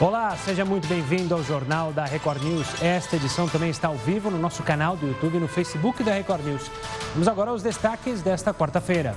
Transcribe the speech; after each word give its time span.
Olá, 0.00 0.34
seja 0.34 0.64
muito 0.64 0.88
bem-vindo 0.88 1.34
ao 1.34 1.44
Jornal 1.44 1.92
da 1.92 2.06
Record 2.06 2.42
News. 2.42 2.82
Esta 2.82 3.16
edição 3.16 3.46
também 3.46 3.68
está 3.68 3.88
ao 3.88 3.96
vivo 3.96 4.30
no 4.30 4.38
nosso 4.38 4.62
canal 4.62 4.96
do 4.96 5.06
YouTube 5.06 5.36
e 5.36 5.40
no 5.40 5.46
Facebook 5.46 6.02
da 6.02 6.14
Record 6.14 6.42
News. 6.42 6.70
Vamos 7.12 7.28
agora 7.28 7.50
aos 7.50 7.62
destaques 7.62 8.22
desta 8.22 8.54
quarta-feira. 8.54 9.14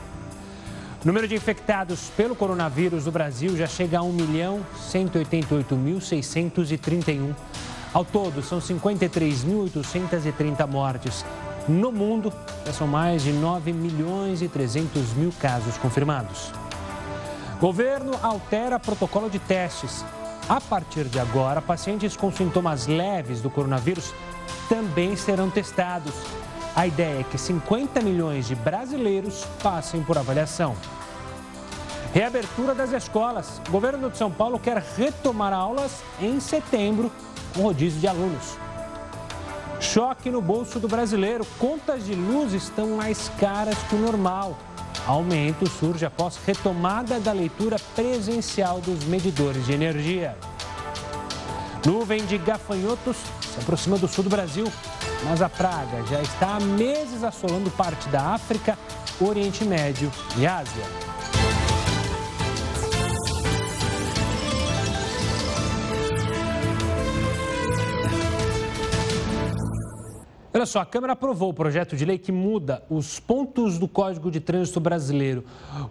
O 1.02 1.08
número 1.08 1.26
de 1.26 1.36
infectados 1.36 2.10
pelo 2.18 2.36
coronavírus 2.36 3.06
no 3.06 3.14
Brasil 3.14 3.56
já 3.56 3.66
chega 3.66 4.00
a 4.00 4.04
1 4.04 4.12
milhão 4.12 4.60
188.631. 4.92 7.34
Ao 7.94 8.04
todo, 8.04 8.44
são 8.44 8.60
53.830 8.60 10.68
mortes. 10.68 11.24
No 11.66 11.94
mundo, 11.94 12.34
já 12.66 12.74
são 12.74 12.88
mais 12.88 13.24
de 13.24 13.32
9 13.32 13.72
milhões 13.72 14.42
e 14.42 14.50
300 14.50 15.14
mil 15.14 15.32
casos 15.40 15.78
confirmados. 15.78 16.52
Governo 17.62 18.20
altera 18.22 18.78
protocolo 18.78 19.30
de 19.30 19.40
testes. 19.40 20.04
A 20.48 20.60
partir 20.60 21.06
de 21.06 21.20
agora, 21.20 21.62
pacientes 21.62 22.18
com 22.18 22.32
sintomas 22.32 22.86
leves 22.86 23.42
do 23.42 23.50
coronavírus 23.50 24.14
também 24.68 25.16
serão 25.16 25.50
testados. 25.50 26.14
A 26.76 26.86
ideia 26.86 27.22
é 27.22 27.24
que 27.24 27.38
50 27.38 28.02
milhões 28.02 28.48
de 28.48 28.56
brasileiros 28.56 29.46
passem 29.62 30.04
por 30.04 30.18
avaliação. 30.18 30.76
Reabertura 32.14 32.76
das 32.76 32.92
escolas. 32.92 33.62
O 33.70 33.72
governo 33.72 34.10
de 34.10 34.18
São 34.18 34.30
Paulo 34.30 34.60
quer 34.60 34.84
retomar 34.98 35.54
aulas 35.54 36.04
em 36.20 36.40
setembro 36.40 37.10
com 37.56 37.62
rodízio 37.62 38.02
de 38.02 38.08
alunos. 38.08 38.58
Choque 39.80 40.30
no 40.30 40.42
bolso 40.42 40.80
do 40.80 40.88
brasileiro. 40.88 41.46
Contas 41.58 42.06
de 42.06 42.16
luz 42.16 42.54
estão 42.54 42.98
mais 42.98 43.30
caras 43.40 43.78
que 43.90 43.96
o 43.96 44.00
normal. 44.00 44.58
Aumento 45.06 45.70
surge 45.70 46.06
após 46.06 46.40
retomada 46.46 47.20
da 47.20 47.32
leitura 47.32 47.78
presencial 47.96 48.80
dos 48.80 49.04
medidores 49.06 49.66
de 49.66 49.74
energia. 49.74 50.38
Nuvem 51.86 52.26
de 52.26 52.38
gafanhotos 52.38 53.18
se 53.18 53.60
aproxima 53.60 53.98
do 53.98 54.08
sul 54.08 54.24
do 54.24 54.30
Brasil, 54.30 54.66
mas 55.26 55.42
a 55.42 55.50
praga 55.50 56.06
já 56.10 56.22
está 56.22 56.56
há 56.56 56.60
meses 56.60 57.24
assolando 57.24 57.70
parte 57.72 58.08
da 58.10 58.34
África, 58.34 58.78
Oriente 59.20 59.66
Médio 59.66 60.12
e 60.38 60.48
Ásia. 60.48 61.03
Olha 70.56 70.68
só, 70.68 70.82
a 70.82 70.86
Câmara 70.86 71.14
aprovou 71.14 71.50
o 71.50 71.54
projeto 71.54 71.98
de 71.98 72.06
lei 72.06 72.20
que 72.20 72.32
muda 72.32 72.84
os 72.88 73.20
pontos 73.20 73.80
do 73.80 73.88
Código 73.88 74.30
de 74.30 74.40
Trânsito 74.40 74.80
Brasileiro. 74.80 75.44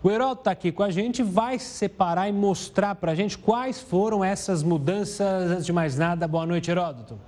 O 0.05 0.09
Heródoto 0.09 0.43
está 0.43 0.51
aqui 0.53 0.71
com 0.71 0.85
a 0.85 0.91
gente, 0.91 1.21
vai 1.21 1.59
separar 1.59 2.29
e 2.29 2.33
mostrar 2.33 2.95
para 2.95 3.11
a 3.11 3.15
gente 3.17 3.37
quais 3.37 3.81
foram 3.81 4.25
essas 4.25 4.63
mudanças. 4.63 5.51
Antes 5.51 5.67
de 5.67 5.73
mais 5.73 5.99
nada, 5.99 6.29
boa 6.29 6.47
noite, 6.47 6.71
Heródoto. 6.71 7.19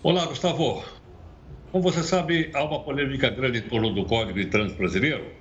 Olá, 0.00 0.24
Gustavo. 0.26 0.84
Como 1.72 1.82
você 1.82 2.04
sabe, 2.04 2.52
há 2.54 2.62
uma 2.62 2.78
polêmica 2.84 3.28
grande 3.28 3.58
em 3.58 3.62
torno 3.62 3.92
do 3.92 4.04
Código 4.04 4.38
de 4.38 4.46
Trânsito 4.46 4.78
Brasileiro 4.78 5.35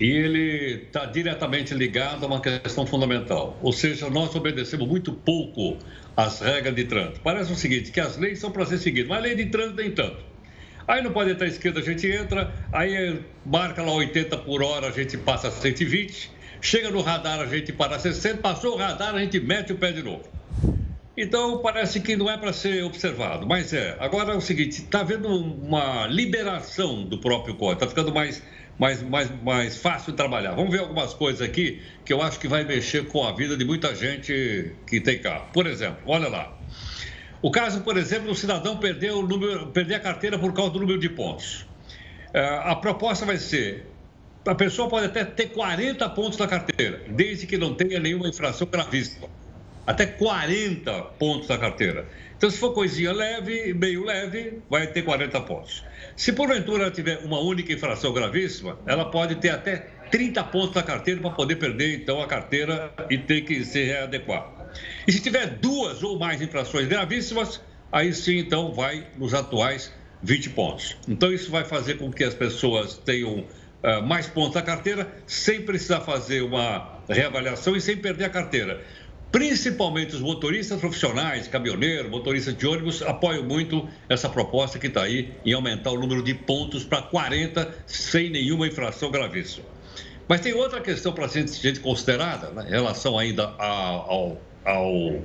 e 0.00 0.10
ele 0.10 0.82
está 0.84 1.04
diretamente 1.04 1.74
ligado 1.74 2.24
a 2.24 2.26
uma 2.26 2.40
questão 2.40 2.86
fundamental. 2.86 3.58
Ou 3.62 3.72
seja, 3.72 4.08
nós 4.08 4.34
obedecemos 4.34 4.86
muito 4.88 5.12
pouco 5.12 5.76
às 6.16 6.40
regras 6.40 6.74
de 6.74 6.84
trânsito. 6.84 7.20
Parece 7.20 7.52
o 7.52 7.56
seguinte, 7.56 7.90
que 7.90 8.00
as 8.00 8.16
leis 8.16 8.38
são 8.38 8.50
para 8.50 8.66
ser 8.66 8.78
seguidas, 8.78 9.08
mas 9.08 9.18
a 9.18 9.22
lei 9.22 9.34
de 9.34 9.46
trânsito 9.46 9.76
nem 9.76 9.90
tanto. 9.90 10.32
Aí 10.86 11.02
não 11.02 11.12
pode 11.12 11.30
entrar 11.30 11.46
à 11.46 11.48
esquerda, 11.48 11.80
a 11.80 11.82
gente 11.82 12.10
entra, 12.10 12.52
aí 12.72 13.20
marca 13.46 13.82
lá 13.82 13.92
80 13.92 14.36
por 14.38 14.62
hora, 14.62 14.88
a 14.88 14.90
gente 14.90 15.16
passa 15.16 15.50
120, 15.50 16.30
chega 16.60 16.90
no 16.90 17.00
radar, 17.00 17.40
a 17.40 17.46
gente 17.46 17.72
para 17.72 17.98
60, 17.98 18.38
passou 18.38 18.74
o 18.74 18.76
radar, 18.76 19.14
a 19.14 19.20
gente 19.20 19.38
mete 19.38 19.72
o 19.72 19.76
pé 19.76 19.92
de 19.92 20.02
novo. 20.02 20.24
Então 21.16 21.58
parece 21.58 22.00
que 22.00 22.16
não 22.16 22.30
é 22.30 22.38
para 22.38 22.52
ser 22.52 22.82
observado, 22.84 23.46
mas 23.46 23.72
é. 23.72 23.96
Agora 24.00 24.32
é 24.32 24.36
o 24.36 24.40
seguinte, 24.40 24.80
está 24.80 25.00
havendo 25.00 25.28
uma 25.28 26.06
liberação 26.06 27.04
do 27.04 27.18
próprio 27.18 27.54
código, 27.54 27.74
está 27.74 27.86
ficando 27.86 28.12
mais 28.12 28.42
mais, 28.78 29.02
mais, 29.02 29.30
mais 29.42 29.76
fácil 29.76 30.12
de 30.12 30.16
trabalhar. 30.16 30.54
Vamos 30.54 30.70
ver 30.70 30.80
algumas 30.80 31.14
coisas 31.14 31.40
aqui 31.40 31.82
que 32.04 32.12
eu 32.12 32.22
acho 32.22 32.38
que 32.38 32.48
vai 32.48 32.64
mexer 32.64 33.06
com 33.08 33.24
a 33.24 33.32
vida 33.32 33.56
de 33.56 33.64
muita 33.64 33.94
gente 33.94 34.76
que 34.86 35.00
tem 35.00 35.20
carro. 35.20 35.46
Por 35.52 35.66
exemplo, 35.66 36.02
olha 36.06 36.28
lá. 36.28 36.52
O 37.40 37.50
caso, 37.50 37.80
por 37.80 37.96
exemplo, 37.96 38.30
o 38.30 38.34
cidadão 38.34 38.76
perdeu 38.76 39.18
o 39.18 39.26
número, 39.26 39.66
perder 39.68 39.96
a 39.96 40.00
carteira 40.00 40.38
por 40.38 40.52
causa 40.52 40.72
do 40.72 40.80
número 40.80 40.98
de 40.98 41.08
pontos. 41.08 41.66
É, 42.32 42.60
a 42.64 42.74
proposta 42.76 43.26
vai 43.26 43.36
ser: 43.36 43.92
a 44.46 44.54
pessoa 44.54 44.88
pode 44.88 45.06
até 45.06 45.24
ter 45.24 45.48
40 45.48 46.08
pontos 46.10 46.38
na 46.38 46.46
carteira, 46.46 47.02
desde 47.08 47.46
que 47.46 47.58
não 47.58 47.74
tenha 47.74 47.98
nenhuma 47.98 48.28
infração 48.28 48.66
gravíssima. 48.70 49.28
Até 49.86 50.06
40 50.06 50.92
pontos 51.18 51.48
na 51.48 51.58
carteira. 51.58 52.06
Então, 52.36 52.50
se 52.50 52.58
for 52.58 52.72
coisinha 52.72 53.12
leve, 53.12 53.74
meio 53.74 54.04
leve, 54.04 54.60
vai 54.68 54.86
ter 54.86 55.02
40 55.02 55.40
pontos. 55.42 55.84
Se 56.16 56.32
porventura 56.32 56.90
tiver 56.90 57.18
uma 57.18 57.40
única 57.40 57.72
infração 57.72 58.12
gravíssima, 58.12 58.78
ela 58.86 59.04
pode 59.04 59.36
ter 59.36 59.50
até 59.50 59.76
30 60.10 60.44
pontos 60.44 60.74
na 60.74 60.82
carteira 60.82 61.20
para 61.20 61.30
poder 61.30 61.56
perder 61.56 61.96
então 61.96 62.20
a 62.20 62.26
carteira 62.26 62.92
e 63.08 63.18
ter 63.18 63.42
que 63.42 63.64
se 63.64 63.82
readequar. 63.82 64.70
E 65.06 65.12
se 65.12 65.20
tiver 65.20 65.46
duas 65.46 66.02
ou 66.02 66.18
mais 66.18 66.40
infrações 66.40 66.86
gravíssimas, 66.86 67.60
aí 67.90 68.12
sim 68.12 68.38
então 68.38 68.72
vai 68.72 69.06
nos 69.16 69.34
atuais 69.34 69.92
20 70.22 70.50
pontos. 70.50 70.96
Então 71.08 71.32
isso 71.32 71.50
vai 71.50 71.64
fazer 71.64 71.94
com 71.94 72.12
que 72.12 72.24
as 72.24 72.34
pessoas 72.34 72.98
tenham 72.98 73.40
uh, 73.40 74.02
mais 74.06 74.26
pontos 74.26 74.54
na 74.54 74.62
carteira 74.62 75.10
sem 75.26 75.62
precisar 75.62 76.00
fazer 76.00 76.42
uma 76.42 77.00
reavaliação 77.08 77.74
e 77.74 77.80
sem 77.80 77.96
perder 77.96 78.26
a 78.26 78.30
carteira 78.30 78.80
principalmente 79.32 80.14
os 80.14 80.20
motoristas 80.20 80.78
profissionais, 80.78 81.48
caminhoneiros, 81.48 82.10
motoristas 82.10 82.54
de 82.54 82.66
ônibus, 82.66 83.00
apoiam 83.00 83.42
muito 83.42 83.88
essa 84.06 84.28
proposta 84.28 84.78
que 84.78 84.88
está 84.88 85.04
aí 85.04 85.32
em 85.44 85.54
aumentar 85.54 85.90
o 85.90 85.98
número 85.98 86.22
de 86.22 86.34
pontos 86.34 86.84
para 86.84 87.00
40 87.00 87.74
sem 87.86 88.28
nenhuma 88.28 88.66
infração 88.66 89.10
gravíssima. 89.10 89.64
Mas 90.28 90.42
tem 90.42 90.52
outra 90.52 90.82
questão 90.82 91.12
para 91.12 91.28
ser 91.28 91.48
gente 91.48 91.80
considerada 91.80 92.50
né, 92.50 92.66
em 92.68 92.70
relação 92.70 93.18
ainda 93.18 93.44
ao, 93.58 94.38
ao, 94.64 95.22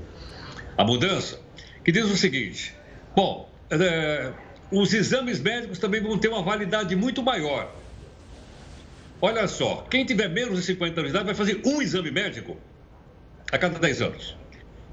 à 0.78 0.86
mudança, 0.86 1.40
que 1.84 1.92
diz 1.92 2.06
o 2.06 2.16
seguinte: 2.16 2.74
bom, 3.14 3.52
é, 3.70 4.32
os 4.72 4.94
exames 4.94 5.42
médicos 5.42 5.80
também 5.80 6.02
vão 6.02 6.18
ter 6.18 6.30
uma 6.30 6.42
validade 6.42 6.96
muito 6.96 7.22
maior. 7.22 7.76
Olha 9.22 9.48
só, 9.48 9.86
quem 9.90 10.06
tiver 10.06 10.30
menos 10.30 10.58
de 10.58 10.66
50 10.66 11.02
anos 11.02 11.12
de 11.12 11.18
idade 11.18 11.26
vai 11.26 11.36
fazer 11.36 11.62
um 11.66 11.82
exame 11.82 12.10
médico 12.10 12.58
a 13.52 13.58
cada 13.58 13.80
10 13.80 14.02
anos. 14.02 14.38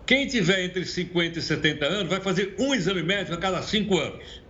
Quem 0.06 0.26
tiver 0.26 0.64
entre 0.64 0.84
50 0.84 1.38
e 1.38 1.42
70 1.42 1.84
anos 1.86 2.08
vai 2.10 2.20
fazer 2.20 2.54
um 2.58 2.74
exame 2.74 3.02
médico 3.02 3.34
a 3.34 3.38
cada 3.38 3.62
5 3.62 3.98
anos. 3.98 4.42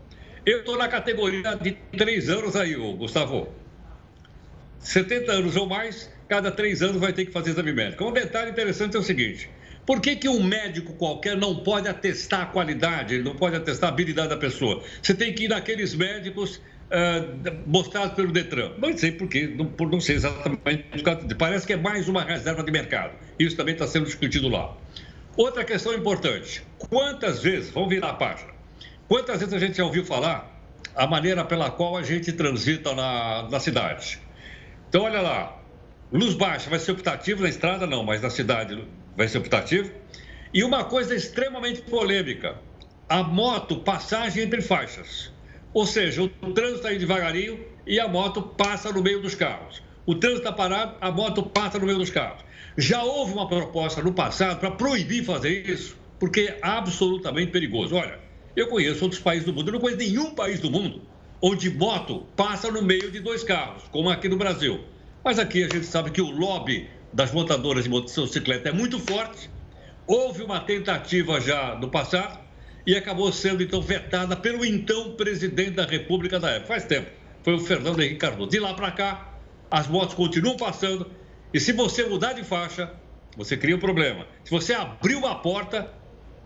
Eu 0.44 0.60
estou 0.60 0.76
na 0.76 0.88
categoria 0.88 1.54
de 1.56 1.72
3 1.96 2.28
anos 2.28 2.56
aí, 2.56 2.74
Gustavo. 2.74 3.48
70 4.80 5.32
anos 5.32 5.56
ou 5.56 5.66
mais, 5.66 6.12
cada 6.28 6.50
3 6.50 6.82
anos 6.82 7.00
vai 7.00 7.12
ter 7.12 7.24
que 7.24 7.32
fazer 7.32 7.50
exame 7.50 7.72
médico. 7.72 8.04
Um 8.04 8.12
detalhe 8.12 8.50
interessante 8.50 8.96
é 8.96 8.98
o 8.98 9.02
seguinte: 9.02 9.48
por 9.86 10.00
que, 10.00 10.16
que 10.16 10.28
um 10.28 10.42
médico 10.42 10.94
qualquer 10.94 11.36
não 11.36 11.56
pode 11.56 11.88
atestar 11.88 12.42
a 12.42 12.46
qualidade, 12.46 13.14
ele 13.14 13.22
não 13.22 13.36
pode 13.36 13.56
atestar 13.56 13.90
a 13.90 13.92
habilidade 13.92 14.28
da 14.28 14.36
pessoa? 14.36 14.82
Você 15.00 15.14
tem 15.14 15.32
que 15.32 15.44
ir 15.44 15.48
naqueles 15.48 15.94
médicos 15.94 16.60
uh, 16.90 17.56
mostrados 17.66 18.14
pelo 18.14 18.32
Detran. 18.32 18.72
Não 18.78 18.96
sei 18.96 19.12
por 19.12 19.28
quê, 19.28 19.52
não, 19.54 19.66
por 19.66 19.90
não 19.90 20.00
sei 20.00 20.16
exatamente. 20.16 20.86
Parece 21.38 21.66
que 21.66 21.72
é 21.72 21.76
mais 21.76 22.08
uma 22.08 22.22
reserva 22.22 22.62
de 22.62 22.70
mercado. 22.70 23.12
Isso 23.38 23.56
também 23.56 23.74
está 23.74 23.86
sendo 23.86 24.06
discutido 24.06 24.48
lá. 24.48 24.76
Outra 25.36 25.64
questão 25.64 25.92
importante: 25.92 26.62
quantas 26.78 27.42
vezes, 27.42 27.70
vamos 27.70 27.88
virar 27.88 28.10
a 28.10 28.14
página, 28.14 28.52
quantas 29.08 29.40
vezes 29.40 29.54
a 29.54 29.58
gente 29.58 29.76
já 29.76 29.84
ouviu 29.84 30.04
falar 30.04 30.50
a 30.94 31.06
maneira 31.06 31.44
pela 31.44 31.70
qual 31.70 31.96
a 31.96 32.02
gente 32.02 32.32
transita 32.32 32.94
na, 32.94 33.48
na 33.50 33.60
cidade? 33.60 34.20
Então, 34.88 35.02
olha 35.02 35.20
lá, 35.20 35.58
luz 36.12 36.34
baixa 36.34 36.70
vai 36.70 36.78
ser 36.78 36.92
optativo 36.92 37.42
na 37.42 37.48
estrada, 37.48 37.86
não, 37.86 38.04
mas 38.04 38.22
na 38.22 38.30
cidade 38.30 38.86
vai 39.16 39.26
ser 39.26 39.38
optativo. 39.38 39.90
E 40.52 40.62
uma 40.62 40.84
coisa 40.84 41.14
extremamente 41.16 41.82
polêmica: 41.82 42.56
a 43.08 43.22
moto 43.22 43.80
passagem 43.80 44.44
entre 44.44 44.62
faixas. 44.62 45.33
Ou 45.74 45.84
seja, 45.84 46.22
o 46.22 46.28
trânsito 46.28 46.76
está 46.76 46.88
aí 46.88 46.98
devagarinho 46.98 47.62
e 47.86 48.00
a 48.00 48.08
moto 48.08 48.40
passa 48.40 48.90
no 48.90 49.02
meio 49.02 49.20
dos 49.20 49.34
carros. 49.34 49.82
O 50.06 50.14
trânsito 50.14 50.42
está 50.42 50.52
parado, 50.52 50.96
a 51.00 51.10
moto 51.10 51.42
passa 51.42 51.78
no 51.78 51.84
meio 51.84 51.98
dos 51.98 52.10
carros. 52.10 52.42
Já 52.78 53.02
houve 53.02 53.34
uma 53.34 53.46
proposta 53.46 54.00
no 54.02 54.14
passado 54.14 54.58
para 54.60 54.70
proibir 54.70 55.24
fazer 55.24 55.68
isso, 55.68 55.96
porque 56.18 56.40
é 56.42 56.58
absolutamente 56.62 57.50
perigoso. 57.50 57.94
Olha, 57.94 58.18
eu 58.56 58.68
conheço 58.68 59.02
outros 59.02 59.20
países 59.20 59.44
do 59.44 59.52
mundo, 59.52 59.68
eu 59.68 59.72
não 59.72 59.80
conheço 59.80 59.98
nenhum 59.98 60.34
país 60.34 60.60
do 60.60 60.70
mundo 60.70 61.02
onde 61.46 61.68
moto 61.68 62.26
passa 62.34 62.70
no 62.70 62.80
meio 62.80 63.10
de 63.10 63.20
dois 63.20 63.44
carros, 63.44 63.82
como 63.90 64.08
aqui 64.08 64.30
no 64.30 64.36
Brasil. 64.38 64.80
Mas 65.22 65.38
aqui 65.38 65.62
a 65.62 65.68
gente 65.68 65.84
sabe 65.84 66.10
que 66.10 66.22
o 66.22 66.30
lobby 66.30 66.88
das 67.12 67.32
montadoras 67.32 67.84
de 67.84 67.90
motocicleta 67.90 68.70
é 68.70 68.72
muito 68.72 68.98
forte. 68.98 69.50
Houve 70.06 70.42
uma 70.42 70.60
tentativa 70.60 71.38
já 71.42 71.74
no 71.74 71.90
passado, 71.90 72.38
e 72.86 72.94
acabou 72.94 73.32
sendo 73.32 73.62
então 73.62 73.80
vetada 73.80 74.36
pelo 74.36 74.64
então 74.64 75.12
presidente 75.12 75.72
da 75.72 75.84
República 75.84 76.38
da 76.38 76.50
época. 76.50 76.68
Faz 76.68 76.84
tempo. 76.84 77.10
Foi 77.42 77.54
o 77.54 77.60
Fernando 77.60 78.00
Henrique 78.00 78.16
Cardoso. 78.16 78.50
De 78.50 78.58
lá 78.58 78.74
para 78.74 78.90
cá, 78.90 79.34
as 79.70 79.86
motos 79.86 80.14
continuam 80.14 80.56
passando 80.56 81.10
e 81.52 81.60
se 81.60 81.72
você 81.72 82.04
mudar 82.04 82.32
de 82.32 82.42
faixa, 82.42 82.92
você 83.36 83.56
cria 83.56 83.76
um 83.76 83.80
problema. 83.80 84.26
Se 84.44 84.50
você 84.50 84.74
abrir 84.74 85.14
uma 85.14 85.36
porta, 85.36 85.90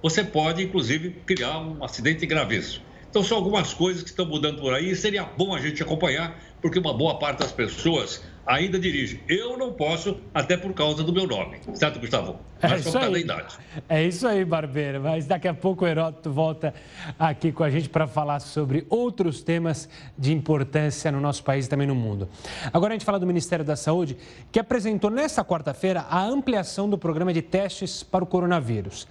você 0.03 0.23
pode, 0.23 0.63
inclusive, 0.63 1.11
criar 1.27 1.59
um 1.59 1.83
acidente 1.83 2.27
gravíssimo. 2.27 2.85
Então, 3.11 3.23
são 3.23 3.39
algumas 3.39 3.73
coisas 3.73 4.03
que 4.03 4.11
estão 4.11 4.27
mudando 4.27 4.61
por 4.61 4.75
aí 4.75 4.91
e 4.91 4.97
seria 4.97 5.25
bom 5.25 5.55
a 5.55 5.61
gente 5.61 5.83
acompanhar, 5.83 6.39
porque 6.61 6.79
uma 6.79 6.93
boa 6.93 7.19
parte 7.19 7.39
das 7.39 7.53
pessoas 7.53 8.23
ainda 8.49 8.79
dirige. 8.79 9.21
Eu 9.29 9.59
não 9.59 9.75
posso, 9.75 10.17
até 10.33 10.57
por 10.57 10.73
causa 10.73 11.05
do 11.05 11.13
meu 11.13 11.27
nome. 11.27 11.59
Certo, 11.75 12.01
Gustavo? 12.01 12.37
É 12.63 12.69
Mas 12.69 12.87
é 12.87 12.89
isso 12.89 12.99
aí. 12.99 13.21
idade. 13.21 13.59
É 13.89 14.03
isso 14.03 14.27
aí, 14.27 14.45
Barbeiro. 14.45 15.03
Mas 15.03 15.27
daqui 15.27 15.47
a 15.47 15.53
pouco 15.53 15.85
o 15.85 15.89
Heródoto 15.89 16.31
volta 16.31 16.75
aqui 17.19 17.53
com 17.53 17.63
a 17.63 17.69
gente 17.69 17.91
para 17.91 18.07
falar 18.07 18.41
sobre 18.41 18.87
outros 18.89 19.43
temas 19.43 19.87
de 20.17 20.33
importância 20.33 21.13
no 21.13 21.21
nosso 21.21 21.45
país 21.45 21.67
e 21.67 21.69
também 21.69 21.87
no 21.87 21.95
mundo. 21.95 22.27
Agora 22.73 22.95
a 22.95 22.97
gente 22.97 23.05
fala 23.05 23.21
do 23.21 23.27
Ministério 23.27 23.65
da 23.65 23.77
Saúde, 23.77 24.17
que 24.51 24.59
apresentou 24.59 25.11
nesta 25.11 25.45
quarta-feira 25.45 26.07
a 26.09 26.25
ampliação 26.25 26.89
do 26.89 26.97
programa 26.97 27.35
de 27.35 27.43
testes 27.43 28.03
para 28.03 28.25
o 28.25 28.27
coronavírus. 28.27 29.07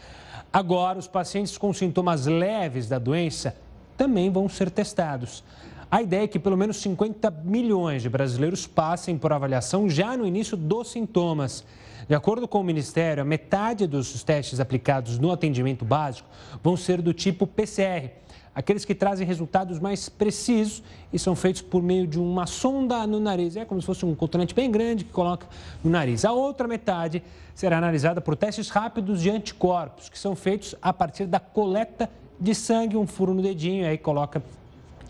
Agora, 0.52 0.98
os 0.98 1.08
pacientes 1.08 1.58
com 1.58 1.72
sintomas 1.74 2.26
leves 2.26 2.90
da 2.90 2.98
doença 2.98 3.56
também 3.98 4.32
vão 4.32 4.48
ser 4.48 4.70
testados. 4.70 5.44
A 5.90 6.02
ideia 6.02 6.24
é 6.24 6.28
que 6.28 6.38
pelo 6.38 6.58
menos 6.58 6.78
50 6.78 7.32
milhões 7.44 8.02
de 8.02 8.10
brasileiros 8.10 8.68
passem 8.68 9.18
por 9.18 9.34
avaliação 9.34 9.90
já 9.90 10.16
no 10.16 10.28
início 10.28 10.56
dos 10.56 10.92
sintomas. 10.92 11.66
De 12.08 12.16
acordo 12.16 12.48
com 12.48 12.60
o 12.60 12.64
Ministério, 12.64 13.22
a 13.22 13.26
metade 13.26 13.88
dos 13.88 14.24
testes 14.24 14.60
aplicados 14.60 15.18
no 15.18 15.32
atendimento 15.32 15.84
básico 15.84 16.30
vão 16.62 16.78
ser 16.78 17.02
do 17.02 17.14
tipo 17.14 17.48
PCR, 17.48 18.12
aqueles 18.54 18.84
que 18.84 18.94
trazem 18.94 19.26
resultados 19.26 19.80
mais 19.80 20.10
precisos 20.10 20.84
e 21.12 21.18
são 21.18 21.36
feitos 21.36 21.62
por 21.62 21.82
meio 21.82 22.06
de 22.06 22.20
uma 22.20 22.46
sonda 22.46 23.08
no 23.08 23.20
nariz. 23.20 23.56
É 23.56 23.64
como 23.64 23.80
se 23.80 23.88
fosse 23.88 24.06
um 24.06 24.14
cotonete 24.14 24.54
bem 24.54 24.70
grande 24.70 25.06
que 25.06 25.12
coloca 25.12 25.48
no 25.84 25.90
nariz. 25.90 26.26
A 26.26 26.32
outra 26.32 26.68
metade 26.68 27.24
será 27.56 27.78
analisada 27.78 28.20
por 28.20 28.36
testes 28.36 28.70
rápidos 28.70 29.22
de 29.22 29.30
anticorpos, 29.30 30.10
que 30.10 30.20
são 30.20 30.36
feitos 30.36 30.76
a 30.82 30.92
partir 30.92 31.26
da 31.26 31.40
coleta 31.40 32.10
de 32.40 32.54
sangue, 32.54 32.98
um 32.98 33.08
furo 33.08 33.34
no 33.34 33.42
dedinho, 33.42 33.84
e 33.84 33.88
aí 33.88 33.98
coloca 33.98 34.42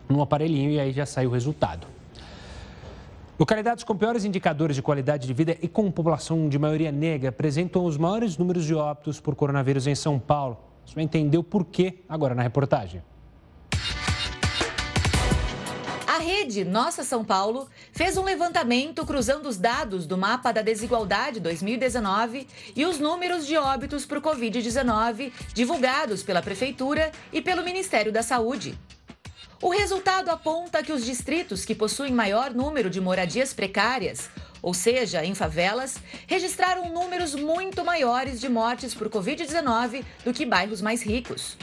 no 0.10 0.22
aparelhinho 0.22 0.72
e 0.72 0.80
aí 0.80 0.92
já 0.92 1.06
sai 1.06 1.28
o 1.28 1.30
resultado. 1.30 1.88
Localidades 3.40 3.84
com 3.84 3.96
piores 3.96 4.26
indicadores 4.26 4.76
de 4.76 4.82
qualidade 4.82 5.28
de 5.28 5.34
vida 5.34 5.56
e 5.62 5.68
com 5.68 5.92
população 5.92 6.50
de 6.50 6.58
maioria 6.58 6.92
negra 6.92 7.30
apresentam 7.30 7.86
os 7.86 7.96
maiores 7.96 8.38
números 8.38 8.66
de 8.66 8.74
óbitos 8.74 9.20
por 9.20 9.36
coronavírus 9.36 9.86
em 9.86 9.94
São 9.94 10.18
Paulo. 10.18 10.58
Você 10.84 10.96
vai 10.96 11.04
entender 11.04 11.38
o 11.38 11.44
porquê 11.44 12.00
agora 12.10 12.34
na 12.34 12.42
reportagem. 12.42 13.04
A 16.18 16.20
rede 16.20 16.66
Nossa 16.66 17.04
São 17.04 17.24
Paulo 17.24 17.70
fez 17.92 18.18
um 18.18 18.24
levantamento 18.24 19.06
cruzando 19.06 19.48
os 19.48 19.56
dados 19.56 20.08
do 20.08 20.18
mapa 20.18 20.52
da 20.52 20.64
desigualdade 20.64 21.40
2019 21.40 22.48
e 22.76 22.88
os 22.88 22.98
números 22.98 23.46
de 23.46 23.56
óbitos 23.56 24.04
por 24.04 24.20
Covid-19 24.20 25.32
divulgados 25.54 26.24
pela 26.24 26.42
Prefeitura 26.42 27.12
e 27.32 27.40
pelo 27.40 27.64
Ministério 27.64 28.12
da 28.12 28.24
Saúde. 28.24 28.76
O 29.62 29.70
resultado 29.70 30.30
aponta 30.30 30.82
que 30.82 30.92
os 30.92 31.06
distritos 31.06 31.64
que 31.64 31.76
possuem 31.76 32.12
maior 32.12 32.52
número 32.52 32.90
de 32.90 33.00
moradias 33.00 33.54
precárias, 33.54 34.28
ou 34.60 34.74
seja, 34.74 35.24
em 35.24 35.36
favelas, 35.36 35.98
registraram 36.26 36.92
números 36.92 37.36
muito 37.36 37.86
maiores 37.86 38.42
de 38.42 38.50
mortes 38.50 38.96
por 38.96 39.08
Covid-19 39.08 40.04
do 40.26 40.34
que 40.34 40.48
bairros 40.48 40.82
mais 40.82 41.04
ricos. 41.04 41.56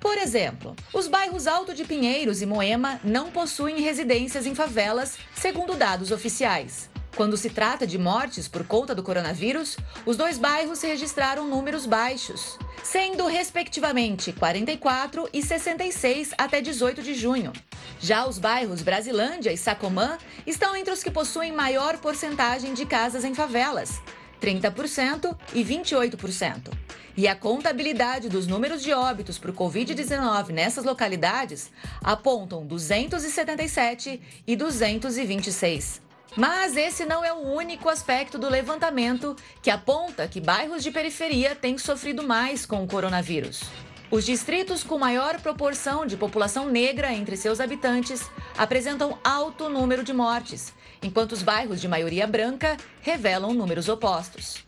Por 0.00 0.16
exemplo, 0.16 0.76
os 0.92 1.08
bairros 1.08 1.46
Alto 1.46 1.74
de 1.74 1.84
Pinheiros 1.84 2.40
e 2.40 2.46
Moema 2.46 3.00
não 3.02 3.30
possuem 3.30 3.80
residências 3.80 4.46
em 4.46 4.54
favelas, 4.54 5.18
segundo 5.34 5.74
dados 5.74 6.12
oficiais. 6.12 6.88
Quando 7.16 7.36
se 7.36 7.50
trata 7.50 7.84
de 7.84 7.98
mortes 7.98 8.46
por 8.46 8.64
conta 8.64 8.94
do 8.94 9.02
coronavírus, 9.02 9.76
os 10.06 10.16
dois 10.16 10.38
bairros 10.38 10.80
registraram 10.82 11.48
números 11.48 11.84
baixos, 11.84 12.56
sendo 12.84 13.26
respectivamente 13.26 14.32
44 14.32 15.28
e 15.32 15.42
66 15.42 16.30
até 16.38 16.60
18 16.60 17.02
de 17.02 17.14
junho. 17.14 17.52
Já 17.98 18.24
os 18.24 18.38
bairros 18.38 18.82
Brasilândia 18.82 19.52
e 19.52 19.56
Sacomã 19.56 20.16
estão 20.46 20.76
entre 20.76 20.92
os 20.92 21.02
que 21.02 21.10
possuem 21.10 21.50
maior 21.50 21.98
porcentagem 21.98 22.72
de 22.72 22.86
casas 22.86 23.24
em 23.24 23.34
favelas, 23.34 24.00
30% 24.40 25.36
e 25.54 25.64
28%. 25.64 26.70
E 27.18 27.26
a 27.26 27.34
contabilidade 27.34 28.28
dos 28.28 28.46
números 28.46 28.80
de 28.80 28.92
óbitos 28.92 29.40
por 29.40 29.50
Covid-19 29.50 30.50
nessas 30.50 30.84
localidades 30.84 31.68
apontam 32.00 32.64
277 32.64 34.22
e 34.46 34.54
226. 34.54 36.00
Mas 36.36 36.76
esse 36.76 37.04
não 37.04 37.24
é 37.24 37.32
o 37.32 37.40
único 37.40 37.88
aspecto 37.88 38.38
do 38.38 38.48
levantamento 38.48 39.34
que 39.60 39.68
aponta 39.68 40.28
que 40.28 40.40
bairros 40.40 40.84
de 40.84 40.92
periferia 40.92 41.56
têm 41.56 41.76
sofrido 41.76 42.22
mais 42.22 42.64
com 42.64 42.84
o 42.84 42.86
coronavírus. 42.86 43.64
Os 44.12 44.24
distritos 44.24 44.84
com 44.84 44.96
maior 44.96 45.40
proporção 45.40 46.06
de 46.06 46.16
população 46.16 46.70
negra 46.70 47.12
entre 47.12 47.36
seus 47.36 47.58
habitantes 47.58 48.22
apresentam 48.56 49.18
alto 49.24 49.68
número 49.68 50.04
de 50.04 50.12
mortes, 50.12 50.72
enquanto 51.02 51.32
os 51.32 51.42
bairros 51.42 51.80
de 51.80 51.88
maioria 51.88 52.28
branca 52.28 52.76
revelam 53.02 53.52
números 53.52 53.88
opostos. 53.88 54.64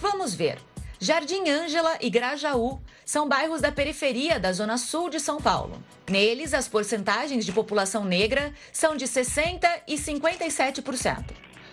Vamos 0.00 0.32
ver. 0.32 0.60
Jardim 1.00 1.48
Ângela 1.48 1.96
e 2.00 2.10
Grajaú 2.10 2.80
são 3.04 3.28
bairros 3.28 3.60
da 3.60 3.70
periferia 3.70 4.40
da 4.40 4.52
Zona 4.52 4.76
Sul 4.76 5.08
de 5.08 5.20
São 5.20 5.40
Paulo. 5.40 5.80
Neles, 6.10 6.52
as 6.52 6.66
porcentagens 6.66 7.46
de 7.46 7.52
população 7.52 8.04
negra 8.04 8.52
são 8.72 8.96
de 8.96 9.04
60% 9.04 9.60
e 9.86 9.94
57%. 9.94 11.24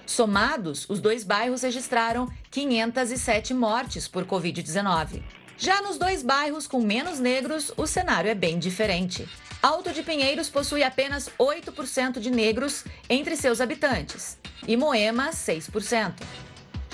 Somados, 0.05 0.87
os 0.87 0.99
dois 0.99 1.23
bairros 1.23 1.63
registraram 1.63 2.29
507 2.51 3.51
mortes 3.55 4.07
por 4.07 4.25
Covid-19. 4.25 5.23
Já 5.57 5.81
nos 5.81 5.97
dois 5.97 6.21
bairros 6.21 6.67
com 6.67 6.79
menos 6.79 7.19
negros, 7.19 7.73
o 7.75 7.87
cenário 7.87 8.29
é 8.29 8.35
bem 8.35 8.59
diferente. 8.59 9.27
Alto 9.63 9.91
de 9.91 10.03
Pinheiros 10.03 10.49
possui 10.49 10.83
apenas 10.83 11.31
8% 11.39 12.19
de 12.19 12.29
negros 12.29 12.83
entre 13.09 13.35
seus 13.35 13.59
habitantes 13.59 14.37
e 14.67 14.77
Moema, 14.77 15.31
6%. 15.31 16.13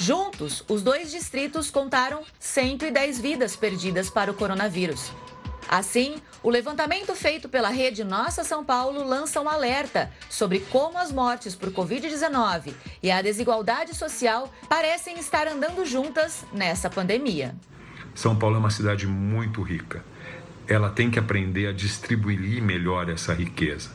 Juntos, 0.02 0.64
os 0.68 0.82
dois 0.82 1.12
distritos 1.12 1.70
contaram 1.70 2.24
110 2.40 3.20
vidas 3.20 3.56
perdidas 3.56 4.10
para 4.10 4.32
o 4.32 4.34
coronavírus. 4.34 5.12
Assim, 5.70 6.16
o 6.42 6.50
levantamento 6.50 7.14
feito 7.14 7.48
pela 7.48 7.70
rede 7.70 8.04
Nossa 8.04 8.44
São 8.44 8.66
Paulo 8.66 9.08
lança 9.08 9.40
um 9.40 9.48
alerta 9.48 10.12
sobre 10.28 10.62
como 10.72 10.98
as 10.98 11.12
mortes 11.12 11.54
por 11.54 11.70
Covid-19 11.70 12.74
e 13.04 13.12
a 13.12 13.22
desigualdade 13.22 13.96
social 13.96 14.52
parecem 14.68 15.20
estar 15.20 15.48
andando 15.48 15.86
juntas 15.86 16.48
nessa 16.52 16.90
pandemia. 16.90 17.56
São 18.16 18.36
Paulo 18.36 18.56
é 18.56 18.60
uma 18.60 18.72
cidade 18.72 19.06
muito 19.06 19.62
rica. 19.62 20.04
Ela 20.68 20.90
tem 20.90 21.12
que 21.12 21.20
aprender 21.20 21.68
a 21.68 21.72
distribuir 21.72 22.60
melhor 22.60 23.08
essa 23.08 23.36
riqueza. 23.36 23.92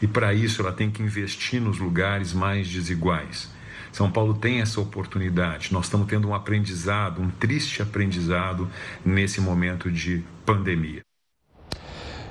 E 0.00 0.06
para 0.06 0.32
isso 0.32 0.62
ela 0.62 0.72
tem 0.72 0.88
que 0.88 1.02
investir 1.02 1.60
nos 1.60 1.80
lugares 1.80 2.32
mais 2.32 2.68
desiguais. 2.68 3.57
São 3.92 4.10
Paulo 4.10 4.34
tem 4.34 4.60
essa 4.60 4.80
oportunidade. 4.80 5.72
Nós 5.72 5.86
estamos 5.86 6.06
tendo 6.06 6.28
um 6.28 6.34
aprendizado, 6.34 7.20
um 7.20 7.30
triste 7.30 7.82
aprendizado 7.82 8.68
nesse 9.04 9.40
momento 9.40 9.90
de 9.90 10.24
pandemia. 10.44 11.02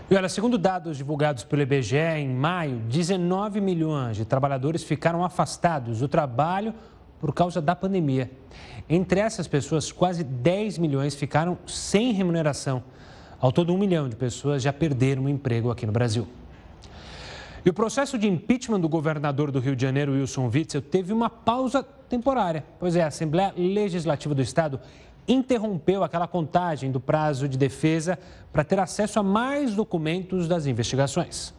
E 0.09 0.15
olha, 0.15 0.29
segundo 0.29 0.57
dados 0.57 0.95
divulgados 0.95 1.43
pelo 1.43 1.61
IBGE, 1.61 1.97
em 1.97 2.29
maio, 2.33 2.77
19 2.87 3.59
milhões 3.59 4.15
de 4.15 4.23
trabalhadores 4.23 4.81
ficaram 4.81 5.23
afastados 5.23 5.99
do 5.99 6.07
trabalho 6.07 6.73
por 7.19 7.33
causa 7.33 7.61
da 7.61 7.75
pandemia. 7.75 8.31
Entre 8.87 9.19
essas 9.19 9.47
pessoas, 9.47 9.91
quase 9.91 10.23
10 10.23 10.77
milhões 10.77 11.13
ficaram 11.13 11.57
sem 11.67 12.13
remuneração. 12.13 12.83
Ao 13.37 13.51
todo, 13.51 13.73
um 13.73 13.77
milhão 13.77 14.07
de 14.07 14.15
pessoas 14.15 14.63
já 14.63 14.71
perderam 14.71 15.25
o 15.25 15.29
emprego 15.29 15.69
aqui 15.69 15.85
no 15.85 15.91
Brasil. 15.91 16.25
E 17.67 17.69
o 17.69 17.73
processo 17.73 18.17
de 18.17 18.29
impeachment 18.29 18.79
do 18.79 18.87
governador 18.87 19.51
do 19.51 19.59
Rio 19.59 19.75
de 19.75 19.81
Janeiro, 19.81 20.13
Wilson 20.13 20.49
Witzel, 20.49 20.81
teve 20.81 21.11
uma 21.11 21.29
pausa 21.29 21.83
temporária. 21.83 22.63
Pois 22.79 22.95
é, 22.95 23.03
a 23.03 23.07
Assembleia 23.07 23.53
Legislativa 23.57 24.33
do 24.33 24.41
Estado 24.41 24.79
interrompeu 25.27 26.01
aquela 26.01 26.29
contagem 26.29 26.93
do 26.93 27.01
prazo 27.01 27.45
de 27.45 27.57
defesa 27.57 28.17
para 28.53 28.63
ter 28.63 28.79
acesso 28.79 29.19
a 29.19 29.23
mais 29.23 29.75
documentos 29.75 30.47
das 30.47 30.65
investigações. 30.65 31.53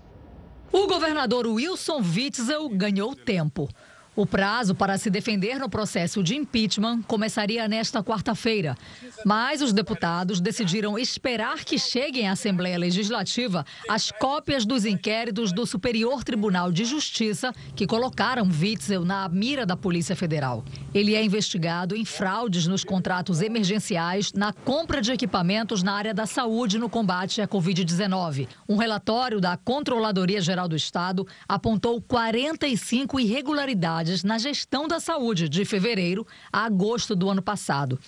O 0.73 0.87
governador 0.87 1.47
Wilson 1.47 2.01
Witzel 2.01 2.71
ganhou 2.71 3.15
tempo. 3.15 3.69
O 4.19 4.27
prazo 4.27 4.75
para 4.75 4.99
se 4.99 5.11
defender 5.11 5.61
no 5.61 5.69
processo 5.69 6.25
de 6.25 6.35
impeachment 6.35 7.03
começaria 7.03 7.69
nesta 7.69 8.03
quarta-feira. 8.03 8.77
Mas 9.25 9.63
os 9.63 9.73
deputados 9.73 10.41
decidiram 10.41 10.99
esperar 10.99 11.65
que 11.65 11.79
cheguem 11.79 12.27
à 12.29 12.33
Assembleia 12.33 12.77
Legislativa 12.77 13.65
as 13.89 14.11
cópias 14.11 14.67
dos 14.67 14.85
inquéritos 14.85 15.53
do 15.53 15.65
Superior 15.65 16.25
Tribunal 16.25 16.73
de 16.73 16.85
Justiça 16.85 17.55
que 17.77 17.87
colocaram 17.87 18.49
Witzel 18.49 19.05
na 19.05 19.29
mira 19.29 19.65
da 19.65 19.77
Polícia 19.77 20.17
Federal. 20.17 20.65
Ele 20.93 21.15
é 21.15 21.23
investigado 21.23 21.95
em 21.95 22.05
fraudes 22.05 22.67
nos 22.67 22.83
contratos 22.83 23.41
emergenciais, 23.41 24.33
na 24.33 24.53
compra 24.53 25.01
de 25.01 25.13
equipamentos 25.13 25.81
na 25.81 25.93
área 25.93 26.13
da 26.13 26.27
saúde 26.27 26.77
no 26.77 26.89
combate 26.89 27.41
à 27.41 27.47
Covid-19. 27.47 28.49
Um 28.69 28.79
relatório 28.79 29.41
da 29.41 29.57
Controladoria 29.57 30.41
Geral 30.41 30.67
do 30.67 30.75
Estado 30.75 31.25
apontou 31.49 32.03
45 32.03 33.21
irregularidades 33.21 34.08
na 34.25 34.39
gestão 34.39 34.89
da 34.89 35.01
saúde 35.01 35.49
de 35.49 35.65
fevereiro 35.65 36.27
a 36.53 36.65
agosto 36.65 37.15
do 37.15 37.29
ano 37.29 37.43
passado. 37.43 37.99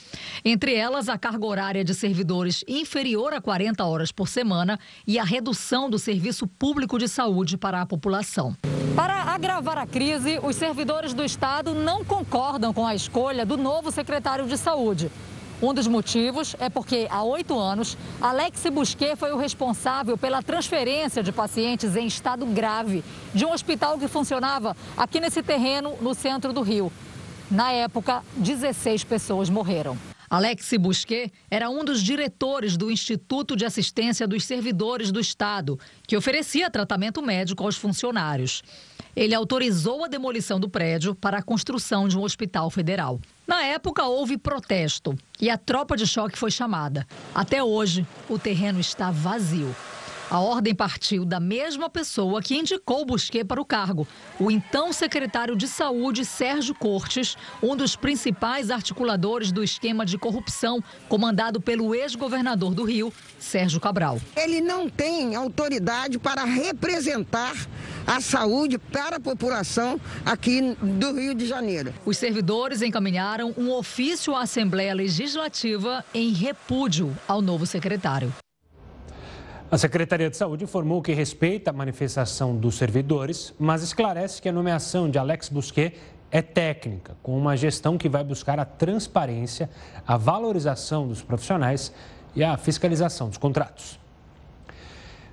Entre 0.45 0.75
elas, 0.75 1.09
a 1.09 1.19
carga 1.19 1.47
horária 1.47 1.85
de 1.85 1.95
servidores 1.95 2.65
inferior 2.67 3.33
a 3.33 3.41
40 3.41 3.85
horas 3.85 4.11
por 4.11 4.29
semana 4.29 4.79
e 5.07 5.19
a 5.19 5.25
redução 5.25 5.89
do 5.89 5.99
serviço 5.99 6.47
público 6.47 6.99
de 6.99 7.09
saúde 7.09 7.57
para 7.57 7.81
a 7.81 7.87
população. 7.87 8.57
Para 8.97 9.15
agravar 9.23 9.79
a 9.79 9.87
crise, 9.87 10.41
os 10.43 10.57
servidores 10.57 11.15
do 11.15 11.25
Estado 11.25 11.75
não 11.75 12.05
concordam 12.05 12.73
com 12.73 12.87
a 12.87 12.95
escolha 12.95 13.47
do 13.47 13.57
novo 13.57 13.91
secretário 13.91 14.47
de 14.47 14.57
Saúde. 14.57 15.11
Um 15.63 15.75
dos 15.75 15.87
motivos 15.87 16.57
é 16.59 16.71
porque, 16.71 17.07
há 17.11 17.23
oito 17.23 17.59
anos, 17.59 17.97
Alex 18.19 18.65
Busquet 18.73 19.15
foi 19.15 19.31
o 19.31 19.37
responsável 19.37 20.17
pela 20.17 20.43
transferência 20.43 21.23
de 21.23 21.31
pacientes 21.33 21.97
em 21.97 22.07
estado 22.07 22.47
grave 22.47 23.05
de 23.35 23.45
um 23.45 23.53
hospital 23.53 23.99
que 23.99 24.09
funcionava 24.09 24.75
aqui 24.97 25.21
nesse 25.21 25.43
terreno, 25.43 25.99
no 26.01 26.15
centro 26.15 26.53
do 26.53 26.63
Rio. 26.63 26.91
Na 27.51 27.73
época, 27.73 28.23
16 28.37 29.05
pessoas 29.05 29.51
morreram. 29.51 29.99
Alex 30.31 30.71
Busquet 30.79 31.33
era 31.51 31.69
um 31.69 31.85
dos 31.85 32.01
diretores 32.01 32.77
do 32.77 32.89
Instituto 32.89 33.57
de 33.57 33.65
Assistência 33.65 34.29
dos 34.29 34.45
Servidores 34.45 35.11
do 35.11 35.19
Estado, 35.19 35.77
que 36.07 36.17
oferecia 36.17 36.71
tratamento 36.71 37.21
médico 37.21 37.65
aos 37.65 37.77
funcionários. 37.77 38.63
Ele 39.17 39.35
autorizou 39.35 40.05
a 40.05 40.09
demolição 40.09 40.61
do 40.61 40.69
prédio 40.69 41.17
para 41.17 41.39
a 41.39 41.43
construção 41.43 42.07
de 42.07 42.17
um 42.17 42.23
hospital 42.23 42.71
federal. 42.71 43.21
Na 43.45 43.65
época, 43.65 44.05
houve 44.05 44.39
protesto 44.39 45.19
e 45.41 45.51
a 45.51 45.59
tropa 45.59 45.97
de 45.97 46.07
choque 46.07 46.39
foi 46.39 46.53
chamada. 46.53 47.05
Até 47.35 47.61
hoje, 47.61 48.07
o 48.29 48.39
terreno 48.39 48.79
está 48.79 49.11
vazio. 49.11 49.75
A 50.31 50.39
ordem 50.39 50.73
partiu 50.73 51.25
da 51.25 51.41
mesma 51.41 51.91
pessoa 51.91 52.41
que 52.41 52.57
indicou 52.57 53.05
Busquet 53.05 53.43
para 53.43 53.61
o 53.61 53.65
cargo, 53.65 54.07
o 54.39 54.49
então 54.49 54.93
secretário 54.93 55.57
de 55.57 55.67
Saúde, 55.67 56.25
Sérgio 56.25 56.73
Cortes, 56.73 57.37
um 57.61 57.75
dos 57.75 57.97
principais 57.97 58.71
articuladores 58.71 59.51
do 59.51 59.65
esquema 59.65 60.07
de 60.07 60.17
corrupção 60.17 60.81
comandado 61.09 61.61
pelo 61.61 61.93
ex-governador 61.97 62.73
do 62.77 62.85
Rio, 62.85 63.13
Sérgio 63.41 63.81
Cabral. 63.81 64.21
Ele 64.37 64.61
não 64.61 64.89
tem 64.89 65.35
autoridade 65.35 66.17
para 66.17 66.45
representar 66.45 67.57
a 68.07 68.21
saúde 68.21 68.79
para 68.79 69.17
a 69.17 69.21
população 69.21 70.01
aqui 70.25 70.77
do 70.81 71.13
Rio 71.13 71.35
de 71.35 71.45
Janeiro. 71.45 71.93
Os 72.07 72.17
servidores 72.17 72.83
encaminharam 72.83 73.53
um 73.59 73.73
ofício 73.73 74.37
à 74.37 74.43
Assembleia 74.43 74.95
Legislativa 74.95 76.05
em 76.15 76.31
repúdio 76.33 77.17
ao 77.27 77.43
novo 77.43 77.67
secretário. 77.67 78.33
A 79.71 79.79
Secretaria 79.79 80.29
de 80.29 80.37
Saúde 80.37 80.65
informou 80.65 81.01
que 81.01 81.13
respeita 81.13 81.71
a 81.71 81.73
manifestação 81.73 82.57
dos 82.57 82.75
servidores, 82.75 83.55
mas 83.57 83.85
esclarece 83.85 84.43
que 84.43 84.49
a 84.49 84.53
nomeação 84.53 85.09
de 85.09 85.17
Alex 85.17 85.49
Busquet 85.49 85.95
é 86.29 86.43
técnica, 86.43 87.17
com 87.23 87.39
uma 87.39 87.57
gestão 87.57 87.97
que 87.97 88.09
vai 88.09 88.25
buscar 88.25 88.59
a 88.59 88.65
transparência, 88.65 89.71
a 90.05 90.17
valorização 90.17 91.07
dos 91.07 91.23
profissionais 91.23 91.93
e 92.35 92.43
a 92.43 92.57
fiscalização 92.57 93.29
dos 93.29 93.39
contratos. 93.39 93.97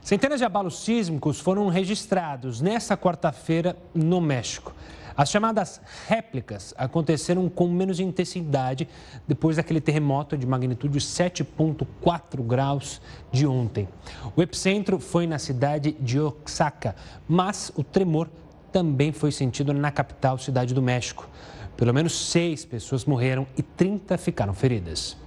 Centenas 0.04 0.38
de 0.38 0.46
abalos 0.46 0.84
sísmicos 0.84 1.40
foram 1.40 1.68
registrados 1.68 2.62
nesta 2.62 2.96
quarta-feira 2.96 3.76
no 3.92 4.22
México. 4.22 4.72
As 5.18 5.32
chamadas 5.32 5.82
réplicas 6.08 6.76
aconteceram 6.78 7.50
com 7.50 7.68
menos 7.68 8.00
intensidade 8.00 8.88
depois 9.28 9.56
daquele 9.58 9.82
terremoto 9.82 10.38
de 10.38 10.46
magnitude 10.46 11.00
7,4 11.00 12.44
graus 12.44 13.02
de 13.32 13.48
ontem. 13.48 13.88
O 14.36 14.44
epicentro 14.44 15.00
foi 15.00 15.26
na 15.26 15.40
cidade 15.40 15.94
de 16.00 16.20
Oaxaca, 16.20 16.96
mas 17.28 17.72
o 17.76 17.84
tremor 17.84 18.30
também 18.72 19.12
foi 19.12 19.32
sentido 19.32 19.74
na 19.74 19.90
capital, 19.90 20.38
Cidade 20.38 20.72
do 20.72 20.84
México. 20.84 21.28
Pelo 21.76 21.92
menos 21.92 22.30
seis 22.30 22.64
pessoas 22.64 23.04
morreram 23.04 23.48
e 23.58 23.64
30 23.64 24.20
ficaram 24.20 24.54
feridas. 24.54 25.18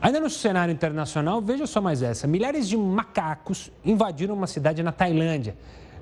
Ainda 0.00 0.18
no 0.18 0.30
cenário 0.30 0.72
internacional, 0.72 1.42
veja 1.42 1.66
só 1.66 1.82
mais 1.82 2.02
essa: 2.02 2.26
milhares 2.26 2.66
de 2.66 2.78
macacos 2.78 3.70
invadiram 3.84 4.34
uma 4.34 4.46
cidade 4.46 4.82
na 4.82 4.90
Tailândia 4.90 5.54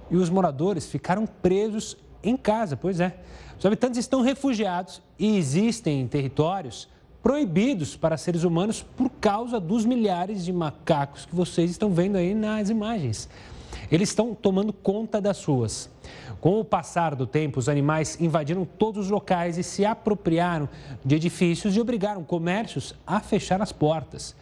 e 0.09 0.17
os 0.17 0.31
moradores 0.31 0.87
ficaram 0.87 1.27
presos 1.27 1.97
em 2.23 2.37
casa. 2.37 2.77
Pois 2.77 3.01
é, 3.01 3.17
os 3.59 3.65
habitantes 3.67 3.99
estão 3.99 4.21
refugiados 4.23 5.03
e 5.19 5.37
existem 5.37 6.07
territórios 6.07 6.89
proibidos 7.23 7.97
para 7.97 8.17
seres 8.17 8.45
humanos 8.45 8.83
por 8.97 9.11
causa 9.11 9.59
dos 9.59 9.85
milhares 9.85 10.45
de 10.45 10.53
macacos 10.53 11.27
que 11.27 11.35
vocês 11.35 11.71
estão 11.71 11.91
vendo 11.91 12.17
aí 12.17 12.35
nas 12.35 12.71
imagens. 12.71 13.29
Eles 13.91 14.11
estão 14.11 14.35
tomando 14.35 14.73
conta 14.73 15.21
das 15.21 15.45
ruas. 15.45 15.91
Com 16.41 16.61
o 16.61 16.65
passar 16.65 17.15
do 17.15 17.27
tempo, 17.27 17.59
os 17.59 17.69
animais 17.69 18.21
invadiram 18.21 18.65
todos 18.65 19.07
os 19.07 19.11
locais 19.11 19.59
e 19.59 19.63
se 19.63 19.85
apropriaram 19.85 20.69
de 21.05 21.17
edifícios 21.17 21.75
e 21.77 21.81
obrigaram 21.81 22.23
comércios 22.23 22.95
a 23.07 23.19
fechar 23.19 23.61
as 23.61 23.73
portas. 23.73 24.37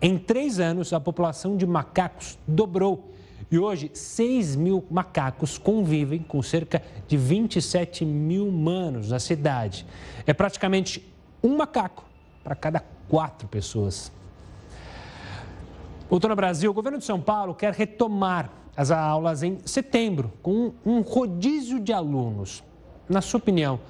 Em 0.00 0.16
três 0.16 0.60
anos, 0.60 0.92
a 0.92 1.00
população 1.00 1.56
de 1.56 1.66
macacos 1.66 2.38
dobrou. 2.46 3.10
E 3.50 3.58
hoje, 3.58 3.90
6 3.92 4.54
mil 4.54 4.84
macacos 4.90 5.58
convivem 5.58 6.20
com 6.20 6.40
cerca 6.40 6.80
de 7.08 7.16
27 7.16 8.04
mil 8.04 8.46
humanos 8.46 9.10
na 9.10 9.18
cidade. 9.18 9.84
É 10.24 10.32
praticamente 10.32 11.04
um 11.42 11.56
macaco 11.56 12.04
para 12.44 12.54
cada 12.54 12.80
quatro 13.08 13.48
pessoas. 13.48 14.12
Voltando 16.08 16.30
ao 16.30 16.36
Brasil, 16.36 16.70
o 16.70 16.74
governo 16.74 16.98
de 16.98 17.04
São 17.04 17.20
Paulo 17.20 17.54
quer 17.54 17.72
retomar 17.72 18.50
as 18.76 18.90
aulas 18.90 19.42
em 19.42 19.58
setembro, 19.64 20.32
com 20.42 20.72
um 20.86 21.00
rodízio 21.00 21.80
de 21.80 21.92
alunos. 21.92 22.62
Na 23.08 23.20
sua 23.20 23.38
opinião, 23.38 23.80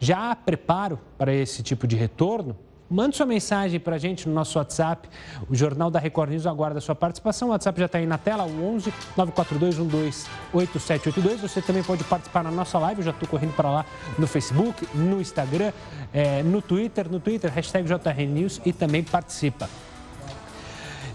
já 0.00 0.32
há 0.32 0.36
preparo 0.36 0.98
para 1.16 1.32
esse 1.32 1.62
tipo 1.62 1.86
de 1.86 1.96
retorno? 1.96 2.56
Mande 2.90 3.16
sua 3.16 3.24
mensagem 3.24 3.80
para 3.80 3.96
a 3.96 3.98
gente 3.98 4.28
no 4.28 4.34
nosso 4.34 4.58
WhatsApp. 4.58 5.08
O 5.48 5.54
Jornal 5.54 5.90
da 5.90 5.98
Record 5.98 6.30
News 6.30 6.46
aguarda 6.46 6.78
a 6.78 6.80
sua 6.82 6.94
participação. 6.94 7.48
O 7.48 7.50
WhatsApp 7.52 7.80
já 7.80 7.86
está 7.86 7.98
aí 7.98 8.06
na 8.06 8.18
tela, 8.18 8.44
o 8.44 8.74
11 8.74 8.92
942 9.16 9.78
128782. 9.78 11.40
Você 11.40 11.62
também 11.62 11.82
pode 11.82 12.04
participar 12.04 12.44
na 12.44 12.50
nossa 12.50 12.78
live. 12.78 13.00
Eu 13.00 13.06
já 13.06 13.10
estou 13.10 13.26
correndo 13.26 13.54
para 13.54 13.70
lá 13.70 13.86
no 14.18 14.26
Facebook, 14.26 14.86
no 14.94 15.18
Instagram, 15.20 15.72
é, 16.12 16.42
no 16.42 16.60
Twitter. 16.60 17.10
No 17.10 17.18
Twitter, 17.18 17.50
hashtag 17.50 17.88
JRNews 17.88 18.60
e 18.66 18.72
também 18.72 19.02
participa. 19.02 19.68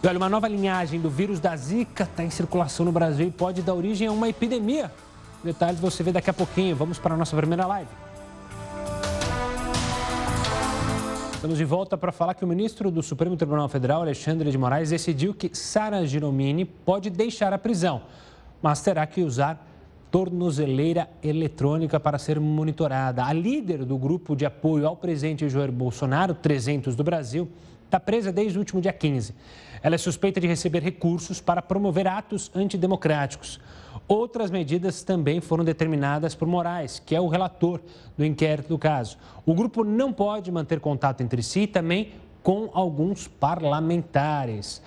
E 0.01 0.07
olha, 0.07 0.17
uma 0.17 0.29
nova 0.29 0.47
linhagem 0.47 0.99
do 0.99 1.09
vírus 1.09 1.39
da 1.39 1.55
Zika 1.55 2.05
está 2.05 2.23
em 2.23 2.31
circulação 2.31 2.83
no 2.83 2.91
Brasil 2.91 3.27
e 3.27 3.31
pode 3.31 3.61
dar 3.61 3.75
origem 3.75 4.07
a 4.07 4.11
uma 4.11 4.27
epidemia. 4.27 4.91
Detalhes 5.43 5.79
você 5.79 6.01
vê 6.01 6.11
daqui 6.11 6.31
a 6.31 6.33
pouquinho. 6.33 6.75
Vamos 6.75 6.97
para 6.97 7.13
a 7.13 7.17
nossa 7.17 7.35
primeira 7.35 7.67
live. 7.67 8.08
Estamos 11.39 11.57
de 11.57 11.63
volta 11.63 11.97
para 11.97 12.11
falar 12.11 12.33
que 12.33 12.43
o 12.43 12.47
ministro 12.47 12.91
do 12.91 13.01
Supremo 13.01 13.37
Tribunal 13.37 13.69
Federal, 13.69 14.01
Alexandre 14.01 14.51
de 14.51 14.57
Moraes, 14.57 14.89
decidiu 14.89 15.33
que 15.33 15.49
Sara 15.55 16.05
Giromini 16.05 16.65
pode 16.65 17.09
deixar 17.09 17.53
a 17.53 17.57
prisão, 17.57 18.01
mas 18.61 18.81
terá 18.81 19.07
que 19.07 19.21
usar 19.21 19.65
tornozeleira 20.11 21.09
eletrônica 21.23 21.97
para 21.97 22.19
ser 22.19 22.41
monitorada. 22.41 23.23
A 23.23 23.31
líder 23.31 23.85
do 23.85 23.97
grupo 23.97 24.35
de 24.35 24.45
apoio 24.45 24.85
ao 24.85 24.97
presidente 24.97 25.47
Jair 25.47 25.71
Bolsonaro, 25.71 26.33
300 26.33 26.93
do 26.93 27.05
Brasil, 27.05 27.47
está 27.89 27.99
presa 27.99 28.31
desde 28.31 28.57
o 28.57 28.61
último 28.61 28.79
dia 28.79 28.93
15. 28.93 29.33
Ela 29.81 29.95
é 29.95 29.97
suspeita 29.97 30.39
de 30.39 30.47
receber 30.47 30.83
recursos 30.83 31.41
para 31.41 31.61
promover 31.61 32.07
atos 32.07 32.51
antidemocráticos. 32.53 33.59
Outras 34.07 34.51
medidas 34.51 35.01
também 35.01 35.41
foram 35.41 35.63
determinadas 35.63 36.35
por 36.35 36.47
Moraes, 36.47 36.99
que 36.99 37.15
é 37.15 37.21
o 37.21 37.27
relator 37.27 37.81
do 38.17 38.23
inquérito 38.23 38.69
do 38.69 38.77
caso. 38.77 39.17
O 39.45 39.53
grupo 39.53 39.83
não 39.83 40.13
pode 40.13 40.51
manter 40.51 40.79
contato 40.79 41.21
entre 41.21 41.41
si 41.41 41.61
e 41.61 41.67
também 41.67 42.11
com 42.43 42.69
alguns 42.73 43.27
parlamentares. 43.27 44.81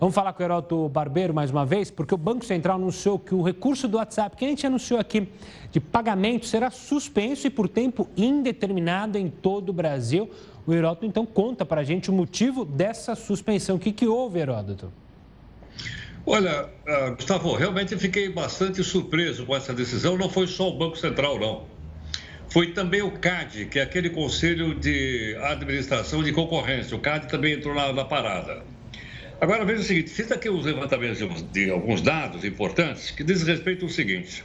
Vamos 0.00 0.14
falar 0.14 0.32
com 0.32 0.42
o 0.42 0.46
Heroto 0.46 0.88
Barbeiro 0.88 1.34
mais 1.34 1.50
uma 1.50 1.64
vez, 1.66 1.90
porque 1.90 2.14
o 2.14 2.18
Banco 2.18 2.44
Central 2.44 2.76
anunciou 2.76 3.18
que 3.18 3.34
o 3.34 3.42
recurso 3.42 3.86
do 3.86 3.98
WhatsApp, 3.98 4.36
que 4.36 4.44
a 4.44 4.48
gente 4.48 4.66
anunciou 4.66 4.98
aqui, 4.98 5.28
de 5.70 5.80
pagamento, 5.80 6.46
será 6.46 6.70
suspenso 6.70 7.46
e 7.46 7.50
por 7.50 7.68
tempo 7.68 8.08
indeterminado 8.16 9.18
em 9.18 9.28
todo 9.28 9.68
o 9.68 9.72
Brasil. 9.72 10.30
O 10.66 10.72
Heródoto, 10.72 11.04
então, 11.04 11.26
conta 11.26 11.64
para 11.64 11.82
a 11.82 11.84
gente 11.84 12.10
o 12.10 12.12
motivo 12.12 12.64
dessa 12.64 13.14
suspensão. 13.14 13.76
O 13.76 13.78
que, 13.78 13.92
que 13.92 14.06
houve, 14.06 14.38
Heródoto? 14.38 14.90
Olha, 16.26 16.64
uh, 16.64 17.14
Gustavo, 17.16 17.54
realmente 17.54 17.96
fiquei 17.98 18.30
bastante 18.30 18.82
surpreso 18.82 19.44
com 19.44 19.54
essa 19.54 19.74
decisão. 19.74 20.16
Não 20.16 20.30
foi 20.30 20.46
só 20.46 20.70
o 20.70 20.78
Banco 20.78 20.96
Central, 20.96 21.38
não. 21.38 21.64
Foi 22.48 22.68
também 22.68 23.02
o 23.02 23.10
CAD, 23.10 23.66
que 23.66 23.78
é 23.78 23.82
aquele 23.82 24.08
Conselho 24.08 24.74
de 24.74 25.36
Administração 25.42 26.22
de 26.22 26.32
Concorrência. 26.32 26.96
O 26.96 27.00
CAD 27.00 27.28
também 27.28 27.54
entrou 27.54 27.74
na, 27.74 27.92
na 27.92 28.04
parada. 28.04 28.62
Agora, 29.44 29.62
veja 29.62 29.82
o 29.82 29.84
seguinte: 29.84 30.08
fiz 30.08 30.32
aqui 30.32 30.48
os 30.48 30.64
levantamentos 30.64 31.18
de, 31.18 31.42
de 31.42 31.70
alguns 31.70 32.00
dados 32.00 32.46
importantes 32.46 33.10
que 33.10 33.22
diz 33.22 33.42
respeito 33.42 33.84
ao 33.84 33.90
seguinte. 33.90 34.42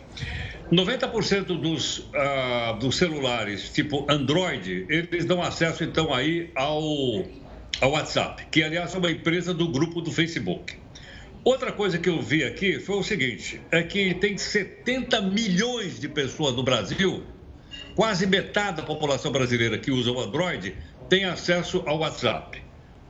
90% 0.69 1.45
dos, 1.57 1.99
uh, 1.99 2.77
dos 2.77 2.97
celulares 2.97 3.69
tipo 3.69 4.05
Android, 4.11 4.85
eles 4.89 5.23
dão 5.23 5.41
acesso 5.41 5.85
então 5.85 6.13
aí 6.13 6.51
ao, 6.53 6.83
ao 7.79 7.91
WhatsApp, 7.91 8.47
que 8.51 8.61
aliás 8.61 8.93
é 8.93 8.97
uma 8.97 9.09
empresa 9.09 9.53
do 9.53 9.69
grupo 9.69 10.01
do 10.01 10.11
Facebook. 10.11 10.75
Outra 11.45 11.71
coisa 11.71 11.97
que 11.97 12.09
eu 12.09 12.21
vi 12.21 12.43
aqui 12.43 12.77
foi 12.77 12.97
o 12.97 13.03
seguinte: 13.03 13.61
é 13.71 13.81
que 13.81 14.13
tem 14.15 14.37
70 14.37 15.21
milhões 15.21 15.97
de 15.97 16.09
pessoas 16.09 16.53
no 16.57 16.61
Brasil 16.61 17.23
Quase 17.95 18.27
metade 18.27 18.77
da 18.77 18.83
população 18.83 19.31
brasileira 19.31 19.77
que 19.77 19.91
usa 19.91 20.11
o 20.11 20.19
Android 20.19 20.75
tem 21.07 21.23
acesso 21.23 21.83
ao 21.85 21.99
WhatsApp. 21.99 22.61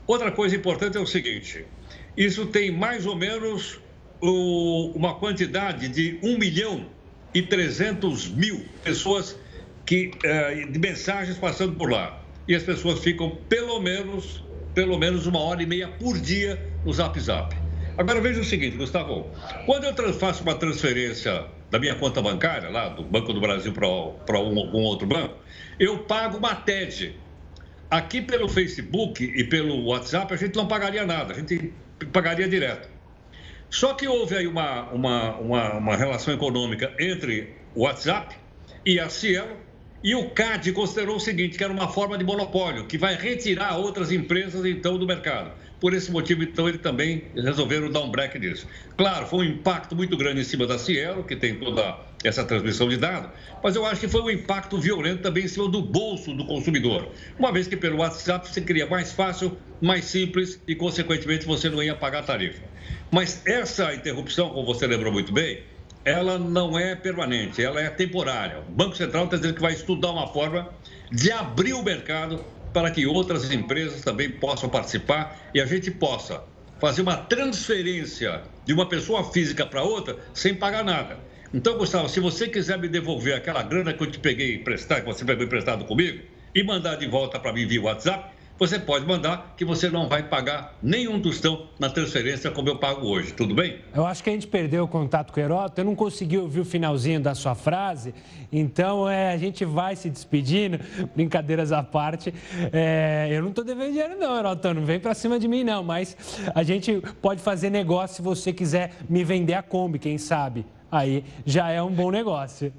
Outra 0.08 0.32
coisa 0.32 0.56
importante 0.56 0.98
é 0.98 1.00
o 1.00 1.06
seguinte: 1.06 1.66
isso 2.20 2.46
tem 2.48 2.70
mais 2.70 3.06
ou 3.06 3.16
menos 3.16 3.80
o, 4.20 4.92
uma 4.94 5.16
quantidade 5.16 5.88
de 5.88 6.20
1 6.22 6.38
milhão 6.38 6.86
e 7.34 7.42
300 7.42 8.28
mil 8.32 8.66
pessoas 8.84 9.40
que, 9.86 10.12
eh, 10.26 10.68
de 10.70 10.78
mensagens 10.78 11.38
passando 11.38 11.78
por 11.78 11.90
lá. 11.90 12.22
E 12.46 12.54
as 12.54 12.62
pessoas 12.62 13.00
ficam 13.00 13.38
pelo 13.48 13.80
menos, 13.80 14.44
pelo 14.76 14.98
menos 14.98 15.28
uma 15.28 15.40
hora 15.40 15.64
e 15.64 15.66
meia 15.66 15.88
por 15.88 16.20
dia 16.20 16.62
no 16.84 16.92
Zap 16.92 17.18
Zap. 17.22 17.56
Agora 17.98 18.20
veja 18.20 18.42
o 18.42 18.44
seguinte, 18.44 18.76
Gustavo. 18.76 19.32
Quando 19.66 19.86
eu 19.86 20.14
faço 20.14 20.44
uma 20.44 20.56
transferência 20.56 21.46
da 21.72 21.80
minha 21.80 21.96
conta 21.96 22.22
bancária, 22.22 22.70
lá 22.70 22.90
do 22.90 23.04
Banco 23.04 23.32
do 23.32 23.40
Brasil 23.40 23.72
para 23.72 24.40
um, 24.42 24.54
um 24.54 24.84
outro 24.84 25.08
banco, 25.08 25.36
eu 25.80 26.00
pago 26.00 26.38
uma 26.38 26.54
TED. 26.54 27.16
Aqui 27.90 28.22
pelo 28.22 28.50
Facebook 28.50 29.24
e 29.24 29.44
pelo 29.46 29.86
WhatsApp 29.86 30.34
a 30.34 30.38
gente 30.38 30.56
não 30.56 30.68
pagaria 30.68 31.06
nada, 31.06 31.34
a 31.34 31.38
gente 31.38 31.74
pagaria 32.08 32.48
direto. 32.48 32.90
Só 33.70 33.94
que 33.94 34.08
houve 34.08 34.36
aí 34.36 34.48
uma, 34.48 34.90
uma, 34.92 35.36
uma, 35.38 35.74
uma 35.76 35.96
relação 35.96 36.34
econômica 36.34 36.94
entre 37.00 37.56
o 37.76 37.84
WhatsApp 37.84 38.36
e 38.86 39.00
a 39.00 39.10
Cielo, 39.10 39.56
e 40.04 40.16
o 40.16 40.30
CAD 40.30 40.72
considerou 40.72 41.18
o 41.18 41.20
seguinte, 41.20 41.58
que 41.58 41.64
era 41.64 41.72
uma 41.72 41.90
forma 41.90 42.18
de 42.18 42.24
monopólio, 42.24 42.86
que 42.86 42.98
vai 42.98 43.16
retirar 43.16 43.78
outras 43.78 44.12
empresas, 44.12 44.66
então, 44.66 44.98
do 44.98 45.06
mercado. 45.06 45.52
Por 45.80 45.94
esse 45.94 46.12
motivo, 46.12 46.44
então, 46.44 46.68
eles 46.68 46.82
também 46.82 47.24
resolveram 47.36 47.90
dar 47.90 48.02
um 48.02 48.12
break 48.12 48.38
nisso. 48.38 48.68
Claro, 48.98 49.26
foi 49.26 49.40
um 49.40 49.50
impacto 49.50 49.96
muito 49.96 50.18
grande 50.18 50.42
em 50.42 50.44
cima 50.44 50.68
da 50.68 50.78
Cielo, 50.78 51.24
que 51.24 51.36
tem 51.36 51.56
toda 51.56 51.98
essa 52.24 52.44
transmissão 52.44 52.90
de 52.90 52.98
dados, 52.98 53.32
mas 53.64 53.76
eu 53.76 53.86
acho 53.86 54.02
que 54.02 54.08
foi 54.08 54.22
um 54.22 54.30
impacto 54.30 54.78
violento 54.78 55.22
também 55.22 55.46
em 55.46 55.48
cima 55.48 55.70
do 55.70 55.82
bolso 55.82 56.34
do 56.34 56.46
consumidor. 56.46 57.10
Uma 57.38 57.52
vez 57.52 57.68
que 57.68 57.78
pelo 57.78 58.00
WhatsApp 58.00 58.48
você 58.48 58.60
queria 58.60 58.86
mais 58.88 59.14
fácil, 59.14 59.58
mais 59.82 60.04
simples 60.06 60.62
e, 60.68 60.76
consequentemente, 60.76 61.46
você 61.46 61.70
não 61.70 61.82
ia 61.82 61.96
pagar 61.96 62.24
tarifa. 62.26 62.62
Mas 63.10 63.42
essa 63.46 63.94
interrupção, 63.94 64.50
como 64.50 64.66
você 64.66 64.86
lembrou 64.86 65.14
muito 65.14 65.32
bem, 65.32 65.64
ela 66.04 66.38
não 66.38 66.78
é 66.78 66.96
permanente, 66.96 67.64
ela 67.64 67.82
é 67.82 67.90
temporária. 67.90 68.60
O 68.68 68.72
Banco 68.72 68.96
Central 68.96 69.26
está 69.26 69.38
dizendo 69.38 69.56
que 69.56 69.62
vai 69.62 69.74
estudar 69.74 70.12
uma 70.12 70.28
forma 70.28 70.70
de 71.12 71.32
abrir 71.32 71.74
o 71.74 71.84
mercado 71.84 72.44
para 72.74 72.92
que 72.92 73.06
outras 73.06 73.52
empresas 73.52 74.02
também 74.02 74.30
possam 74.30 74.70
participar 74.70 75.38
e 75.54 75.60
a 75.60 75.66
gente 75.66 75.92
possa 75.92 76.44
fazer 76.80 77.02
uma 77.02 77.18
transferência 77.18 78.44
de 78.66 78.74
uma 78.74 78.88
pessoa 78.88 79.24
física 79.32 79.66
para 79.66 79.84
outra 79.84 80.18
sem 80.34 80.54
pagar 80.54 80.84
nada. 80.84 81.20
Então, 81.54 81.78
Gustavo, 81.78 82.08
se 82.08 82.20
você 82.20 82.48
quiser 82.48 82.78
me 82.78 82.88
devolver 82.88 83.36
aquela 83.36 83.64
grana 83.64 83.92
que 83.92 84.04
eu 84.04 84.12
te 84.12 84.20
peguei 84.20 84.56
emprestado, 84.56 85.02
que 85.02 85.08
você 85.08 85.26
pegou 85.26 85.44
emprestado 85.44 85.84
comigo, 85.86 86.24
e 86.54 86.64
mandar 86.64 86.96
de 86.96 87.08
volta 87.08 87.40
para 87.40 87.54
mim 87.54 87.66
via 87.66 87.82
WhatsApp, 87.82 88.32
você 88.60 88.78
pode 88.78 89.06
mandar 89.06 89.54
que 89.56 89.64
você 89.64 89.90
não 89.90 90.10
vai 90.10 90.22
pagar 90.22 90.78
nenhum 90.84 91.22
tostão 91.22 91.68
na 91.80 91.90
transferência 91.90 92.52
como 92.52 92.68
eu 92.68 92.78
pago 92.78 93.08
hoje, 93.08 93.32
tudo 93.32 93.56
bem? 93.56 93.80
Eu 93.96 94.06
acho 94.06 94.22
que 94.22 94.30
a 94.30 94.34
gente 94.34 94.48
perdeu 94.48 94.84
o 94.84 94.88
contato 94.88 95.32
com 95.32 95.40
o 95.40 95.44
Heródoto, 95.44 95.80
eu 95.80 95.86
não 95.86 95.96
consegui 95.96 96.38
ouvir 96.38 96.60
o 96.60 96.66
finalzinho 96.66 97.22
da 97.22 97.34
sua 97.34 97.56
frase, 97.56 98.14
então 98.52 99.10
é, 99.10 99.32
a 99.32 99.38
gente 99.38 99.64
vai 99.64 99.96
se 99.96 100.10
despedindo, 100.10 100.80
brincadeiras 101.16 101.72
à 101.72 101.82
parte. 101.82 102.34
É, 102.74 103.30
eu 103.32 103.42
não 103.42 103.50
estou 103.50 103.64
devendo 103.64 103.92
dinheiro 103.92 104.18
não, 104.20 104.38
Heródoto, 104.38 104.74
não 104.74 104.86
vem 104.86 105.00
para 105.00 105.14
cima 105.14 105.40
de 105.40 105.48
mim 105.48 105.64
não, 105.64 105.82
mas 105.82 106.18
a 106.54 106.62
gente 106.64 107.02
pode 107.22 107.42
fazer 107.42 107.70
negócio 107.70 108.18
se 108.18 108.22
você 108.22 108.52
quiser 108.52 108.92
me 109.08 109.24
vender 109.24 109.54
a 109.54 109.64
Kombi, 109.64 109.98
quem 109.98 110.18
sabe? 110.18 110.66
Aí 110.92 111.24
já 111.46 111.70
é 111.70 111.82
um 111.82 111.92
bom 111.92 112.12
negócio. 112.12 112.74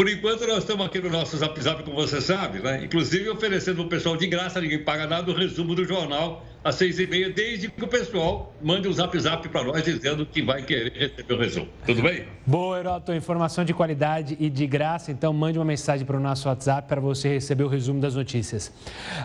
Por 0.00 0.08
enquanto, 0.08 0.46
nós 0.46 0.60
estamos 0.60 0.86
aqui 0.86 0.98
no 0.98 1.10
nosso 1.10 1.36
Zap 1.36 1.60
Zap, 1.60 1.82
como 1.82 1.94
você 1.94 2.22
sabe, 2.22 2.58
né? 2.60 2.84
Inclusive 2.86 3.28
oferecendo 3.28 3.82
o 3.82 3.86
pessoal 3.86 4.16
de 4.16 4.26
graça, 4.26 4.58
ninguém 4.58 4.82
paga 4.82 5.06
nada, 5.06 5.30
o 5.30 5.34
resumo 5.34 5.74
do 5.74 5.84
jornal 5.84 6.42
às 6.64 6.76
seis 6.76 6.98
e 6.98 7.06
meia, 7.06 7.28
desde 7.28 7.68
que 7.68 7.84
o 7.84 7.86
pessoal 7.86 8.54
mande 8.62 8.88
um 8.88 8.92
Zap 8.94 9.18
Zap 9.20 9.46
para 9.50 9.62
nós 9.62 9.84
dizendo 9.84 10.24
que 10.24 10.40
vai 10.40 10.62
querer 10.62 10.90
receber 10.94 11.34
o 11.34 11.38
resumo. 11.38 11.68
Tudo 11.84 12.00
bem? 12.00 12.24
Boa, 12.46 12.78
Heroto. 12.78 13.12
Informação 13.12 13.62
de 13.62 13.74
qualidade 13.74 14.38
e 14.40 14.48
de 14.48 14.66
graça. 14.66 15.12
Então, 15.12 15.34
mande 15.34 15.58
uma 15.58 15.66
mensagem 15.66 16.06
para 16.06 16.16
o 16.16 16.20
nosso 16.20 16.48
WhatsApp 16.48 16.88
para 16.88 16.98
você 16.98 17.28
receber 17.34 17.64
o 17.64 17.68
resumo 17.68 18.00
das 18.00 18.14
notícias. 18.14 18.72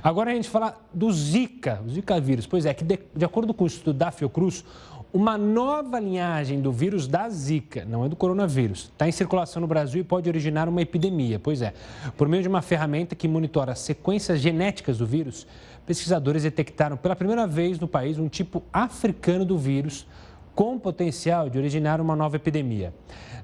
Agora 0.04 0.32
a 0.32 0.36
gente 0.36 0.50
fala 0.50 0.78
do 0.94 1.10
Zika, 1.10 1.82
o 1.88 1.90
Zika 1.90 2.20
vírus. 2.20 2.46
Pois 2.46 2.66
é, 2.66 2.74
que 2.74 2.84
de, 2.84 3.00
de 3.16 3.24
acordo 3.24 3.54
com 3.54 3.64
o 3.64 3.68
estudo 3.68 3.98
da 3.98 4.12
Fiocruz, 4.12 4.66
uma 5.14 5.38
nova 5.38 6.00
linhagem 6.00 6.60
do 6.60 6.72
vírus 6.72 7.08
da 7.08 7.30
Zika, 7.30 7.86
não 7.86 8.04
é 8.06 8.10
do 8.10 8.16
coronavírus, 8.16 8.92
está 8.92 9.08
em 9.08 9.12
circulação 9.12 9.62
no 9.62 9.68
Brasil 9.68 10.02
e 10.02 10.04
pode 10.04 10.28
originar 10.30 10.68
uma 10.68 10.82
epidemia. 10.82 11.40
Pois 11.40 11.62
é, 11.62 11.74
por 12.18 12.28
meio 12.28 12.44
de 12.44 12.50
uma 12.50 12.62
ferramenta 12.62 13.16
que 13.16 13.28
monitora 13.28 13.72
as 13.72 13.80
sequências 13.80 14.40
genéticas 14.40 14.98
do 14.98 15.06
vírus, 15.06 15.48
pesquisadores 15.86 16.44
detectaram 16.44 16.98
pela 16.98 17.16
primeira 17.16 17.48
vez 17.48 17.80
no 17.80 17.88
país 17.88 18.20
um 18.20 18.28
tipo 18.28 18.62
africano 18.74 19.46
do 19.46 19.58
vírus 19.58 20.06
com 20.54 20.80
potencial 20.80 21.50
de 21.50 21.58
originar 21.58 22.02
uma 22.02 22.16
nova 22.16 22.38
epidemia. 22.38 22.94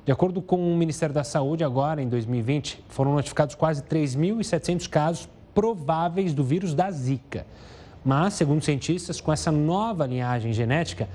De 0.03 0.11
acordo 0.11 0.41
com 0.41 0.57
o 0.57 0.75
Ministério 0.75 1.13
da 1.13 1.23
Saúde, 1.23 1.63
agora 1.63 2.01
em 2.01 2.09
2020, 2.09 2.83
foram 2.89 3.13
notificados 3.13 3.53
quase 3.53 3.83
3.700 3.83 4.89
casos 4.89 5.29
prováveis 5.53 6.33
do 6.33 6.43
vírus 6.43 6.73
da 6.73 6.89
Zika. 6.89 7.45
Mas, 8.03 8.33
segundo 8.33 8.63
cientistas, 8.63 9.21
com 9.21 9.31
essa 9.31 9.51
nova 9.51 10.07
linhagem 10.07 10.53
genética, 10.53 11.07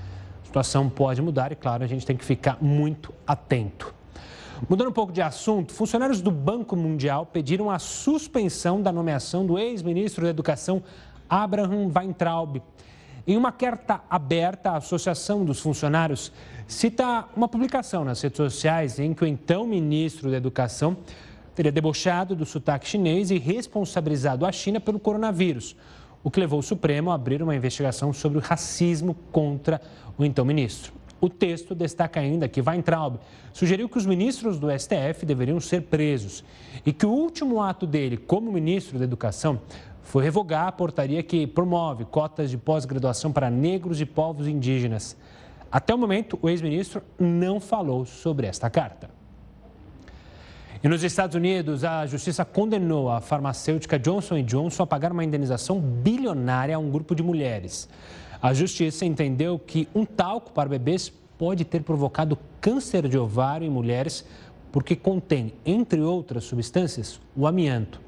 situação 0.57 0.88
pode 0.88 1.21
mudar 1.21 1.53
e, 1.53 1.55
claro, 1.55 1.85
a 1.85 1.87
gente 1.87 2.07
tem 2.07 2.16
que 2.16 2.25
ficar 2.25 2.57
muito 2.62 3.12
atento. 3.27 3.95
Mudando 4.69 4.88
um 4.88 4.92
pouco 4.92 5.12
de 5.12 5.21
assunto, 5.21 5.75
funcionários 5.75 6.23
do 6.23 6.31
Banco 6.31 6.75
Mundial 6.75 7.27
pediram 7.27 7.71
a 7.71 7.79
suspensão 7.79 8.81
da 8.81 8.90
nomeação 8.90 9.45
do 9.45 9.59
ex-ministro 9.59 10.25
da 10.25 10.31
Educação, 10.31 10.83
Abraham 11.29 11.90
Weintraub. 11.95 12.62
Em 13.27 13.37
uma 13.37 13.53
carta 13.53 14.01
aberta, 14.09 14.71
a 14.71 14.77
Associação 14.77 15.45
dos 15.45 15.61
Funcionários 15.61 16.33
cita 16.66 17.27
uma 17.37 17.49
publicação 17.49 18.03
nas 18.03 18.23
redes 18.23 18.38
sociais 18.38 18.99
em 18.99 19.12
que 19.12 19.25
o 19.25 19.27
então 19.27 19.66
ministro 19.66 20.31
da 20.31 20.38
Educação 20.38 20.97
teria 21.55 21.73
debochado 21.73 22.35
do 22.35 22.47
sotaque 22.47 22.88
chinês 22.88 23.31
e 23.31 23.38
responsabilizado 23.38 24.47
a 24.47 24.53
China 24.53 24.81
pelo 24.81 24.99
coronavírus, 24.99 25.77
o 26.26 26.30
que 26.30 26.40
levou 26.40 26.58
o 26.58 26.62
Supremo 26.62 27.12
a 27.12 27.14
abrir 27.14 27.40
uma 27.40 27.54
investigação 27.54 28.12
sobre 28.12 28.38
o 28.38 28.40
racismo 28.40 29.14
contra 29.30 29.80
o 30.18 30.24
então 30.24 30.44
ministro. 30.44 30.92
O 31.20 31.30
texto 31.30 31.72
destaca 31.72 32.18
ainda 32.18 32.48
que 32.48 32.60
Weintraub 32.60 33.18
sugeriu 33.52 33.88
que 33.88 33.96
os 33.96 34.04
ministros 34.04 34.58
do 34.58 34.66
STF 34.76 35.24
deveriam 35.24 35.60
ser 35.60 35.82
presos 35.82 36.42
e 36.84 36.92
que 36.92 37.06
o 37.06 37.10
último 37.10 37.62
ato 37.62 37.86
dele 37.86 38.16
como 38.16 38.50
ministro 38.50 38.98
da 38.98 39.04
Educação 39.04 39.60
foi 40.02 40.24
revogar 40.24 40.66
a 40.66 40.72
portaria 40.72 41.22
que 41.22 41.46
promove 41.46 42.04
cotas 42.04 42.50
de 42.50 42.58
pós-graduação 42.58 43.30
para 43.30 43.48
negros 43.48 44.00
e 44.00 44.04
povos 44.04 44.48
indígenas. 44.48 45.16
Até 45.70 45.94
o 45.94 45.98
momento, 45.98 46.36
o 46.42 46.48
ex-ministro 46.48 47.04
não 47.20 47.60
falou 47.60 48.04
sobre 48.04 48.48
esta 48.48 48.68
carta. 48.68 49.15
E 50.82 50.88
nos 50.88 51.02
Estados 51.02 51.34
Unidos, 51.34 51.84
a 51.84 52.04
justiça 52.06 52.44
condenou 52.44 53.10
a 53.10 53.20
farmacêutica 53.20 53.98
Johnson 53.98 54.42
Johnson 54.42 54.82
a 54.82 54.86
pagar 54.86 55.10
uma 55.10 55.24
indenização 55.24 55.80
bilionária 55.80 56.76
a 56.76 56.78
um 56.78 56.90
grupo 56.90 57.14
de 57.14 57.22
mulheres. 57.22 57.88
A 58.42 58.52
justiça 58.52 59.06
entendeu 59.06 59.58
que 59.58 59.88
um 59.94 60.04
talco 60.04 60.52
para 60.52 60.68
bebês 60.68 61.10
pode 61.38 61.64
ter 61.64 61.82
provocado 61.82 62.38
câncer 62.60 63.08
de 63.08 63.16
ovário 63.16 63.66
em 63.66 63.70
mulheres 63.70 64.24
porque 64.70 64.94
contém, 64.94 65.54
entre 65.64 66.02
outras 66.02 66.44
substâncias, 66.44 67.18
o 67.34 67.46
amianto. 67.46 67.98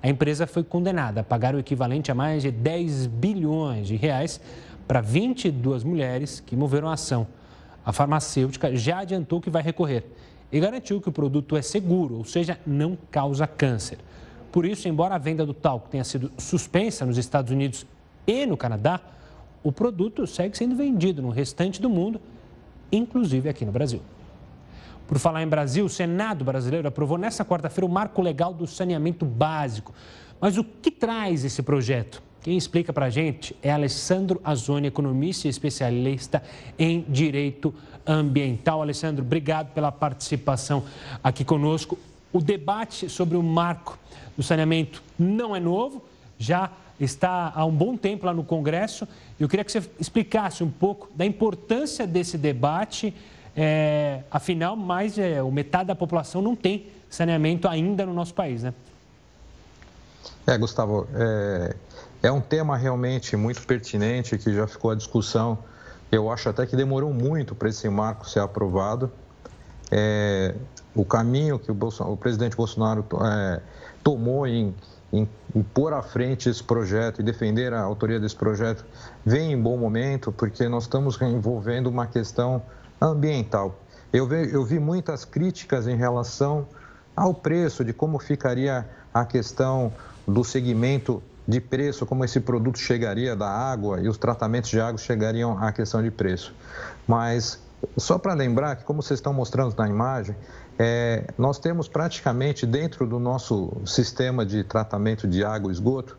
A 0.00 0.08
empresa 0.08 0.46
foi 0.46 0.62
condenada 0.62 1.22
a 1.22 1.24
pagar 1.24 1.56
o 1.56 1.58
equivalente 1.58 2.12
a 2.12 2.14
mais 2.14 2.42
de 2.42 2.52
10 2.52 3.06
bilhões 3.06 3.88
de 3.88 3.96
reais 3.96 4.40
para 4.86 5.00
22 5.00 5.82
mulheres 5.82 6.38
que 6.38 6.54
moveram 6.54 6.88
a 6.88 6.92
ação. 6.92 7.26
A 7.84 7.92
farmacêutica 7.92 8.74
já 8.76 9.00
adiantou 9.00 9.40
que 9.40 9.50
vai 9.50 9.62
recorrer 9.62 10.04
e 10.52 10.60
garantiu 10.60 11.00
que 11.00 11.08
o 11.08 11.12
produto 11.12 11.56
é 11.56 11.62
seguro, 11.62 12.16
ou 12.16 12.24
seja, 12.24 12.60
não 12.66 12.96
causa 13.10 13.46
câncer. 13.46 13.98
Por 14.52 14.66
isso, 14.66 14.86
embora 14.86 15.14
a 15.14 15.18
venda 15.18 15.46
do 15.46 15.54
talco 15.54 15.88
tenha 15.88 16.04
sido 16.04 16.30
suspensa 16.36 17.06
nos 17.06 17.16
Estados 17.16 17.50
Unidos 17.50 17.86
e 18.26 18.44
no 18.44 18.56
Canadá, 18.56 19.00
o 19.62 19.72
produto 19.72 20.26
segue 20.26 20.56
sendo 20.56 20.76
vendido 20.76 21.22
no 21.22 21.30
restante 21.30 21.80
do 21.80 21.88
mundo, 21.88 22.20
inclusive 22.90 23.48
aqui 23.48 23.64
no 23.64 23.72
Brasil. 23.72 24.02
Por 25.06 25.18
falar 25.18 25.42
em 25.42 25.48
Brasil, 25.48 25.86
o 25.86 25.88
Senado 25.88 26.44
brasileiro 26.44 26.86
aprovou 26.86 27.16
nesta 27.16 27.44
quarta-feira 27.44 27.86
o 27.86 27.88
marco 27.88 28.20
legal 28.20 28.52
do 28.52 28.66
saneamento 28.66 29.24
básico. 29.24 29.94
Mas 30.40 30.58
o 30.58 30.64
que 30.64 30.90
traz 30.90 31.44
esse 31.44 31.62
projeto? 31.62 32.22
Quem 32.42 32.56
explica 32.56 32.92
para 32.92 33.06
a 33.06 33.10
gente 33.10 33.54
é 33.62 33.70
Alessandro 33.70 34.40
Azoni, 34.42 34.88
economista 34.88 35.46
e 35.46 35.50
especialista 35.50 36.42
em 36.76 37.02
direito 37.08 37.72
ambiental. 38.06 38.82
Alessandro, 38.82 39.24
obrigado 39.24 39.72
pela 39.72 39.92
participação 39.92 40.84
aqui 41.22 41.44
conosco. 41.44 41.98
O 42.32 42.40
debate 42.40 43.08
sobre 43.08 43.36
o 43.36 43.42
marco 43.42 43.98
do 44.36 44.42
saneamento 44.42 45.02
não 45.18 45.54
é 45.54 45.60
novo, 45.60 46.02
já 46.38 46.70
está 46.98 47.52
há 47.54 47.64
um 47.64 47.72
bom 47.72 47.96
tempo 47.96 48.26
lá 48.26 48.32
no 48.32 48.44
Congresso. 48.44 49.06
Eu 49.38 49.48
queria 49.48 49.64
que 49.64 49.72
você 49.72 49.82
explicasse 49.98 50.62
um 50.62 50.70
pouco 50.70 51.10
da 51.14 51.26
importância 51.26 52.06
desse 52.06 52.38
debate 52.38 53.14
é, 53.56 54.22
afinal, 54.30 54.74
mais 54.76 55.18
é, 55.18 55.42
metade 55.42 55.88
da 55.88 55.94
população 55.94 56.40
não 56.40 56.56
tem 56.56 56.86
saneamento 57.10 57.68
ainda 57.68 58.06
no 58.06 58.14
nosso 58.14 58.32
país, 58.32 58.62
né? 58.62 58.72
É, 60.46 60.56
Gustavo, 60.56 61.06
é, 61.14 61.76
é 62.22 62.32
um 62.32 62.40
tema 62.40 62.76
realmente 62.76 63.36
muito 63.36 63.62
pertinente 63.66 64.38
que 64.38 64.52
já 64.52 64.66
ficou 64.66 64.90
à 64.90 64.94
discussão. 64.94 65.58
Eu 66.12 66.30
acho 66.30 66.50
até 66.50 66.66
que 66.66 66.76
demorou 66.76 67.10
muito 67.10 67.54
para 67.54 67.70
esse 67.70 67.88
marco 67.88 68.28
ser 68.28 68.40
aprovado. 68.40 69.10
É, 69.90 70.54
o 70.94 71.06
caminho 71.06 71.58
que 71.58 71.72
o, 71.72 71.76
o 72.00 72.16
presidente 72.18 72.54
Bolsonaro 72.54 73.02
é, 73.24 73.60
tomou 74.04 74.46
em, 74.46 74.74
em, 75.10 75.26
em, 75.56 75.62
pôr 75.62 75.94
à 75.94 76.02
frente 76.02 76.50
esse 76.50 76.62
projeto 76.62 77.20
e 77.20 77.22
defender 77.24 77.72
a 77.72 77.80
autoria 77.80 78.20
desse 78.20 78.36
projeto 78.36 78.84
vem 79.24 79.52
em 79.52 79.60
bom 79.60 79.78
momento, 79.78 80.30
porque 80.30 80.68
nós 80.68 80.82
estamos 80.82 81.18
envolvendo 81.22 81.86
uma 81.86 82.06
questão 82.06 82.62
ambiental. 83.00 83.74
Eu 84.12 84.26
vi, 84.26 84.52
eu 84.52 84.62
vi 84.66 84.78
muitas 84.78 85.24
críticas 85.24 85.86
em 85.86 85.96
relação 85.96 86.68
ao 87.16 87.32
preço, 87.32 87.82
de 87.82 87.94
como 87.94 88.18
ficaria 88.18 88.86
a 89.14 89.24
questão 89.24 89.90
do 90.28 90.44
segmento 90.44 91.22
de 91.52 91.60
preço, 91.60 92.04
como 92.06 92.24
esse 92.24 92.40
produto 92.40 92.78
chegaria 92.78 93.36
da 93.36 93.48
água 93.48 94.00
e 94.00 94.08
os 94.08 94.18
tratamentos 94.18 94.70
de 94.70 94.80
água 94.80 94.98
chegariam 94.98 95.56
à 95.58 95.70
questão 95.70 96.02
de 96.02 96.10
preço. 96.10 96.54
Mas 97.06 97.60
só 97.96 98.18
para 98.18 98.34
lembrar 98.34 98.76
que, 98.76 98.84
como 98.84 99.02
vocês 99.02 99.18
estão 99.18 99.32
mostrando 99.32 99.74
na 99.76 99.88
imagem, 99.88 100.36
é, 100.78 101.24
nós 101.36 101.58
temos 101.58 101.86
praticamente 101.86 102.64
dentro 102.64 103.06
do 103.06 103.18
nosso 103.18 103.72
sistema 103.84 104.44
de 104.44 104.64
tratamento 104.64 105.28
de 105.28 105.44
água 105.44 105.70
e 105.70 105.72
esgoto, 105.72 106.16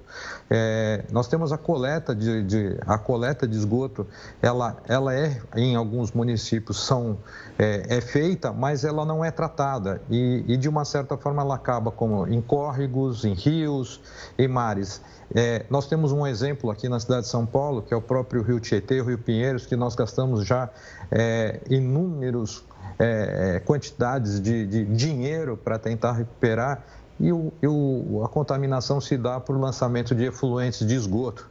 é, 0.50 1.04
nós 1.12 1.28
temos 1.28 1.52
a 1.52 1.58
coleta 1.58 2.15
de, 2.15 2.43
de, 2.43 2.78
a 2.86 2.98
coleta 2.98 3.48
de 3.48 3.58
esgoto, 3.58 4.06
ela, 4.41 4.78
ela 4.88 5.13
é, 5.13 5.41
em 5.56 5.76
alguns 5.76 6.12
municípios, 6.12 6.86
são, 6.86 7.17
é, 7.58 7.98
é 7.98 8.02
feita, 8.02 8.54
mas 8.54 8.84
ela 8.84 9.06
não 9.06 9.26
é 9.26 9.32
tratada 9.32 10.02
e, 10.10 10.43
e, 10.48 10.56
de 10.56 10.69
uma 10.69 10.86
certa 10.86 11.17
forma, 11.17 11.41
ela 11.41 11.56
acaba 11.56 11.91
como 11.91 12.28
em 12.28 12.41
córregos, 12.41 13.26
em 13.26 13.34
rios 13.34 14.02
e 14.38 14.48
mares. 14.48 15.02
É, 15.36 15.65
nós 15.69 15.88
temos 15.88 16.12
um 16.12 16.28
exemplo 16.28 16.69
aqui 16.69 16.88
na 16.88 17.00
cidade 17.00 17.24
de 17.24 17.28
São 17.28 17.46
Paulo, 17.46 17.82
que 17.82 17.93
é 17.93 17.98
o 17.98 18.02
próprio 18.02 18.41
Rio 18.43 18.60
Tietê, 18.60 19.02
Rio 19.02 19.17
Pinheiros, 19.17 19.65
que 19.65 19.76
nós 19.76 19.96
gastamos 19.96 20.46
já 20.46 20.69
é, 21.12 21.60
inúmeros 21.69 22.63
é, 23.00 23.62
quantidades 23.65 24.39
de, 24.39 24.65
de 24.65 24.86
dinheiro 24.86 25.58
para 25.58 25.80
tentar 25.80 26.13
recuperar 26.13 26.84
e, 27.19 27.32
o, 27.32 27.52
e 27.62 27.67
o, 27.67 28.22
a 28.24 28.30
contaminação 28.30 29.00
se 29.02 29.17
dá 29.17 29.39
por 29.39 29.60
lançamento 29.60 30.13
de 30.13 30.26
efluentes 30.26 30.86
de 30.86 30.93
esgoto. 30.93 31.50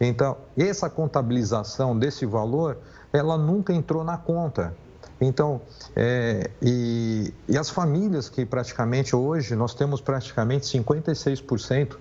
Então, 0.00 0.36
essa 0.56 0.88
contabilização 0.88 1.98
desse 1.98 2.24
valor, 2.24 2.78
ela 3.12 3.36
nunca 3.36 3.72
entrou 3.72 4.04
na 4.04 4.16
conta. 4.16 4.74
Então, 5.20 5.60
é, 5.96 6.50
e, 6.62 7.34
e, 7.48 7.58
as 7.58 7.68
famílias 7.68 8.28
que 8.28 8.46
praticamente 8.46 9.16
hoje, 9.16 9.56
nós 9.56 9.74
temos 9.74 10.00
praticamente 10.00 10.66
56% 10.66 11.96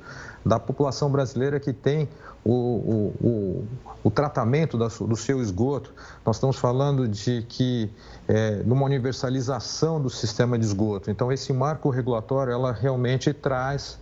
da 0.47 0.59
população 0.59 1.11
brasileira 1.11 1.59
que 1.59 1.73
tem 1.73 2.07
o, 2.43 2.51
o, 2.51 3.27
o, 3.27 3.67
o 4.05 4.09
tratamento 4.09 4.77
da, 4.77 4.87
do 4.87 5.15
seu 5.15 5.41
esgoto. 5.41 5.93
Nós 6.25 6.37
estamos 6.37 6.57
falando 6.57 7.07
de 7.07 7.43
que 7.43 7.91
é, 8.27 8.63
numa 8.63 8.85
universalização 8.85 10.01
do 10.01 10.09
sistema 10.09 10.57
de 10.57 10.65
esgoto. 10.65 11.11
Então, 11.11 11.31
esse 11.31 11.51
marco 11.51 11.89
regulatório, 11.89 12.53
ela 12.53 12.71
realmente 12.71 13.33
traz 13.33 13.99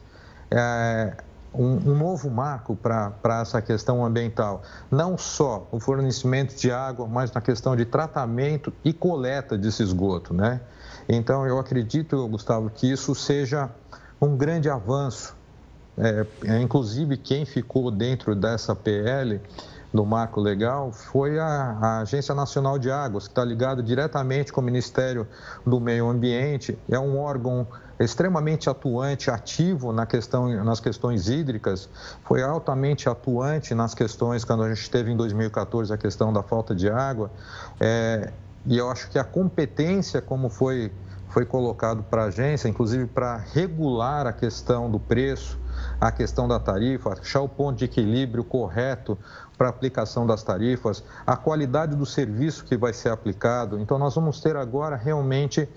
é, 0.51 1.17
um, 1.53 1.91
um, 1.91 1.97
novo 1.97 2.29
marco 2.29 2.75
para 2.75 3.41
essa 3.41 3.61
questão 3.61 4.05
ambiental. 4.05 4.61
Não 4.91 5.17
só 5.17 5.67
o 5.71 5.79
fornecimento 5.79 6.55
de 6.55 6.71
água, 6.71 7.07
mas 7.07 7.31
na 7.31 7.41
questão 7.41 7.75
de 7.75 7.85
tratamento 7.85 8.71
e 8.83 8.93
coleta 8.93 9.57
desse 9.57 9.81
esgoto, 9.81 10.33
né? 10.33 10.61
Então, 11.07 11.45
eu 11.45 11.59
acredito, 11.59 12.27
Gustavo, 12.27 12.69
que 12.69 12.91
isso 12.91 13.13
seja 13.15 13.69
um 14.19 14.35
grande 14.35 14.69
avanço 14.69 15.35
é, 15.97 16.25
é, 16.45 16.61
inclusive 16.61 17.17
quem 17.17 17.45
ficou 17.45 17.89
dentro 17.89 18.35
dessa 18.35 18.75
PL 18.75 19.39
do 19.93 20.05
marco 20.05 20.41
legal 20.41 20.91
foi 20.91 21.39
a, 21.39 21.77
a 21.81 21.99
Agência 21.99 22.35
Nacional 22.35 22.77
de 22.77 22.91
Águas, 22.91 23.27
que 23.27 23.31
está 23.31 23.45
ligada 23.45 23.81
diretamente 23.81 24.51
com 24.51 24.59
o 24.59 24.63
Ministério 24.63 25.25
do 25.65 25.79
Meio 25.79 26.09
Ambiente. 26.09 26.77
É 26.89 26.99
um 26.99 27.17
órgão 27.17 27.65
extremamente 27.97 28.69
atuante, 28.69 29.31
ativo 29.31 29.93
na 29.93 30.05
questão, 30.05 30.49
nas 30.65 30.81
questões 30.81 31.29
hídricas, 31.29 31.87
foi 32.25 32.43
altamente 32.43 33.07
atuante 33.07 33.73
nas 33.73 33.93
questões, 33.93 34.43
quando 34.43 34.63
a 34.63 34.73
gente 34.73 34.89
teve 34.89 35.11
em 35.11 35.15
2014 35.15 35.93
a 35.93 35.97
questão 35.97 36.33
da 36.33 36.43
falta 36.43 36.75
de 36.75 36.89
água. 36.89 37.31
É, 37.79 38.33
e 38.65 38.77
eu 38.77 38.89
acho 38.89 39.09
que 39.09 39.17
a 39.17 39.23
competência, 39.23 40.21
como 40.21 40.49
foi, 40.49 40.91
foi 41.29 41.45
colocado 41.45 42.03
para 42.03 42.23
a 42.23 42.25
agência, 42.25 42.67
inclusive 42.67 43.05
para 43.05 43.37
regular 43.37 44.27
a 44.27 44.33
questão 44.33 44.91
do 44.91 44.99
preço, 44.99 45.57
a 45.99 46.11
questão 46.11 46.47
da 46.47 46.59
tarifa, 46.59 47.13
achar 47.13 47.41
o 47.41 47.49
ponto 47.49 47.77
de 47.77 47.85
equilíbrio 47.85 48.43
correto 48.43 49.17
para 49.57 49.69
aplicação 49.69 50.27
das 50.27 50.43
tarifas, 50.43 51.03
a 51.25 51.35
qualidade 51.35 51.95
do 51.95 52.05
serviço 52.05 52.65
que 52.65 52.75
vai 52.75 52.93
ser 52.93 53.09
aplicado. 53.09 53.79
Então, 53.79 53.97
nós 53.97 54.15
vamos 54.15 54.41
ter 54.41 54.55
agora 54.55 54.95
realmente 54.95 55.67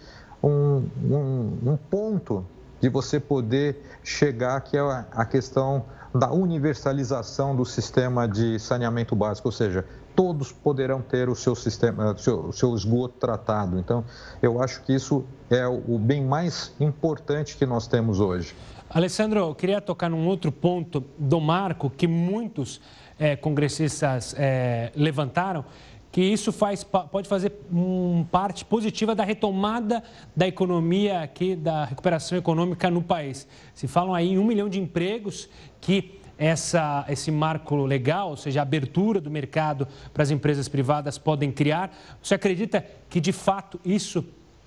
um, 0.42 0.88
um, 1.02 1.58
um 1.72 1.78
ponto 1.90 2.44
de 2.80 2.88
você 2.88 3.18
poder 3.18 3.82
chegar, 4.02 4.60
que 4.60 4.76
é 4.76 4.80
a 5.12 5.24
questão 5.24 5.84
da 6.14 6.30
universalização 6.30 7.54
do 7.54 7.64
sistema 7.64 8.26
de 8.26 8.58
saneamento 8.58 9.14
básico, 9.14 9.48
ou 9.48 9.52
seja, 9.52 9.84
todos 10.14 10.50
poderão 10.50 11.00
ter 11.00 11.28
o 11.28 11.34
seu 11.34 11.54
sistema, 11.54 12.12
o 12.12 12.18
seu, 12.18 12.40
o 12.46 12.52
seu 12.52 12.74
esgoto 12.74 13.14
tratado. 13.18 13.78
Então, 13.78 14.04
eu 14.42 14.60
acho 14.60 14.82
que 14.82 14.92
isso 14.92 15.24
é 15.50 15.66
o 15.66 15.98
bem 15.98 16.24
mais 16.24 16.72
importante 16.80 17.56
que 17.56 17.66
nós 17.66 17.86
temos 17.86 18.18
hoje. 18.18 18.54
Alessandro, 18.90 19.40
eu 19.40 19.54
queria 19.54 19.82
tocar 19.82 20.08
num 20.08 20.26
outro 20.26 20.50
ponto 20.50 21.04
do 21.18 21.38
marco 21.38 21.90
que 21.90 22.06
muitos 22.06 22.80
é, 23.18 23.36
congressistas 23.36 24.34
é, 24.38 24.90
levantaram, 24.96 25.62
que 26.10 26.22
isso 26.22 26.50
faz, 26.50 26.82
pode 26.82 27.28
fazer 27.28 27.52
um, 27.70 28.24
parte 28.30 28.64
positiva 28.64 29.14
da 29.14 29.24
retomada 29.24 30.02
da 30.34 30.48
economia 30.48 31.20
aqui, 31.20 31.54
da 31.54 31.84
recuperação 31.84 32.38
econômica 32.38 32.90
no 32.90 33.02
país. 33.02 33.46
Se 33.74 33.86
falam 33.86 34.14
aí 34.14 34.30
em 34.30 34.38
um 34.38 34.44
milhão 34.44 34.70
de 34.70 34.80
empregos 34.80 35.50
que 35.82 36.18
essa, 36.38 37.04
esse 37.10 37.30
marco 37.30 37.76
legal, 37.76 38.30
ou 38.30 38.36
seja, 38.38 38.60
a 38.60 38.62
abertura 38.62 39.20
do 39.20 39.30
mercado 39.30 39.86
para 40.14 40.22
as 40.22 40.30
empresas 40.30 40.66
privadas 40.66 41.18
podem 41.18 41.52
criar. 41.52 41.94
Você 42.22 42.34
acredita 42.34 42.86
que, 43.10 43.20
de 43.20 43.32
fato, 43.32 43.78
isso 43.84 44.24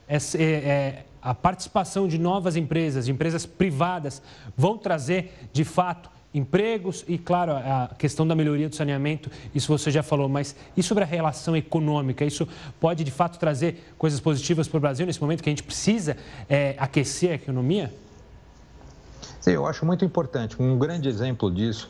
é, 0.07 0.17
é, 0.17 0.43
é 0.43 1.05
a 1.21 1.33
participação 1.33 2.07
de 2.07 2.17
novas 2.17 2.55
empresas, 2.55 3.05
de 3.05 3.11
empresas 3.11 3.45
privadas, 3.45 4.21
vão 4.57 4.77
trazer, 4.77 5.33
de 5.53 5.63
fato, 5.63 6.09
empregos 6.33 7.03
e, 7.07 7.17
claro, 7.17 7.51
a 7.51 7.91
questão 7.97 8.25
da 8.25 8.33
melhoria 8.33 8.69
do 8.69 8.75
saneamento, 8.75 9.29
isso 9.53 9.67
você 9.67 9.91
já 9.91 10.01
falou, 10.01 10.29
mas 10.29 10.55
e 10.75 10.81
sobre 10.81 11.03
a 11.03 11.07
relação 11.07 11.55
econômica? 11.55 12.23
Isso 12.23 12.47
pode, 12.79 13.03
de 13.03 13.11
fato, 13.11 13.37
trazer 13.37 13.93
coisas 13.97 14.19
positivas 14.19 14.67
para 14.67 14.77
o 14.77 14.79
Brasil 14.79 15.05
nesse 15.05 15.21
momento 15.21 15.43
que 15.43 15.49
a 15.49 15.51
gente 15.51 15.63
precisa 15.63 16.15
é, 16.49 16.75
aquecer 16.77 17.31
a 17.31 17.35
economia? 17.35 17.93
Sim, 19.41 19.51
eu 19.51 19.65
acho 19.65 19.85
muito 19.85 20.05
importante. 20.05 20.55
Um 20.61 20.77
grande 20.77 21.09
exemplo 21.09 21.51
disso 21.51 21.89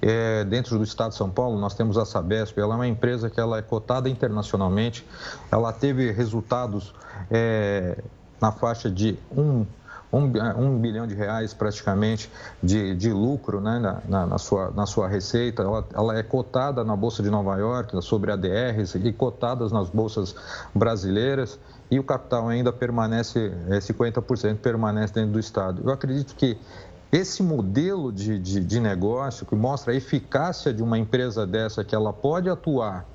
é, 0.00 0.44
dentro 0.44 0.78
do 0.78 0.84
estado 0.84 1.10
de 1.10 1.16
São 1.16 1.30
Paulo, 1.30 1.58
nós 1.60 1.74
temos 1.74 1.96
a 1.98 2.04
Sabesp, 2.04 2.58
ela 2.58 2.74
é 2.74 2.76
uma 2.76 2.88
empresa 2.88 3.28
que 3.30 3.38
ela 3.38 3.58
é 3.58 3.62
cotada 3.62 4.08
internacionalmente, 4.08 5.06
ela 5.50 5.72
teve 5.72 6.10
resultados 6.10 6.92
é, 7.30 7.98
na 8.42 8.50
faixa 8.50 8.90
de 8.90 9.16
um, 9.34 9.64
um, 10.12 10.30
um 10.58 10.78
bilhão 10.78 11.06
de 11.06 11.14
reais 11.14 11.54
praticamente 11.54 12.28
de, 12.60 12.94
de 12.96 13.12
lucro 13.12 13.60
né, 13.60 13.78
na, 14.08 14.26
na, 14.26 14.38
sua, 14.38 14.72
na 14.72 14.84
sua 14.84 15.06
receita. 15.06 15.62
Ela, 15.62 15.86
ela 15.94 16.18
é 16.18 16.22
cotada 16.24 16.82
na 16.82 16.96
Bolsa 16.96 17.22
de 17.22 17.30
Nova 17.30 17.56
York, 17.56 18.02
sobre 18.02 18.32
ADRs 18.32 18.96
e 18.96 19.12
cotadas 19.12 19.70
nas 19.70 19.88
bolsas 19.88 20.34
brasileiras 20.74 21.58
e 21.88 22.00
o 22.00 22.04
capital 22.04 22.48
ainda 22.48 22.72
permanece, 22.72 23.52
50% 23.68 24.50
é, 24.50 24.54
permanece 24.54 25.14
dentro 25.14 25.32
do 25.32 25.38
Estado. 25.38 25.82
Eu 25.84 25.92
acredito 25.92 26.34
que 26.34 26.58
esse 27.12 27.42
modelo 27.42 28.10
de, 28.10 28.38
de, 28.38 28.60
de, 28.60 28.80
negócio 28.80 29.44
que 29.44 29.54
mostra 29.54 29.92
a 29.92 29.96
eficácia 29.96 30.72
de 30.72 30.82
uma 30.82 30.98
empresa 30.98 31.46
dessa, 31.46 31.84
que 31.84 31.94
ela 31.94 32.10
pode 32.10 32.48
atuar 32.48 33.06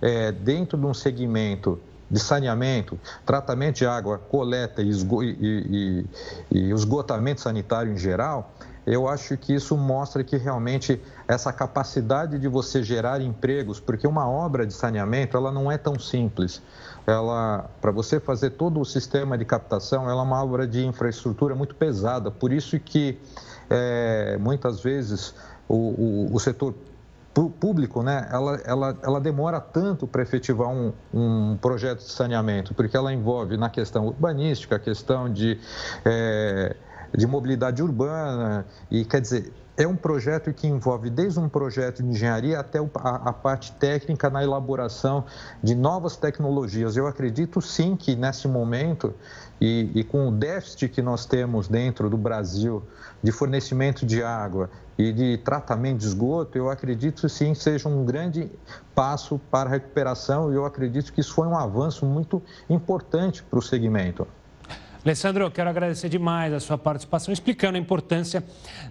é, 0.00 0.30
dentro 0.30 0.78
de 0.78 0.86
um 0.86 0.94
segmento 0.94 1.80
de 2.10 2.18
saneamento, 2.18 2.98
tratamento 3.24 3.76
de 3.76 3.86
água, 3.86 4.18
coleta 4.18 4.82
e, 4.82 4.88
esgo 4.88 5.22
e, 5.22 5.36
e, 5.40 6.06
e 6.50 6.72
esgotamento 6.72 7.40
sanitário 7.40 7.92
em 7.92 7.96
geral, 7.96 8.52
eu 8.86 9.06
acho 9.06 9.36
que 9.36 9.54
isso 9.54 9.76
mostra 9.76 10.24
que 10.24 10.36
realmente 10.36 11.00
essa 11.28 11.52
capacidade 11.52 12.38
de 12.38 12.48
você 12.48 12.82
gerar 12.82 13.20
empregos, 13.20 13.78
porque 13.78 14.06
uma 14.06 14.28
obra 14.28 14.66
de 14.66 14.72
saneamento 14.72 15.36
ela 15.36 15.52
não 15.52 15.70
é 15.70 15.78
tão 15.78 15.98
simples. 15.98 16.62
Ela, 17.06 17.70
para 17.80 17.90
você 17.90 18.18
fazer 18.18 18.50
todo 18.50 18.80
o 18.80 18.84
sistema 18.84 19.36
de 19.36 19.44
captação, 19.44 20.08
ela 20.08 20.20
é 20.20 20.24
uma 20.24 20.42
obra 20.42 20.66
de 20.66 20.84
infraestrutura 20.84 21.54
muito 21.54 21.74
pesada. 21.74 22.30
Por 22.30 22.52
isso 22.52 22.78
que 22.80 23.18
é, 23.68 24.36
muitas 24.40 24.80
vezes 24.80 25.34
o, 25.68 25.74
o, 25.74 26.34
o 26.34 26.40
setor 26.40 26.74
público, 27.32 28.02
né, 28.02 28.28
ela, 28.30 28.60
ela, 28.64 28.98
ela 29.02 29.20
demora 29.20 29.60
tanto 29.60 30.06
para 30.06 30.22
efetivar 30.22 30.68
um, 30.68 30.92
um 31.14 31.56
projeto 31.56 31.98
de 31.98 32.10
saneamento, 32.10 32.74
porque 32.74 32.96
ela 32.96 33.12
envolve 33.12 33.56
na 33.56 33.70
questão 33.70 34.06
urbanística, 34.06 34.76
a 34.76 34.78
questão 34.78 35.32
de, 35.32 35.58
é, 36.04 36.74
de 37.16 37.26
mobilidade 37.26 37.82
urbana, 37.82 38.66
e 38.90 39.04
quer 39.04 39.20
dizer, 39.20 39.52
é 39.76 39.86
um 39.86 39.96
projeto 39.96 40.52
que 40.52 40.66
envolve 40.66 41.08
desde 41.08 41.38
um 41.38 41.48
projeto 41.48 42.02
de 42.02 42.08
engenharia 42.08 42.58
até 42.58 42.78
a, 42.78 43.32
parte 43.32 43.72
técnica 43.72 44.28
na 44.28 44.42
elaboração 44.42 45.24
de 45.62 45.74
novas 45.74 46.16
tecnologias. 46.16 46.96
Eu 46.96 47.06
acredito 47.06 47.60
sim 47.60 47.96
que 47.96 48.14
nesse 48.14 48.46
momento 48.46 49.14
e, 49.60 49.90
e, 49.94 50.04
com 50.04 50.28
o 50.28 50.32
déficit 50.32 50.88
que 50.88 51.02
nós 51.02 51.26
temos 51.26 51.68
dentro 51.68 52.08
do 52.08 52.16
Brasil 52.16 52.82
de 53.22 53.30
fornecimento 53.30 54.06
de 54.06 54.22
água 54.22 54.70
e 54.96 55.12
de 55.12 55.38
tratamento 55.38 55.98
de 55.98 56.06
esgoto, 56.06 56.56
eu 56.56 56.70
acredito 56.70 57.28
sim 57.28 57.54
seja 57.54 57.88
um 57.88 58.04
grande 58.04 58.50
passo 58.94 59.40
para 59.50 59.68
a 59.68 59.72
recuperação 59.72 60.52
e 60.52 60.56
eu 60.56 60.64
acredito 60.64 61.12
que 61.12 61.20
isso 61.20 61.32
foi 61.32 61.46
um 61.46 61.56
avanço 61.56 62.04
muito 62.04 62.42
importante 62.68 63.42
para 63.42 63.58
o 63.58 63.62
segmento. 63.62 64.26
Alessandro, 65.02 65.44
eu 65.44 65.50
quero 65.50 65.70
agradecer 65.70 66.10
demais 66.10 66.52
a 66.52 66.60
sua 66.60 66.76
participação, 66.76 67.32
explicando 67.32 67.78
a 67.78 67.80
importância 67.80 68.44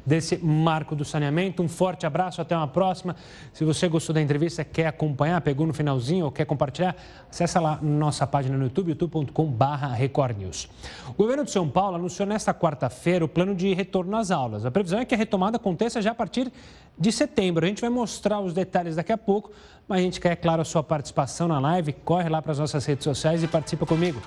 desse 0.03 0.37
marco 0.43 0.95
do 0.95 1.05
saneamento. 1.05 1.61
Um 1.61 1.67
forte 1.67 2.03
abraço, 2.03 2.41
até 2.41 2.57
uma 2.57 2.67
próxima. 2.67 3.15
Se 3.53 3.63
você 3.63 3.87
gostou 3.87 4.13
da 4.13 4.19
entrevista, 4.19 4.63
quer 4.63 4.87
acompanhar, 4.87 5.39
pegou 5.41 5.67
no 5.67 5.73
finalzinho 5.73 6.25
ou 6.25 6.31
quer 6.31 6.45
compartilhar, 6.45 6.95
acessa 7.29 7.59
lá 7.59 7.77
nossa 7.79 8.25
página 8.25 8.57
no 8.57 8.63
YouTube, 8.63 8.89
youtube.com.br 8.89 9.63
recordnews. 9.95 10.67
O 11.09 11.13
governo 11.13 11.45
de 11.45 11.51
São 11.51 11.69
Paulo 11.69 11.97
anunciou 11.97 12.27
nesta 12.27 12.55
quarta-feira 12.55 13.23
o 13.23 13.27
plano 13.27 13.53
de 13.53 13.71
retorno 13.75 14.17
às 14.17 14.31
aulas. 14.31 14.65
A 14.65 14.71
previsão 14.71 14.99
é 14.99 15.05
que 15.05 15.13
a 15.13 15.17
retomada 15.17 15.57
aconteça 15.57 16.01
já 16.01 16.09
a 16.09 16.15
partir 16.15 16.51
de 16.97 17.11
setembro. 17.11 17.65
A 17.65 17.67
gente 17.69 17.81
vai 17.81 17.89
mostrar 17.89 18.39
os 18.39 18.51
detalhes 18.51 18.95
daqui 18.95 19.11
a 19.11 19.17
pouco, 19.17 19.51
mas 19.87 19.99
a 19.99 20.01
gente 20.01 20.19
quer, 20.19 20.31
é 20.31 20.35
claro, 20.35 20.63
a 20.63 20.65
sua 20.65 20.81
participação 20.81 21.47
na 21.47 21.59
live. 21.59 21.93
Corre 21.93 22.29
lá 22.29 22.41
para 22.41 22.51
as 22.51 22.57
nossas 22.57 22.83
redes 22.83 23.03
sociais 23.03 23.43
e 23.43 23.47
participa 23.47 23.85
comigo. 23.85 24.19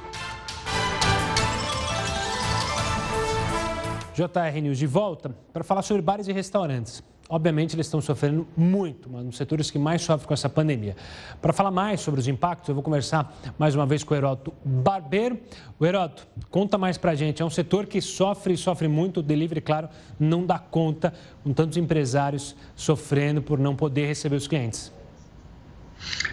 JR 4.15 4.61
News 4.61 4.79
de 4.79 4.87
volta 4.87 5.35
para 5.53 5.65
falar 5.65 5.83
sobre 5.83 6.03
bares 6.03 6.29
e 6.29 6.33
restaurantes. 6.33 7.03
Obviamente, 7.29 7.75
eles 7.75 7.87
estão 7.87 8.01
sofrendo 8.01 8.47
muito, 8.55 9.09
mas 9.09 9.25
nos 9.25 9.37
setores 9.39 9.71
que 9.71 9.79
mais 9.79 10.03
sofrem 10.03 10.29
com 10.29 10.35
essa 10.35 10.51
pandemia. 10.51 10.95
Para 11.41 11.53
falar 11.53 11.71
mais 11.71 12.01
sobre 12.01 12.21
os 12.21 12.29
impactos, 12.29 12.69
eu 12.69 12.75
vou 12.75 12.85
conversar 12.85 13.35
mais 13.59 13.75
uma 13.75 13.87
vez 13.87 14.05
com 14.05 14.13
o 14.13 14.17
Heroto 14.17 14.53
Barbeiro. 14.63 15.39
O 15.79 15.87
Heroto, 15.87 16.27
conta 16.51 16.77
mais 16.77 16.99
para 16.99 17.13
a 17.13 17.15
gente. 17.15 17.41
É 17.41 17.45
um 17.45 17.49
setor 17.49 17.87
que 17.87 18.03
sofre 18.03 18.53
e 18.53 18.57
sofre 18.59 18.87
muito. 18.87 19.21
O 19.21 19.23
delivery, 19.23 19.63
claro, 19.63 19.89
não 20.21 20.45
dá 20.45 20.59
conta, 20.59 21.15
com 21.43 21.55
tantos 21.55 21.79
empresários 21.79 22.55
sofrendo 22.77 23.41
por 23.41 23.59
não 23.59 23.75
poder 23.75 24.07
receber 24.07 24.37
os 24.37 24.47
clientes. 24.47 24.93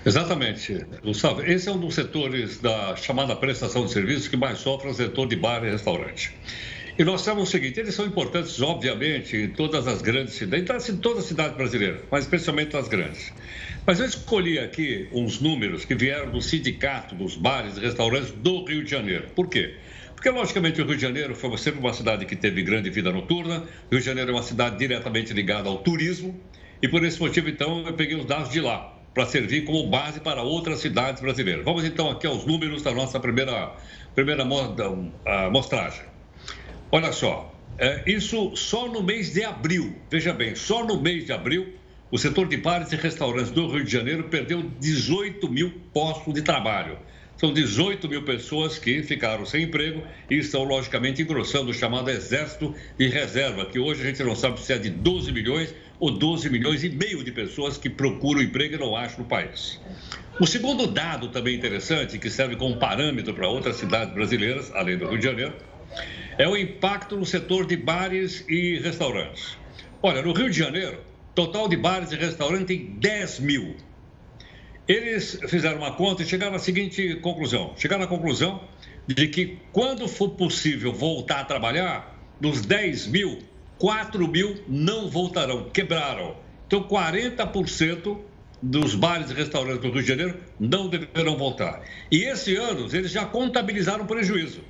Exatamente, 0.06 0.86
Gustavo. 1.02 1.44
Esse 1.44 1.70
é 1.70 1.72
um 1.72 1.80
dos 1.80 1.96
setores 1.96 2.60
da 2.60 2.96
chamada 2.98 3.36
prestação 3.36 3.86
de 3.86 3.92
serviços 3.92 4.28
que 4.28 4.36
mais 4.36 4.60
sofre 4.60 4.90
o 4.90 4.94
setor 4.94 5.28
de 5.28 5.36
bar 5.36 5.64
e 5.64 5.70
restaurante. 5.70 6.36
E 7.00 7.04
nós 7.06 7.22
sabemos 7.22 7.48
o 7.48 7.52
seguinte: 7.54 7.80
eles 7.80 7.96
são 7.96 8.06
importantes, 8.06 8.62
obviamente, 8.62 9.38
em 9.38 9.48
todas 9.48 9.88
as 9.88 10.02
grandes 10.02 10.34
cidades, 10.34 10.90
em 10.90 10.98
todas 10.98 11.20
as 11.20 11.30
cidades 11.30 11.56
brasileiras, 11.56 12.02
mas 12.12 12.26
especialmente 12.26 12.74
nas 12.74 12.90
grandes. 12.90 13.32
Mas 13.88 14.02
eu 14.02 14.06
escolhi 14.06 14.60
aqui 14.60 15.08
uns 15.14 15.40
números 15.40 15.86
que 15.86 15.96
vieram 15.96 16.30
do 16.30 16.42
sindicato 16.42 17.16
dos 17.16 17.38
bares 17.38 17.78
e 17.78 17.80
restaurantes 17.80 18.32
do 18.32 18.66
Rio 18.66 18.84
de 18.84 18.92
Janeiro. 18.92 19.30
Por 19.34 19.48
quê? 19.48 19.78
Porque, 20.14 20.30
logicamente, 20.30 20.82
o 20.82 20.86
Rio 20.86 20.98
de 20.98 21.02
Janeiro 21.02 21.34
foi 21.34 21.58
sempre 21.58 21.80
uma 21.80 21.94
cidade 21.94 22.26
que 22.26 22.36
teve 22.36 22.62
grande 22.64 22.90
vida 22.90 23.14
noturna. 23.14 23.64
Rio 23.90 24.02
de 24.02 24.06
Janeiro 24.06 24.32
é 24.32 24.34
uma 24.34 24.44
cidade 24.44 24.78
diretamente 24.78 25.32
ligada 25.32 25.70
ao 25.70 25.78
turismo. 25.78 26.38
E 26.82 26.90
por 26.90 27.02
esse 27.06 27.18
motivo, 27.18 27.48
então, 27.48 27.88
eu 27.88 27.94
peguei 27.94 28.18
os 28.18 28.26
dados 28.26 28.50
de 28.52 28.60
lá 28.60 28.94
para 29.14 29.26
servir 29.26 29.64
como 29.64 29.90
base 29.90 30.20
para 30.20 30.44
outras 30.44 30.80
cidades 30.80 31.22
brasileiras. 31.22 31.64
Vamos 31.64 31.86
então 31.86 32.10
aqui 32.10 32.28
aos 32.28 32.46
números 32.46 32.84
da 32.84 32.94
nossa 32.94 33.22
primeira, 33.22 33.74
primeira 34.14 34.44
mostragem. 35.50 36.09
Olha 36.92 37.12
só, 37.12 37.54
é, 37.78 38.04
isso 38.08 38.56
só 38.56 38.88
no 38.88 39.04
mês 39.04 39.32
de 39.32 39.44
abril, 39.44 39.96
veja 40.10 40.34
bem, 40.34 40.56
só 40.56 40.84
no 40.84 41.00
mês 41.00 41.24
de 41.24 41.32
abril, 41.32 41.76
o 42.10 42.18
setor 42.18 42.48
de 42.48 42.58
bares 42.58 42.92
e 42.92 42.96
restaurantes 42.96 43.52
do 43.52 43.68
Rio 43.68 43.86
de 43.86 43.92
Janeiro 43.92 44.24
perdeu 44.24 44.64
18 44.80 45.48
mil 45.48 45.72
postos 45.94 46.34
de 46.34 46.42
trabalho. 46.42 46.98
São 47.38 47.54
18 47.54 48.10
mil 48.10 48.24
pessoas 48.24 48.80
que 48.80 49.04
ficaram 49.04 49.46
sem 49.46 49.64
emprego 49.64 50.04
e 50.30 50.40
estão, 50.40 50.64
logicamente, 50.64 51.22
engrossando 51.22 51.70
o 51.70 51.74
chamado 51.74 52.10
exército 52.10 52.74
de 52.98 53.08
reserva, 53.08 53.68
que 53.68 53.78
hoje 53.78 54.02
a 54.02 54.06
gente 54.06 54.24
não 54.24 54.36
sabe 54.36 54.60
se 54.60 54.74
é 54.74 54.78
de 54.80 54.90
12 54.90 55.32
milhões 55.32 55.74
ou 56.00 56.12
12 56.12 56.50
milhões 56.50 56.84
e 56.84 56.90
meio 56.90 57.24
de 57.24 57.32
pessoas 57.32 57.78
que 57.78 57.90
procuram 57.90 58.42
emprego 58.42 58.76
e 58.76 58.78
não 58.80 58.96
acham 58.96 59.20
no 59.20 59.26
país. 59.26 59.80
O 60.42 60.48
segundo 60.48 60.88
dado 60.88 61.30
também 61.30 61.56
interessante, 61.56 62.18
que 62.18 62.30
serve 62.30 62.56
como 62.56 62.78
parâmetro 62.78 63.34
para 63.34 63.48
outras 63.48 63.76
cidades 63.76 64.14
brasileiras, 64.14 64.72
além 64.74 64.98
do 64.98 65.08
Rio 65.08 65.20
de 65.20 65.26
Janeiro, 65.26 65.54
é 66.38 66.48
o 66.48 66.56
impacto 66.56 67.16
no 67.18 67.26
setor 67.26 67.66
de 67.66 67.76
bares 67.76 68.46
e 68.48 68.80
restaurantes. 68.80 69.58
Olha, 70.02 70.22
no 70.22 70.32
Rio 70.32 70.50
de 70.50 70.58
Janeiro, 70.58 71.00
total 71.36 71.68
de 71.68 71.76
bares 71.76 72.12
e 72.12 72.16
restaurantes 72.16 72.68
tem 72.68 72.96
10 72.98 73.40
mil. 73.40 73.76
Eles 74.88 75.40
fizeram 75.48 75.78
uma 75.78 75.92
conta 75.92 76.24
e 76.24 76.26
chegaram 76.26 76.56
à 76.56 76.60
seguinte 76.60 77.16
conclusão: 77.16 77.74
chegaram 77.78 78.04
à 78.04 78.08
conclusão 78.08 78.64
de 79.06 79.28
que 79.28 79.60
quando 79.72 80.08
for 80.08 80.30
possível 80.32 80.94
voltar 80.94 81.42
a 81.42 81.46
trabalhar, 81.46 82.18
dos 82.40 82.62
10 82.62 83.08
mil, 83.08 83.40
4 83.78 84.28
mil 84.28 84.64
não 84.68 85.10
voltarão, 85.10 85.70
quebraram. 85.70 86.36
Então, 86.68 86.84
40% 86.84 88.18
dos 88.62 88.94
bares 88.94 89.32
e 89.32 89.34
restaurantes 89.34 89.82
do 89.82 89.92
Rio 89.92 90.02
de 90.02 90.08
Janeiro 90.08 90.38
não 90.60 90.88
deverão 90.88 91.38
voltar. 91.38 91.82
E 92.12 92.24
esse 92.24 92.56
ano, 92.56 92.88
eles 92.94 93.12
já 93.12 93.26
contabilizaram 93.26 94.06
prejuízo. 94.06 94.62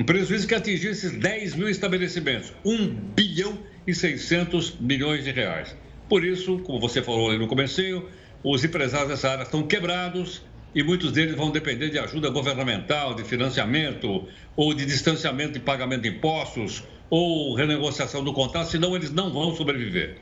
Um 0.00 0.04
prejuízo 0.04 0.48
que 0.48 0.54
atingiu 0.54 0.92
esses 0.92 1.12
10 1.12 1.56
mil 1.56 1.68
estabelecimentos, 1.68 2.54
1 2.64 2.88
bilhão 3.14 3.58
e 3.86 3.94
600 3.94 4.80
milhões 4.80 5.24
de 5.24 5.30
reais. 5.30 5.76
Por 6.08 6.24
isso, 6.24 6.58
como 6.60 6.80
você 6.80 7.02
falou 7.02 7.28
ali 7.28 7.38
no 7.38 7.46
comecinho, 7.46 8.08
os 8.42 8.64
empresários 8.64 9.10
dessa 9.10 9.28
área 9.28 9.42
estão 9.42 9.62
quebrados 9.62 10.42
e 10.74 10.82
muitos 10.82 11.12
deles 11.12 11.34
vão 11.34 11.50
depender 11.50 11.90
de 11.90 11.98
ajuda 11.98 12.30
governamental, 12.30 13.12
de 13.12 13.24
financiamento 13.24 14.26
ou 14.56 14.72
de 14.72 14.86
distanciamento 14.86 15.52
de 15.52 15.60
pagamento 15.60 16.00
de 16.00 16.08
impostos 16.08 16.82
ou 17.10 17.54
renegociação 17.54 18.24
do 18.24 18.32
contrato, 18.32 18.70
senão 18.70 18.96
eles 18.96 19.10
não 19.10 19.30
vão 19.30 19.54
sobreviver. 19.54 20.16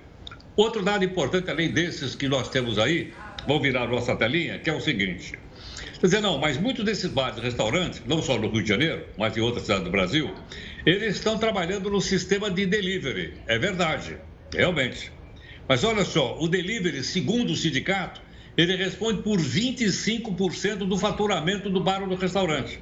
Outro 0.57 0.83
dado 0.83 1.05
importante, 1.05 1.53
além 1.53 1.71
desses 1.71 2.17
que 2.17 2.27
nós 2.27 2.49
temos 2.49 2.81
aí, 2.81 3.13
vou 3.47 3.61
virar 3.61 3.87
nossa 3.87 4.17
telinha, 4.17 4.59
que 4.59 4.69
é 4.69 4.75
o 4.75 4.81
seguinte. 4.81 5.39
Quer 6.01 6.07
dizer, 6.07 6.21
não, 6.21 6.39
mas 6.39 6.57
muitos 6.57 6.85
desses 6.85 7.11
bares 7.11 7.39
e 7.39 7.41
restaurantes, 7.41 8.01
não 8.07 8.23
só 8.23 8.39
no 8.39 8.49
Rio 8.49 8.63
de 8.63 8.69
Janeiro, 8.69 9.05
mas 9.17 9.37
em 9.37 9.41
outras 9.41 9.65
cidades 9.65 9.85
do 9.85 9.91
Brasil, 9.91 10.33
eles 10.87 11.17
estão 11.17 11.37
trabalhando 11.37 11.91
no 11.91 12.01
sistema 12.01 12.49
de 12.49 12.67
delivery. 12.67 13.35
É 13.49 13.59
verdade, 13.59 14.17
realmente. 14.55 15.11
Mas 15.67 15.83
olha 15.83 16.05
só, 16.05 16.39
o 16.39 16.47
delivery, 16.47 17.03
segundo 17.03 17.51
o 17.51 17.57
sindicato, 17.57 18.21
ele 18.57 18.77
responde 18.77 19.23
por 19.23 19.41
25% 19.41 20.87
do 20.87 20.97
faturamento 20.97 21.69
do 21.69 21.81
bar 21.81 22.03
ou 22.03 22.09
do 22.09 22.15
restaurante. 22.15 22.81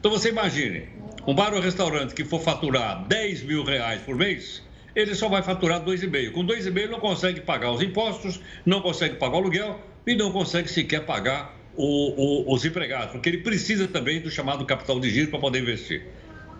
Então 0.00 0.10
você 0.10 0.30
imagine, 0.30 0.88
um 1.24 1.34
bar 1.34 1.54
ou 1.54 1.60
restaurante 1.60 2.14
que 2.14 2.24
for 2.24 2.40
faturar 2.40 3.06
10 3.06 3.44
mil 3.44 3.62
reais 3.62 4.02
por 4.02 4.16
mês, 4.16 4.60
ele 4.94 5.14
só 5.14 5.28
vai 5.28 5.42
faturar 5.42 5.84
2,5. 5.84 6.32
Com 6.32 6.44
2,5 6.44 6.90
não 6.90 6.98
consegue 6.98 7.40
pagar 7.42 7.70
os 7.70 7.80
impostos, 7.80 8.40
não 8.64 8.80
consegue 8.80 9.14
pagar 9.16 9.34
o 9.34 9.38
aluguel 9.38 9.80
e 10.04 10.16
não 10.16 10.32
consegue 10.32 10.68
sequer 10.68 11.04
pagar 11.04 11.54
o, 11.76 12.50
o, 12.50 12.54
os 12.54 12.64
empregados, 12.64 13.12
porque 13.12 13.28
ele 13.28 13.38
precisa 13.38 13.86
também 13.86 14.20
do 14.20 14.30
chamado 14.30 14.64
capital 14.64 14.98
de 14.98 15.10
giro 15.10 15.30
para 15.30 15.38
poder 15.38 15.60
investir. 15.60 16.06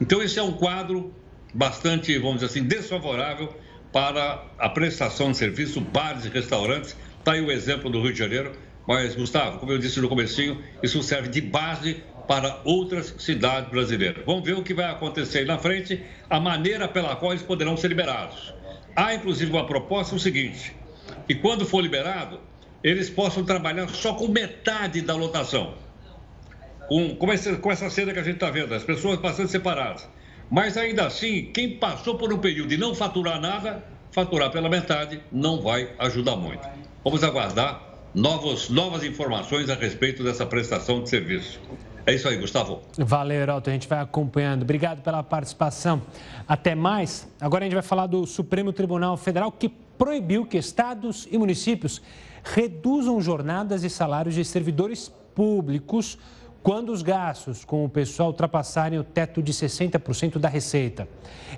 Então, 0.01 0.23
esse 0.23 0.39
é 0.39 0.43
um 0.43 0.53
quadro 0.53 1.15
bastante, 1.55 2.17
vamos 2.19 2.37
dizer 2.37 2.47
assim, 2.47 2.63
desfavorável 2.63 3.55
para 3.93 4.45
a 4.59 4.69
prestação 4.69 5.31
de 5.31 5.39
serviço, 5.39 5.81
bares 5.81 6.27
e 6.27 6.29
restaurantes. 6.29 6.97
Está 7.19 7.33
aí 7.33 7.41
o 7.41 7.51
exemplo 7.51 7.89
do 7.89 8.01
Rio 8.01 8.13
de 8.13 8.19
Janeiro. 8.19 8.53
Mas, 8.87 9.15
Gustavo, 9.17 9.59
como 9.59 9.73
eu 9.73 9.79
disse 9.79 10.01
no 10.01 10.09
comecinho, 10.09 10.63
isso 10.83 11.03
serve 11.03 11.29
de 11.29 11.41
base 11.41 12.03
para 12.29 12.61
outras 12.65 13.15
cidades 13.19 13.71
brasileiras. 13.71 14.25
Vamos 14.25 14.45
ver 14.45 14.55
o 14.55 14.63
que 14.63 14.75
vai 14.75 14.91
acontecer 14.91 15.39
aí 15.39 15.45
na 15.45 15.59
frente, 15.59 16.03
a 16.29 16.39
maneira 16.39 16.87
pela 16.87 17.17
qual 17.17 17.33
eles 17.33 17.43
poderão 17.43 17.77
ser 17.77 17.89
liberados. 17.89 18.55
Há, 18.95 19.15
inclusive, 19.15 19.51
uma 19.51 19.67
proposta 19.67 20.15
o 20.15 20.19
seguinte, 20.19 20.75
que 21.27 21.35
quando 21.35 21.67
for 21.67 21.81
liberado, 21.81 22.41
eles 22.87 23.11
possam 23.11 23.45
trabalhar 23.45 23.89
só 23.89 24.15
com 24.15 24.29
metade 24.29 25.01
da 25.01 25.17
lotação. 25.17 25.75
Com, 26.87 27.17
com, 27.17 27.33
essa, 27.33 27.57
com 27.57 27.73
essa 27.73 27.91
cena 27.91 28.13
que 28.13 28.21
a 28.21 28.23
gente 28.23 28.37
está 28.37 28.49
vendo, 28.49 28.73
as 28.73 28.85
pessoas 28.85 29.19
bastante 29.19 29.51
separadas. 29.51 30.09
Mas 30.49 30.77
ainda 30.77 31.05
assim, 31.05 31.51
quem 31.53 31.79
passou 31.79 32.17
por 32.17 32.33
um 32.33 32.39
período 32.39 32.69
de 32.69 32.77
não 32.77 32.95
faturar 32.95 33.41
nada, 33.41 33.85
faturar 34.13 34.53
pela 34.53 34.69
metade 34.69 35.21
não 35.33 35.61
vai 35.61 35.91
ajudar 35.99 36.37
muito. 36.37 36.65
Vamos 37.03 37.25
aguardar 37.25 37.83
novos, 38.15 38.71
novas 38.71 39.03
informações 39.03 39.69
a 39.69 39.75
respeito 39.75 40.23
dessa 40.23 40.47
prestação 40.47 41.03
de 41.03 41.11
serviço. 41.11 41.61
É 42.07 42.15
isso 42.15 42.29
aí, 42.29 42.37
Gustavo. 42.37 42.83
Valeu, 42.97 43.41
Heraldo. 43.41 43.69
A 43.69 43.73
gente 43.73 43.89
vai 43.89 43.99
acompanhando. 43.99 44.63
Obrigado 44.63 45.03
pela 45.03 45.25
participação. 45.25 46.01
Até 46.47 46.77
mais. 46.77 47.27
Agora 47.41 47.65
a 47.65 47.67
gente 47.67 47.75
vai 47.75 47.83
falar 47.83 48.07
do 48.07 48.25
Supremo 48.29 48.73
Tribunal 48.73 49.17
Federal 49.17 49.51
que 49.51 49.69
proibiu 49.69 50.47
que 50.47 50.57
estados 50.57 51.27
e 51.33 51.37
municípios 51.37 52.01
reduzam 52.55 53.21
jornadas 53.21 53.83
e 53.83 53.91
salários 53.91 54.35
de 54.35 54.45
servidores 54.45 55.11
públicos 55.35 56.19
quando 56.63 56.91
os 56.93 57.03
gastos 57.03 57.65
com 57.65 57.85
o 57.85 57.89
pessoal 57.89 58.29
ultrapassarem 58.29 58.99
o 58.99 59.05
teto 59.05 59.43
de 59.43 59.53
60% 59.53 60.39
da 60.39 60.49
receita. 60.49 61.09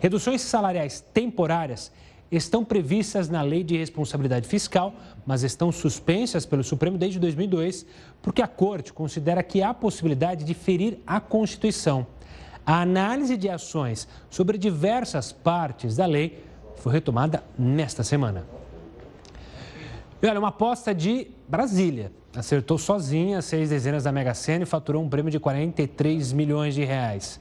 Reduções 0.00 0.40
salariais 0.42 1.00
temporárias 1.00 1.92
estão 2.30 2.64
previstas 2.64 3.28
na 3.28 3.40
Lei 3.40 3.64
de 3.64 3.76
Responsabilidade 3.76 4.46
Fiscal, 4.46 4.94
mas 5.24 5.42
estão 5.42 5.72
suspensas 5.72 6.44
pelo 6.44 6.62
Supremo 6.62 6.98
desde 6.98 7.18
2002, 7.18 7.86
porque 8.20 8.42
a 8.42 8.46
Corte 8.46 8.92
considera 8.92 9.42
que 9.42 9.62
há 9.62 9.72
possibilidade 9.72 10.44
de 10.44 10.52
ferir 10.52 10.98
a 11.06 11.20
Constituição. 11.20 12.06
A 12.66 12.82
análise 12.82 13.36
de 13.36 13.48
ações 13.48 14.06
sobre 14.28 14.58
diversas 14.58 15.32
partes 15.32 15.96
da 15.96 16.04
lei 16.04 16.44
foi 16.76 16.92
retomada 16.92 17.42
nesta 17.58 18.02
semana. 18.02 18.57
E 20.20 20.26
olha, 20.26 20.40
uma 20.40 20.48
aposta 20.48 20.92
de 20.92 21.28
Brasília. 21.48 22.10
Acertou 22.34 22.76
sozinha 22.76 23.40
seis 23.40 23.70
dezenas 23.70 24.02
da 24.02 24.10
Mega 24.10 24.34
Sena 24.34 24.64
e 24.64 24.66
faturou 24.66 25.00
um 25.00 25.08
prêmio 25.08 25.30
de 25.30 25.38
43 25.38 26.32
milhões 26.32 26.74
de 26.74 26.84
reais. 26.84 27.40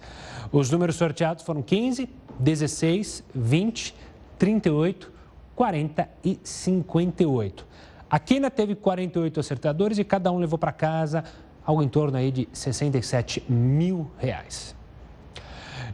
Os 0.51 0.69
números 0.69 0.95
sorteados 0.95 1.43
foram 1.43 1.63
15, 1.63 2.07
16, 2.39 3.23
20, 3.33 3.95
38, 4.37 5.11
40 5.55 6.09
e 6.23 6.39
58. 6.43 7.65
A 8.07 8.19
Quina 8.19 8.51
teve 8.51 8.75
48 8.75 9.39
acertadores 9.39 9.97
e 9.97 10.03
cada 10.03 10.31
um 10.31 10.37
levou 10.37 10.59
para 10.59 10.71
casa 10.71 11.23
algo 11.65 11.81
em 11.81 11.89
torno 11.89 12.15
aí 12.15 12.31
de 12.31 12.47
67 12.53 13.43
mil 13.49 14.09
reais. 14.19 14.76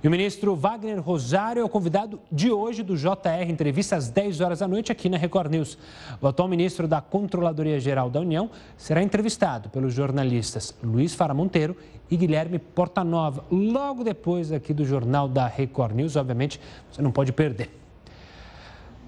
E 0.04 0.08
o 0.10 0.12
ministro 0.12 0.54
Wagner 0.54 1.00
Rosário 1.00 1.62
é 1.62 1.64
o 1.64 1.70
convidado 1.70 2.20
de 2.30 2.52
hoje 2.52 2.84
do 2.84 2.98
JR 2.98 3.48
Entrevista 3.48 3.96
às 3.96 4.10
10 4.10 4.42
horas 4.42 4.60
da 4.60 4.68
noite 4.68 4.92
aqui 4.92 5.08
na 5.08 5.16
Record 5.16 5.50
News. 5.50 5.78
O 6.20 6.28
atual 6.28 6.50
ministro 6.50 6.90
da 6.90 7.00
Controladoria 7.00 7.80
Geral 7.80 8.10
da 8.10 8.20
União 8.20 8.50
será 8.76 9.02
entrevistado 9.02 9.70
pelos 9.70 9.94
jornalistas 9.94 10.76
Luiz 10.84 11.16
Fara 11.16 11.34
Monteiro 11.34 11.78
e 12.12 12.18
Guilherme 12.18 12.60
Portanova, 12.60 13.46
logo 13.50 14.04
depois 14.04 14.52
aqui 14.52 14.74
do 14.74 14.84
Jornal 14.84 15.30
da 15.30 15.48
Record 15.48 15.96
News. 15.96 16.18
Obviamente, 16.18 16.60
você 16.92 17.02
não 17.02 17.10
pode 17.10 17.32
perder. 17.32 17.84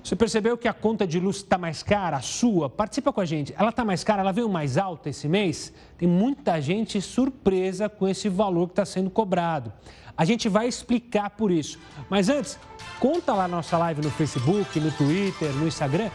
Você 0.02 0.16
percebeu 0.16 0.56
que 0.56 0.68
a 0.68 0.74
conta 0.74 1.06
de 1.06 1.20
luz 1.20 1.38
está 1.38 1.58
mais 1.58 1.82
cara, 1.84 2.18
a 2.18 2.22
sua? 2.22 2.70
Participa 2.70 3.12
com 3.12 3.20
a 3.20 3.26
gente. 3.26 3.54
Ela 3.58 3.72
está 3.72 3.84
mais 3.84 4.04
cara, 4.04 4.22
ela 4.22 4.32
veio 4.32 4.48
mais 4.48 4.78
alta 4.78 5.10
esse 5.10 5.28
mês? 5.28 5.74
Tem 5.98 6.08
muita 6.08 6.62
gente 6.62 7.02
surpresa 7.02 7.90
com 7.90 8.08
esse 8.08 8.30
valor 8.30 8.68
que 8.68 8.74
está 8.74 8.86
sendo 8.86 9.10
cobrado. 9.10 9.74
A 10.18 10.24
gente 10.26 10.48
vai 10.48 10.68
explicar 10.68 11.30
por 11.32 11.52
isso. 11.52 11.78
Mas 12.10 12.30
antes, 12.30 12.58
conta 13.00 13.34
lá 13.34 13.48
nossa 13.48 13.78
live 13.78 14.02
no 14.02 14.12
Facebook, 14.12 14.80
no 14.80 14.92
Twitter, 14.92 15.52
no 15.54 15.68
Instagram, 15.68 16.10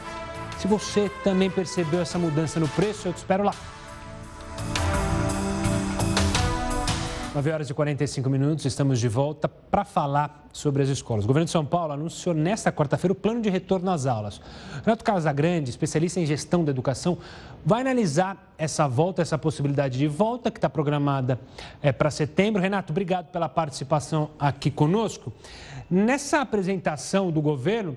se 0.59 0.67
você 0.67 1.11
também 1.23 1.51
percebeu 1.51 2.01
essa 2.01 2.19
mudança 2.19 2.59
no 2.61 2.69
preço. 2.69 3.09
Eu 3.09 3.13
te 3.13 3.19
espero 3.19 3.45
lá. 3.45 3.55
9 7.33 7.53
horas 7.53 7.71
e 7.71 7.75
45 7.75 8.29
minutos, 8.29 8.65
estamos 8.65 8.99
de 8.99 9.07
volta 9.07 9.49
para 9.49 9.85
falar 9.85 10.49
sobre 10.53 10.83
as 10.83 10.89
escolas. 10.89 11.25
O 11.25 11.29
governo 11.29 11.45
de 11.45 11.53
São 11.53 11.65
Paulo 11.65 11.93
anunciou 11.93 12.35
nesta 12.35 12.73
quarta-feira 12.73 13.13
o 13.13 13.15
plano 13.15 13.41
de 13.41 13.49
retorno 13.49 13.89
às 13.89 14.05
aulas. 14.05 14.41
Renato 14.85 15.05
Casagrande, 15.05 15.71
especialista 15.71 16.19
em 16.19 16.27
gestão 16.27 16.65
da 16.65 16.73
educação, 16.73 17.19
vai 17.65 17.83
analisar 17.83 18.53
essa 18.59 18.89
volta, 18.89 19.23
essa 19.23 19.39
possibilidade 19.39 19.97
de 19.97 20.09
volta 20.09 20.51
que 20.51 20.59
está 20.59 20.69
programada 20.69 21.39
é, 21.81 21.93
para 21.93 22.11
setembro. 22.11 22.61
Renato, 22.61 22.93
obrigado 22.93 23.31
pela 23.31 23.49
participação 23.49 24.31
aqui 24.37 24.69
conosco. 24.69 25.33
Nessa 25.89 26.41
apresentação 26.41 27.31
do 27.31 27.41
governo, 27.41 27.97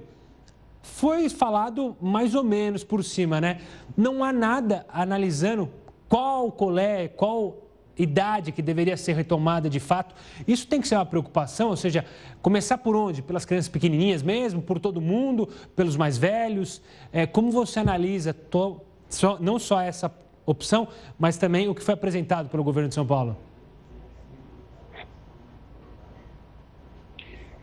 foi 0.84 1.28
falado 1.28 1.98
mais 2.00 2.36
ou 2.36 2.44
menos 2.44 2.84
por 2.84 3.04
cima, 3.04 3.42
né? 3.42 3.62
Não 3.98 4.24
há 4.24 4.32
nada 4.32 4.86
analisando 4.94 5.72
qual 6.08 6.52
colé, 6.52 7.08
qual 7.08 7.64
idade 7.98 8.52
que 8.52 8.62
deveria 8.62 8.98
ser 8.98 9.14
retomada 9.14 9.70
de 9.70 9.80
fato. 9.80 10.16
Isso 10.48 10.68
tem 10.68 10.82
que 10.82 10.88
ser 10.88 10.96
uma 10.96 11.06
preocupação, 11.06 11.70
ou 11.70 11.76
seja, 11.76 12.06
começar 12.42 12.78
por 12.78 12.96
onde? 12.96 13.22
Pelas 13.22 13.46
crianças 13.46 13.70
pequenininhas 13.70 14.24
mesmo, 14.24 14.62
por 14.62 14.80
todo 14.80 15.00
mundo, 15.00 15.48
pelos 15.76 15.96
mais 15.96 16.18
velhos? 16.18 16.82
É, 17.12 17.26
como 17.26 17.52
você 17.52 17.80
analisa 17.80 18.34
to, 18.34 18.82
só, 19.10 19.38
não 19.40 19.60
só 19.60 19.80
essa 19.80 20.12
opção, 20.46 20.88
mas 21.18 21.38
também 21.38 21.68
o 21.70 21.76
que 21.76 21.82
foi 21.82 21.94
apresentado 21.94 22.50
pelo 22.50 22.64
governo 22.64 22.90
de 22.90 22.96
São 22.96 23.06
Paulo? 23.06 23.38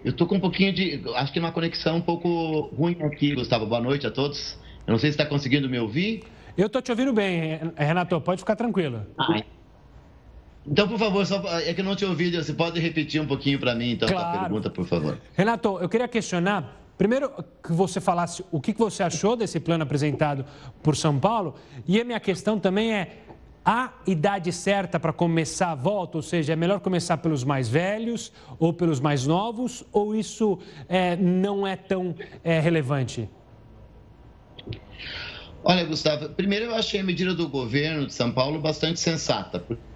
Eu 0.03 0.13
estou 0.13 0.27
com 0.27 0.37
um 0.37 0.41
pouquinho 0.41 0.73
de. 0.73 1.03
Acho 1.15 1.31
que 1.31 1.39
uma 1.39 1.53
conexão 1.53 1.97
um 1.97 2.01
pouco 2.01 2.71
ruim 2.75 2.97
aqui, 3.03 3.35
Gustavo. 3.35 3.67
Boa 3.67 3.83
noite 3.83 4.07
a 4.07 4.11
todos. 4.11 4.59
Eu 4.87 4.93
não 4.93 4.99
sei 4.99 5.11
se 5.11 5.15
está 5.15 5.27
conseguindo 5.27 5.69
me 5.69 5.79
ouvir. 5.79 6.25
Eu 6.57 6.69
estou 6.69 6.81
te 6.81 6.91
ouvindo 6.91 7.13
bem, 7.13 7.61
Renato. 7.77 8.19
Pode 8.21 8.41
ficar 8.41 8.57
tranquilo. 8.57 9.07
Ah, 9.19 9.43
então, 10.67 10.87
por 10.87 10.99
favor, 10.99 11.25
só, 11.27 11.43
é 11.59 11.73
que 11.73 11.81
eu 11.81 11.85
não 11.85 11.97
te 11.97 12.05
ouvi, 12.05 12.31
você 12.31 12.53
pode 12.53 12.79
repetir 12.81 13.21
um 13.21 13.27
pouquinho 13.27 13.59
para 13.59 13.75
mim, 13.75 13.93
então, 13.93 14.09
claro. 14.09 14.39
a 14.39 14.41
pergunta, 14.43 14.71
por 14.71 14.87
favor. 14.87 15.19
Renato, 15.35 15.79
eu 15.81 15.89
queria 15.89 16.07
questionar, 16.07 16.81
primeiro, 16.99 17.31
que 17.63 17.73
você 17.73 18.01
falasse 18.01 18.45
o 18.51 18.61
que 18.61 18.73
você 18.73 19.03
achou 19.03 19.37
desse 19.37 19.59
plano 19.59 19.83
apresentado 19.83 20.45
por 20.83 20.97
São 20.97 21.19
Paulo, 21.19 21.55
e 21.89 22.01
a 22.01 22.05
minha 22.05 22.21
questão 22.21 22.59
também 22.59 22.93
é, 22.93 23.23
a 23.65 23.93
idade 24.07 24.53
certa 24.53 24.99
para 24.99 25.13
começar 25.13 25.73
a 25.73 25.75
volta? 25.75 26.19
Ou 26.19 26.23
seja, 26.23 26.53
é 26.53 26.57
melhor 26.57 26.81
começar 26.81 27.19
pelos 27.19 27.45
mais 27.45 27.69
velhos 27.69 28.33
ou 28.59 28.73
pelos 28.73 29.01
mais 29.01 29.27
novos? 29.27 29.85
Ou 29.93 30.15
isso 30.15 30.59
é, 30.89 31.17
não 31.17 31.67
é 31.67 31.77
tão 31.77 32.15
é, 32.43 32.59
relevante? 32.61 33.29
Olha, 35.63 35.85
Gustavo, 35.85 36.31
primeiro 36.31 36.67
eu 36.67 36.75
achei 36.75 37.01
a 37.01 37.05
medida 37.05 37.35
do 37.35 37.49
governo 37.49 38.07
de 38.07 38.15
São 38.15 38.33
Paulo 38.33 38.59
bastante 38.61 38.99
sensata, 38.99 39.59
porque 39.59 39.90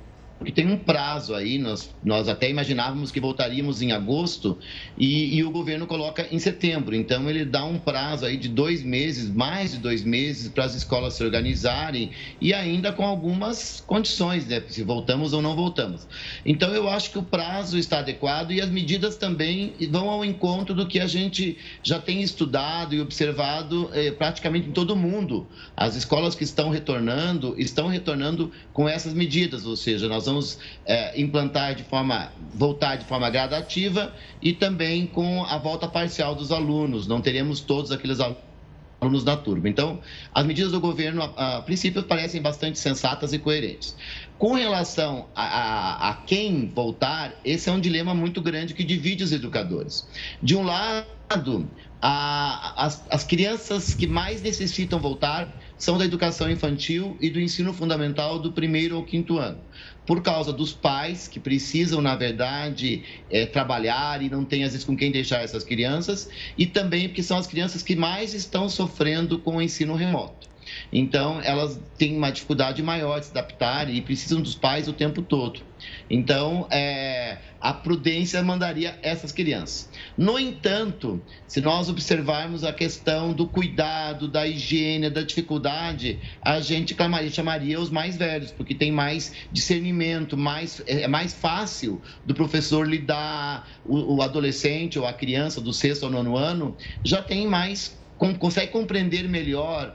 tem 0.53 0.67
um 0.67 0.77
prazo 0.77 1.35
aí, 1.35 1.59
nós, 1.59 1.95
nós 2.03 2.29
até 2.29 2.51
imaginávamos 2.51 3.11
que 3.11 3.21
voltaríamos 3.21 3.81
em 3.81 3.93
agosto 3.93 4.59
e, 4.99 5.37
e, 5.37 5.45
o 5.45 5.51
governo 5.51 5.87
coloca 5.87 6.27
em 6.31 6.39
setembro. 6.39 6.95
Então, 6.95 7.31
ele 7.31 7.45
dá 7.45 7.65
um 7.65 7.79
prazo 7.79 8.27
aí 8.27 8.37
de 8.37 8.49
dois 8.49 8.83
meses, 8.83 9.31
mais 9.31 9.73
de 9.73 9.79
dois 9.79 10.03
meses, 10.03 10.49
para 10.49 10.65
as 10.65 10.75
escolas 10.75 11.15
se 11.15 11.25
organizarem 11.25 12.11
e 12.41 12.53
ainda 12.53 12.93
com 12.93 13.07
algumas 13.07 13.83
condições, 13.87 14.47
né? 14.47 14.63
Se 14.69 14.83
voltamos 14.83 15.33
ou 15.33 15.41
não 15.41 15.55
voltamos. 15.55 16.07
Então, 16.45 16.75
eu 16.75 16.89
acho 16.89 17.11
que 17.11 17.19
o 17.19 17.23
prazo 17.23 17.79
está 17.79 18.01
adequado 18.01 18.51
e 18.51 18.61
as 18.61 18.69
medidas 18.69 19.17
também 19.17 19.73
vão 19.91 20.11
ao 20.11 20.25
encontro 20.25 20.75
do 20.75 20.87
que 20.87 20.99
a 20.99 21.07
gente 21.07 21.57
já 21.83 21.99
tem 21.99 22.23
estudado 22.23 22.95
e 22.95 23.01
observado 23.01 23.89
eh, 23.93 24.11
praticamente 24.11 24.69
em 24.69 24.73
todo 24.73 24.91
o 24.91 24.97
mundo. 24.97 25.47
As 25.77 25.95
escolas 25.95 26.35
que 26.35 26.45
estão 26.45 26.71
retornando, 26.71 27.55
estão 27.57 27.87
retornando 27.87 28.51
com 28.73 28.89
essas 28.89 29.15
medidas, 29.15 29.65
ou 29.65 29.77
seja, 29.77 30.09
nós 30.09 30.24
vamos 30.27 30.45
vamos 30.45 30.59
é, 30.85 31.19
implantar 31.21 31.75
de 31.75 31.85
forma, 31.85 32.33
voltar 32.53 32.97
de 32.97 33.05
forma 33.05 33.31
gradativa 33.31 34.13
e 34.43 34.53
também 34.53 35.07
com 35.07 35.45
a 35.45 35.57
volta 35.59 35.89
parcial 35.89 36.35
dos 36.35 36.53
alunos. 36.53 37.07
Não 37.07 37.21
teremos 37.21 37.61
todos 37.61 37.91
aqueles 37.91 38.19
alunos 38.21 39.25
da 39.25 39.37
turma. 39.37 39.69
Então, 39.69 40.01
as 40.35 40.45
medidas 40.45 40.73
do 40.73 40.81
governo, 40.81 41.23
a, 41.23 41.57
a 41.57 41.63
princípio, 41.63 42.03
parecem 42.03 42.43
bastante 42.43 42.79
sensatas 42.79 43.33
e 43.33 43.39
coerentes. 43.39 43.97
Com 44.39 44.55
relação 44.55 45.27
a, 45.35 45.45
a, 45.45 46.11
a, 46.11 46.15
quem 46.15 46.69
voltar, 46.69 47.33
esse 47.45 47.69
é 47.69 47.73
um 47.73 47.81
dilema 47.81 48.15
muito 48.15 48.41
grande 48.43 48.75
que 48.75 48.85
divide 48.85 49.25
os 49.25 49.33
educadores. 49.33 50.07
De 50.43 50.57
um 50.57 50.63
lado, 50.63 51.69
as, 52.01 53.05
as 53.09 53.25
crianças 53.25 53.95
que 53.95 54.07
mais 54.07 54.43
necessitam 54.43 54.99
voltar 54.99 55.49
são 55.77 55.99
da 55.99 56.05
educação 56.05 56.51
infantil 56.51 57.17
e 57.21 57.29
do 57.31 57.41
ensino 57.41 57.73
fundamental 57.73 58.39
do 58.39 58.53
primeiro 58.53 58.97
ao 58.97 59.05
quinto 59.05 59.39
ano 59.39 59.65
por 60.07 60.23
causa 60.23 60.53
dos 60.53 60.73
pais 60.73 61.27
que 61.27 61.41
precisam, 61.41 62.01
na 62.01 62.15
verdade, 62.15 63.05
é, 63.31 63.47
trabalhar 63.47 64.23
e 64.23 64.29
não 64.29 64.45
têm, 64.45 64.65
às 64.65 64.73
vezes, 64.73 64.87
com 64.87 64.97
quem 64.97 65.11
deixar 65.11 65.43
essas 65.43 65.65
crianças, 65.65 66.29
e 66.57 66.67
também 66.67 67.09
porque 67.09 67.23
são 67.23 67.39
as 67.39 67.47
crianças 67.47 67.83
que 67.83 67.97
mais 67.97 68.35
estão 68.35 68.69
sofrendo 68.69 69.39
com 69.39 69.57
o 69.57 69.63
ensino 69.63 69.95
remoto. 69.95 70.54
Então, 70.93 71.41
elas 71.43 71.81
têm 71.99 72.17
uma 72.17 72.31
dificuldade 72.31 72.83
maior 72.83 73.21
de 73.21 73.27
se 73.27 73.33
adaptar 73.33 73.89
e 73.89 74.01
precisam 74.01 74.41
dos 74.41 74.55
pais 74.55 74.89
o 74.89 74.93
tempo 74.93 75.23
todo. 75.23 75.61
Então, 76.09 76.67
é, 76.71 77.39
a 77.61 77.73
prudência 77.73 78.43
mandaria 78.43 78.99
essas 79.03 79.33
crianças. 79.33 79.89
No 80.17 80.39
entanto, 80.39 81.21
se 81.47 81.61
nós 81.61 81.89
observarmos 81.89 82.65
a 82.65 82.73
questão 82.73 83.33
do 83.33 83.47
cuidado, 83.47 84.29
da 84.29 84.47
higiene, 84.47 85.11
da 85.11 85.23
dificuldade, 85.23 86.19
a 86.43 86.61
gente 86.61 86.95
chamaria, 86.95 87.31
chamaria 87.31 87.81
os 87.81 87.91
mais 87.91 88.17
velhos, 88.17 88.51
porque 88.51 88.75
tem 88.75 88.93
mais 88.93 89.33
discernimento, 89.51 90.37
mais, 90.37 90.83
é, 90.87 91.03
é 91.03 91.09
mais 91.09 91.35
fácil 91.35 92.01
do 92.25 92.35
professor 92.35 92.87
lidar, 92.87 93.69
o, 93.85 94.17
o 94.17 94.23
adolescente 94.23 94.99
ou 94.99 95.07
a 95.07 95.13
criança 95.13 95.61
do 95.61 95.73
sexto 95.73 96.05
ou 96.05 96.11
nono 96.11 96.37
ano 96.37 96.77
já 97.03 97.23
tem 97.23 97.47
mais 97.47 97.97
consegue 98.39 98.71
compreender 98.71 99.29
melhor 99.29 99.95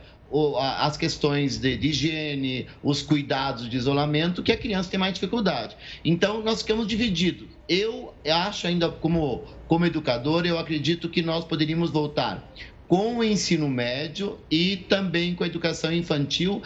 as 0.57 0.97
questões 0.97 1.57
de, 1.57 1.77
de, 1.77 1.87
higiene, 1.89 2.67
os 2.83 3.01
cuidados 3.01 3.69
de 3.69 3.77
isolamento, 3.77 4.43
que 4.43 4.51
a 4.51 4.57
criança 4.57 4.89
tem 4.89 4.99
mais 4.99 5.13
dificuldade. 5.13 5.75
Então, 6.03 6.43
nós 6.43 6.61
ficamos 6.61 6.87
divididos. 6.87 7.47
Eu 7.67 8.13
acho 8.31 8.67
ainda, 8.67 8.89
como, 8.89 9.43
como 9.67 9.85
educador, 9.85 10.45
eu 10.45 10.57
acredito 10.57 11.09
que 11.09 11.21
nós 11.21 11.43
poderíamos 11.45 11.89
voltar 11.89 12.47
com 12.89 13.19
o 13.19 13.23
ensino 13.23 13.69
médio 13.69 14.39
e 14.49 14.75
também 14.75 15.35
com 15.35 15.43
a 15.43 15.47
educação 15.47 15.93
infantil, 15.93 16.59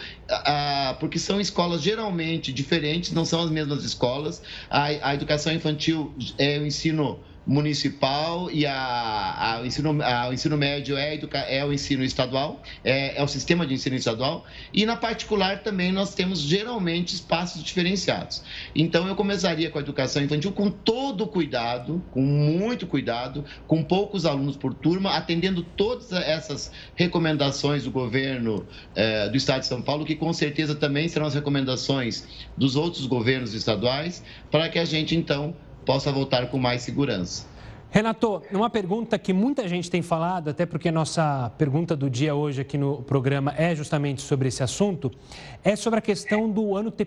porque 0.98 1.18
são 1.18 1.38
escolas 1.38 1.82
geralmente 1.82 2.50
diferentes, 2.50 3.12
não 3.12 3.26
são 3.26 3.42
as 3.42 3.50
mesmas 3.50 3.84
escolas. 3.84 4.42
A, 4.70 5.14
educação 5.14 5.52
infantil 5.52 6.14
é 6.38 6.58
o 6.58 6.66
ensino 6.66 7.20
municipal 7.46 8.50
e 8.50 8.64
a, 8.66 8.74
a, 8.74 9.60
o, 9.60 9.66
ensino, 9.66 10.02
a, 10.02 10.28
o 10.28 10.32
ensino 10.32 10.56
médio 10.56 10.96
é, 10.96 11.14
educa, 11.14 11.38
é 11.38 11.64
o 11.64 11.72
ensino 11.72 12.02
estadual, 12.02 12.62
é, 12.82 13.18
é, 13.18 13.22
o 13.22 13.28
sistema 13.28 13.66
de 13.66 13.74
ensino 13.74 13.96
estadual, 13.96 14.44
e 14.72 14.86
na 14.86 14.96
particular 14.96 15.62
também 15.62 15.92
nós 15.92 16.14
temos 16.14 16.40
geralmente 16.40 17.14
espaços 17.14 17.62
diferenciados. 17.62 18.42
Então 18.74 19.06
eu 19.06 19.14
começaria 19.14 19.70
com 19.70 19.78
a 19.78 19.80
educação 19.80 20.22
infantil 20.22 20.52
com 20.52 20.70
todo 20.70 21.26
cuidado, 21.26 22.02
com 22.10 22.22
muito 22.22 22.86
cuidado, 22.86 23.44
com 23.66 23.82
poucos 23.82 24.24
alunos 24.24 24.56
por 24.56 24.72
turma, 24.72 25.16
atendendo 25.16 25.62
todas 25.62 26.12
essas 26.12 26.72
recomendações 26.94 27.84
do 27.84 27.90
governo 27.90 28.66
eh, 28.94 29.28
do 29.28 29.36
Estado 29.36 29.60
de 29.60 29.66
São 29.66 29.82
Paulo, 29.82 30.04
que 30.04 30.14
com 30.14 30.32
certeza 30.32 30.74
também 30.74 31.08
serão 31.08 31.26
as 31.26 31.34
recomendações 31.34 32.26
dos 32.56 32.76
outros 32.76 33.06
governos 33.06 33.54
estaduais, 33.54 34.22
para 34.50 34.68
que 34.68 34.78
a 34.78 34.84
gente 34.84 35.14
então 35.14 35.54
possa 35.84 36.10
voltar 36.10 36.48
com 36.50 36.58
mais 36.58 36.82
segurança. 36.82 37.46
Renato, 37.90 38.42
uma 38.50 38.68
pergunta 38.68 39.16
que 39.18 39.32
muita 39.32 39.68
gente 39.68 39.88
tem 39.88 40.02
falado, 40.02 40.50
até 40.50 40.66
porque 40.66 40.88
a 40.88 40.92
nossa 40.92 41.52
pergunta 41.56 41.94
do 41.94 42.10
dia 42.10 42.34
hoje 42.34 42.60
aqui 42.60 42.76
no 42.76 43.02
programa 43.02 43.54
é 43.56 43.72
justamente 43.74 44.20
sobre 44.20 44.48
esse 44.48 44.64
assunto, 44.64 45.12
é 45.62 45.76
sobre 45.76 46.00
a 46.00 46.02
questão 46.02 46.50
do 46.50 46.76
ano 46.76 46.90
ter 46.90 47.06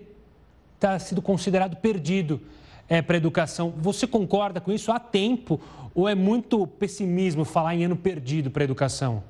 tá 0.80 0.98
sido 0.98 1.20
considerado 1.20 1.76
perdido 1.76 2.40
é, 2.88 3.02
para 3.02 3.16
a 3.16 3.18
educação. 3.18 3.74
Você 3.76 4.06
concorda 4.06 4.60
com 4.60 4.72
isso? 4.72 4.90
Há 4.90 4.98
tempo 4.98 5.60
ou 5.94 6.08
é 6.08 6.14
muito 6.14 6.66
pessimismo 6.66 7.44
falar 7.44 7.74
em 7.74 7.84
ano 7.84 7.96
perdido 7.96 8.50
para 8.50 8.62
a 8.62 8.64
educação? 8.64 9.22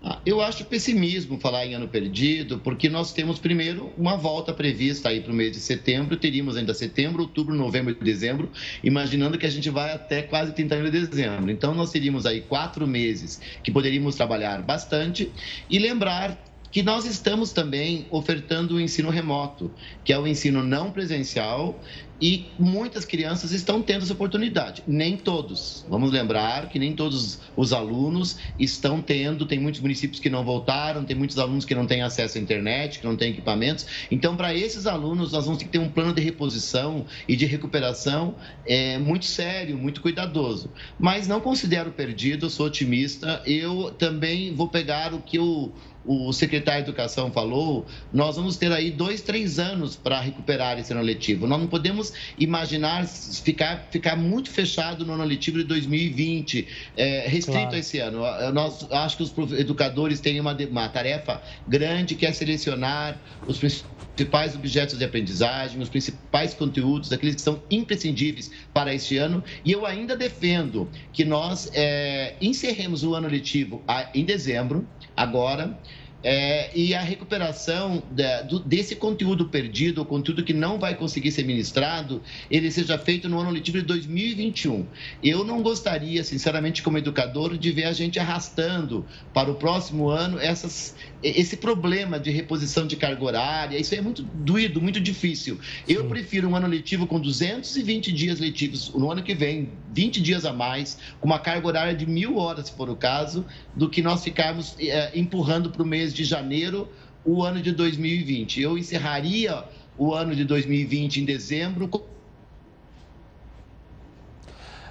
Ah, 0.00 0.20
eu 0.24 0.40
acho 0.40 0.64
pessimismo 0.64 1.40
falar 1.40 1.66
em 1.66 1.74
ano 1.74 1.88
perdido, 1.88 2.60
porque 2.60 2.88
nós 2.88 3.12
temos 3.12 3.40
primeiro 3.40 3.92
uma 3.96 4.16
volta 4.16 4.52
prevista 4.52 5.08
aí 5.08 5.20
para 5.20 5.32
o 5.32 5.34
mês 5.34 5.50
de 5.50 5.58
setembro, 5.58 6.16
teríamos 6.16 6.56
ainda 6.56 6.72
setembro, 6.72 7.22
outubro, 7.22 7.52
novembro 7.52 7.96
e 8.00 8.04
dezembro, 8.04 8.48
imaginando 8.82 9.36
que 9.36 9.44
a 9.44 9.50
gente 9.50 9.68
vai 9.70 9.92
até 9.92 10.22
quase 10.22 10.52
31 10.52 10.84
de 10.84 10.90
dezembro. 11.06 11.50
Então 11.50 11.74
nós 11.74 11.90
teríamos 11.90 12.26
aí 12.26 12.42
quatro 12.42 12.86
meses 12.86 13.40
que 13.62 13.72
poderíamos 13.72 14.14
trabalhar 14.14 14.62
bastante 14.62 15.32
e 15.68 15.80
lembrar 15.80 16.44
que 16.70 16.82
nós 16.82 17.04
estamos 17.04 17.52
também 17.52 18.06
ofertando 18.10 18.76
o 18.76 18.80
ensino 18.80 19.10
remoto, 19.10 19.70
que 20.04 20.12
é 20.12 20.18
o 20.18 20.26
ensino 20.26 20.62
não 20.62 20.90
presencial 20.90 21.80
e 22.20 22.46
muitas 22.58 23.04
crianças 23.04 23.52
estão 23.52 23.80
tendo 23.80 24.02
essa 24.02 24.12
oportunidade. 24.12 24.82
Nem 24.86 25.16
todos. 25.16 25.86
Vamos 25.88 26.10
lembrar 26.10 26.68
que 26.68 26.78
nem 26.78 26.92
todos 26.92 27.38
os 27.56 27.72
alunos 27.72 28.38
estão 28.58 29.00
tendo. 29.00 29.46
Tem 29.46 29.58
muitos 29.58 29.80
municípios 29.80 30.18
que 30.18 30.28
não 30.28 30.44
voltaram, 30.44 31.04
tem 31.04 31.16
muitos 31.16 31.38
alunos 31.38 31.64
que 31.64 31.74
não 31.74 31.86
têm 31.86 32.02
acesso 32.02 32.36
à 32.36 32.40
internet, 32.40 32.98
que 32.98 33.06
não 33.06 33.16
têm 33.16 33.30
equipamentos. 33.30 33.86
Então, 34.10 34.36
para 34.36 34.52
esses 34.52 34.86
alunos, 34.86 35.32
nós 35.32 35.44
vamos 35.44 35.58
ter 35.58 35.66
que 35.66 35.70
ter 35.70 35.78
um 35.78 35.88
plano 35.88 36.12
de 36.12 36.20
reposição 36.20 37.06
e 37.28 37.36
de 37.36 37.46
recuperação 37.46 38.34
é, 38.66 38.98
muito 38.98 39.24
sério, 39.24 39.78
muito 39.78 40.00
cuidadoso. 40.00 40.70
Mas 40.98 41.28
não 41.28 41.40
considero 41.40 41.92
perdido, 41.92 42.50
sou 42.50 42.66
otimista. 42.66 43.42
Eu 43.46 43.94
também 43.96 44.52
vou 44.52 44.68
pegar 44.68 45.14
o 45.14 45.20
que 45.20 45.38
o 45.38 45.72
o 46.08 46.32
secretário 46.32 46.84
de 46.84 46.88
Educação 46.88 47.30
falou, 47.30 47.86
nós 48.10 48.36
vamos 48.36 48.56
ter 48.56 48.72
aí 48.72 48.90
dois, 48.90 49.20
três 49.20 49.58
anos 49.58 49.94
para 49.94 50.18
recuperar 50.18 50.78
esse 50.78 50.90
ano 50.90 51.02
letivo. 51.02 51.46
Nós 51.46 51.60
não 51.60 51.66
podemos 51.66 52.14
imaginar 52.38 53.06
ficar, 53.06 53.88
ficar 53.90 54.16
muito 54.16 54.50
fechado 54.50 55.04
no 55.04 55.12
ano 55.12 55.24
letivo 55.24 55.58
de 55.58 55.64
2020, 55.64 56.66
é, 56.96 57.28
restrito 57.28 57.60
claro. 57.60 57.76
a 57.76 57.78
esse 57.78 57.98
ano. 57.98 58.20
Nós 58.54 58.90
acho 58.90 59.18
que 59.18 59.22
os 59.22 59.52
educadores 59.52 60.18
têm 60.18 60.40
uma, 60.40 60.56
uma 60.70 60.88
tarefa 60.88 61.42
grande 61.66 62.14
que 62.14 62.24
é 62.24 62.32
selecionar 62.32 63.20
os 63.46 63.58
principais 63.58 64.54
objetos 64.54 64.96
de 64.98 65.04
aprendizagem, 65.04 65.78
os 65.78 65.90
principais 65.90 66.54
conteúdos, 66.54 67.12
aqueles 67.12 67.34
que 67.34 67.42
são 67.42 67.62
imprescindíveis 67.70 68.50
para 68.72 68.94
este 68.94 69.18
ano. 69.18 69.44
E 69.62 69.72
eu 69.72 69.84
ainda 69.84 70.16
defendo 70.16 70.88
que 71.12 71.24
nós 71.24 71.70
é, 71.74 72.34
encerremos 72.40 73.04
o 73.04 73.14
ano 73.14 73.28
letivo 73.28 73.82
em 74.14 74.24
dezembro, 74.24 74.86
agora, 75.18 75.78
é, 76.22 76.70
e 76.76 76.94
a 76.94 77.00
recuperação 77.00 78.02
da, 78.10 78.42
do, 78.42 78.58
desse 78.58 78.96
conteúdo 78.96 79.46
perdido, 79.48 80.02
o 80.02 80.04
conteúdo 80.04 80.42
que 80.42 80.52
não 80.52 80.78
vai 80.78 80.94
conseguir 80.94 81.30
ser 81.30 81.44
ministrado, 81.44 82.20
ele 82.50 82.70
seja 82.70 82.98
feito 82.98 83.28
no 83.28 83.38
ano 83.38 83.50
letivo 83.50 83.78
de 83.78 83.84
2021. 83.84 84.86
Eu 85.22 85.44
não 85.44 85.62
gostaria, 85.62 86.24
sinceramente, 86.24 86.82
como 86.82 86.98
educador, 86.98 87.56
de 87.56 87.70
ver 87.70 87.84
a 87.84 87.92
gente 87.92 88.18
arrastando 88.18 89.06
para 89.32 89.50
o 89.50 89.54
próximo 89.54 90.08
ano 90.08 90.40
essas, 90.40 90.96
esse 91.22 91.56
problema 91.56 92.18
de 92.18 92.30
reposição 92.30 92.86
de 92.86 92.96
carga 92.96 93.24
horária. 93.24 93.78
Isso 93.78 93.94
é 93.94 94.00
muito 94.00 94.22
doído, 94.22 94.80
muito 94.80 95.00
difícil. 95.00 95.58
Eu 95.88 96.02
Sim. 96.02 96.08
prefiro 96.08 96.48
um 96.48 96.56
ano 96.56 96.66
letivo 96.66 97.06
com 97.06 97.20
220 97.20 98.12
dias 98.12 98.40
letivos 98.40 98.92
no 98.92 99.10
ano 99.10 99.22
que 99.22 99.34
vem, 99.34 99.70
20 99.92 100.20
dias 100.20 100.44
a 100.44 100.52
mais, 100.52 100.98
com 101.20 101.26
uma 101.26 101.38
carga 101.38 101.66
horária 101.66 101.94
de 101.94 102.06
mil 102.06 102.38
horas, 102.38 102.66
se 102.66 102.72
for 102.72 102.90
o 102.90 102.96
caso, 102.96 103.44
do 103.74 103.88
que 103.88 104.02
nós 104.02 104.22
ficarmos 104.22 104.74
é, 104.78 105.16
empurrando 105.18 105.70
para 105.70 105.82
o 105.82 105.86
mês 105.86 106.07
mês 106.08 106.14
de 106.14 106.24
janeiro 106.24 106.88
o 107.24 107.42
ano 107.42 107.60
de 107.60 107.72
2020. 107.72 108.60
Eu 108.62 108.78
encerraria 108.78 109.64
o 109.96 110.14
ano 110.14 110.34
de 110.34 110.44
2020 110.44 111.20
em 111.20 111.24
dezembro. 111.24 111.88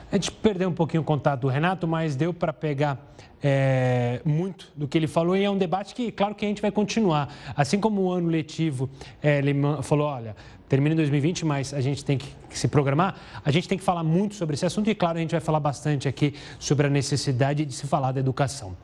A 0.09 0.15
gente 0.15 0.31
perdeu 0.31 0.69
um 0.69 0.73
pouquinho 0.73 1.01
o 1.01 1.05
contato 1.05 1.41
do 1.41 1.47
Renato, 1.49 1.85
mas 1.85 2.15
deu 2.15 2.33
para 2.33 2.53
pegar 2.53 2.97
é, 3.43 4.21
muito 4.23 4.71
do 4.73 4.87
que 4.87 4.97
ele 4.97 5.07
falou 5.07 5.35
e 5.35 5.43
é 5.43 5.49
um 5.49 5.57
debate 5.57 5.93
que, 5.93 6.11
claro, 6.13 6.33
que 6.33 6.45
a 6.45 6.47
gente 6.47 6.61
vai 6.61 6.71
continuar. 6.71 7.33
Assim 7.55 7.77
como 7.77 8.01
o 8.01 8.11
ano 8.11 8.29
letivo, 8.29 8.89
é, 9.21 9.39
ele 9.39 9.53
falou, 9.83 10.07
olha, 10.07 10.33
termina 10.69 10.93
em 10.93 10.97
2020, 10.97 11.45
mas 11.45 11.73
a 11.73 11.81
gente 11.81 12.05
tem 12.05 12.17
que 12.17 12.27
se 12.49 12.69
programar, 12.69 13.15
a 13.43 13.51
gente 13.51 13.67
tem 13.67 13.77
que 13.77 13.83
falar 13.83 14.01
muito 14.01 14.35
sobre 14.35 14.53
esse 14.53 14.65
assunto 14.65 14.89
e, 14.89 14.95
claro, 14.95 15.17
a 15.17 15.21
gente 15.21 15.31
vai 15.31 15.41
falar 15.41 15.59
bastante 15.59 16.07
aqui 16.07 16.33
sobre 16.57 16.87
a 16.87 16.89
necessidade 16.89 17.65
de 17.65 17.73
se 17.73 17.85
falar 17.85 18.13
da 18.13 18.21
educação. 18.21 18.77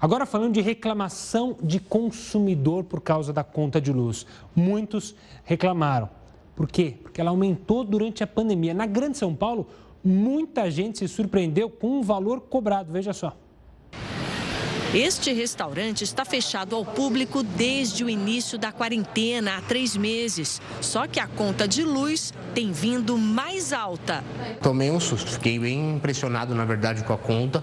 Agora, 0.00 0.24
falando 0.26 0.54
de 0.54 0.60
reclamação 0.60 1.56
de 1.60 1.80
consumidor 1.80 2.84
por 2.84 3.00
causa 3.00 3.32
da 3.32 3.42
conta 3.42 3.80
de 3.80 3.92
luz. 3.92 4.24
Muitos 4.54 5.14
reclamaram. 5.44 6.08
Por 6.54 6.68
quê? 6.68 6.94
Porque 7.02 7.20
ela 7.20 7.30
aumentou 7.30 7.84
durante 7.84 8.24
a 8.24 8.26
pandemia. 8.26 8.74
Na 8.74 8.86
Grande 8.86 9.16
São 9.16 9.32
Paulo, 9.32 9.68
muita 10.04 10.70
gente 10.70 10.98
se 10.98 11.08
surpreendeu 11.08 11.68
com 11.68 12.00
o 12.00 12.02
valor 12.02 12.40
cobrado. 12.42 12.92
Veja 12.92 13.12
só. 13.12 13.36
Este 14.94 15.34
restaurante 15.34 16.02
está 16.02 16.24
fechado 16.24 16.74
ao 16.74 16.82
público 16.82 17.42
desde 17.42 18.02
o 18.02 18.08
início 18.08 18.56
da 18.56 18.72
quarentena, 18.72 19.58
há 19.58 19.60
três 19.60 19.94
meses. 19.94 20.62
Só 20.80 21.06
que 21.06 21.20
a 21.20 21.26
conta 21.26 21.68
de 21.68 21.84
luz 21.84 22.32
tem 22.54 22.72
vindo 22.72 23.18
mais 23.18 23.74
alta. 23.74 24.24
Tomei 24.62 24.90
um 24.90 24.98
susto, 24.98 25.30
fiquei 25.30 25.58
bem 25.58 25.96
impressionado, 25.96 26.54
na 26.54 26.64
verdade, 26.64 27.04
com 27.04 27.12
a 27.12 27.18
conta. 27.18 27.62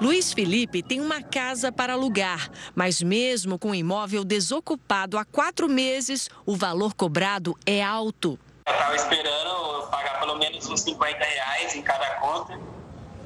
Luiz 0.00 0.32
Felipe 0.32 0.82
tem 0.82 0.98
uma 0.98 1.22
casa 1.22 1.70
para 1.70 1.92
alugar, 1.92 2.50
mas 2.74 3.02
mesmo 3.02 3.58
com 3.58 3.70
o 3.70 3.74
imóvel 3.74 4.24
desocupado 4.24 5.18
há 5.18 5.26
quatro 5.26 5.68
meses, 5.68 6.30
o 6.46 6.56
valor 6.56 6.94
cobrado 6.94 7.54
é 7.66 7.84
alto. 7.84 8.38
Eu 8.72 8.78
estava 8.78 8.96
esperando 8.96 9.86
pagar 9.90 10.18
pelo 10.18 10.38
menos 10.38 10.66
uns 10.66 10.80
50 10.80 11.22
reais 11.22 11.76
em 11.76 11.82
cada 11.82 12.06
conta 12.20 12.58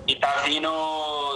e 0.05 0.16
tá 0.16 0.42
vindo 0.44 0.68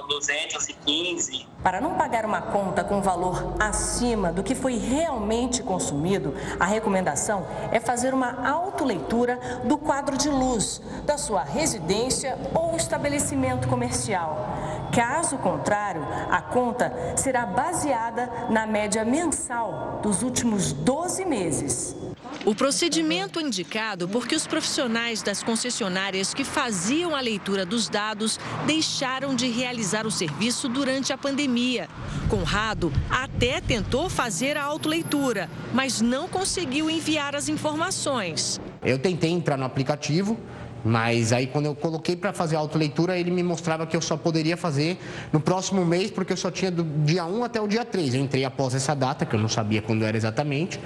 215. 0.08 1.46
Para 1.62 1.80
não 1.80 1.94
pagar 1.94 2.24
uma 2.24 2.42
conta 2.42 2.82
com 2.82 3.00
valor 3.00 3.54
acima 3.61 4.32
do 4.32 4.42
que 4.42 4.56
foi 4.56 4.76
realmente 4.76 5.62
consumido, 5.62 6.34
a 6.58 6.64
recomendação 6.64 7.46
é 7.70 7.78
fazer 7.78 8.12
uma 8.12 8.48
autoleitura 8.48 9.38
do 9.64 9.78
quadro 9.78 10.18
de 10.18 10.28
luz 10.28 10.82
da 11.04 11.16
sua 11.16 11.44
residência 11.44 12.36
ou 12.52 12.74
estabelecimento 12.74 13.68
comercial. 13.68 14.44
Caso 14.92 15.38
contrário, 15.38 16.04
a 16.28 16.42
conta 16.42 16.92
será 17.16 17.46
baseada 17.46 18.28
na 18.50 18.66
média 18.66 19.04
mensal 19.04 20.00
dos 20.02 20.24
últimos 20.24 20.72
12 20.72 21.24
meses. 21.24 22.09
O 22.45 22.55
procedimento 22.55 23.38
é 23.38 23.43
indicado 23.43 24.09
porque 24.09 24.34
os 24.34 24.47
profissionais 24.47 25.22
das 25.22 25.43
concessionárias 25.43 26.32
que 26.32 26.43
faziam 26.43 27.14
a 27.14 27.20
leitura 27.20 27.66
dos 27.66 27.86
dados 27.86 28.41
deixaram 28.66 29.34
de 29.34 29.47
realizar 29.51 30.07
o 30.07 30.11
serviço 30.11 30.66
durante 30.66 31.12
a 31.12 31.18
pandemia. 31.18 31.86
Conrado 32.30 32.91
até 33.11 33.61
tentou 33.61 34.09
fazer 34.09 34.57
a 34.57 34.64
autoleitura, 34.64 35.51
mas 35.74 36.01
não 36.01 36.28
conseguiu 36.28 36.88
enviar 36.88 37.36
as 37.36 37.51
informações. 37.51 38.59
Eu 38.82 38.99
tentei 38.99 39.30
entrar 39.30 39.59
no 39.59 39.66
aplicativo, 39.66 40.41
mas 40.82 41.34
aí 41.34 41.47
quando 41.47 41.66
eu 41.66 41.74
coloquei 41.74 42.16
para 42.16 42.32
fazer 42.32 42.57
a 42.57 42.59
autoleitura, 42.59 43.18
ele 43.18 43.30
me 43.30 43.43
mostrava 43.43 43.86
que 43.86 43.95
eu 43.95 44.01
só 44.01 44.16
poderia 44.16 44.57
fazer 44.57 44.99
no 45.30 45.41
próximo 45.41 45.84
mês, 45.84 46.11
porque 46.11 46.32
eu 46.32 46.38
só 46.38 46.51
tinha 46.51 46.70
do 46.70 46.84
dia 47.05 47.26
1 47.26 47.45
até 47.45 47.61
o 47.61 47.68
dia 47.68 47.84
3. 47.84 48.14
Eu 48.14 48.22
entrei 48.22 48.47
após 48.47 48.74
essa 48.74 48.95
data, 48.95 49.26
que 49.26 49.36
eu 49.36 49.41
não 49.41 49.49
sabia 49.49 49.82
quando 49.82 50.07
era 50.07 50.16
exatamente. 50.16 50.80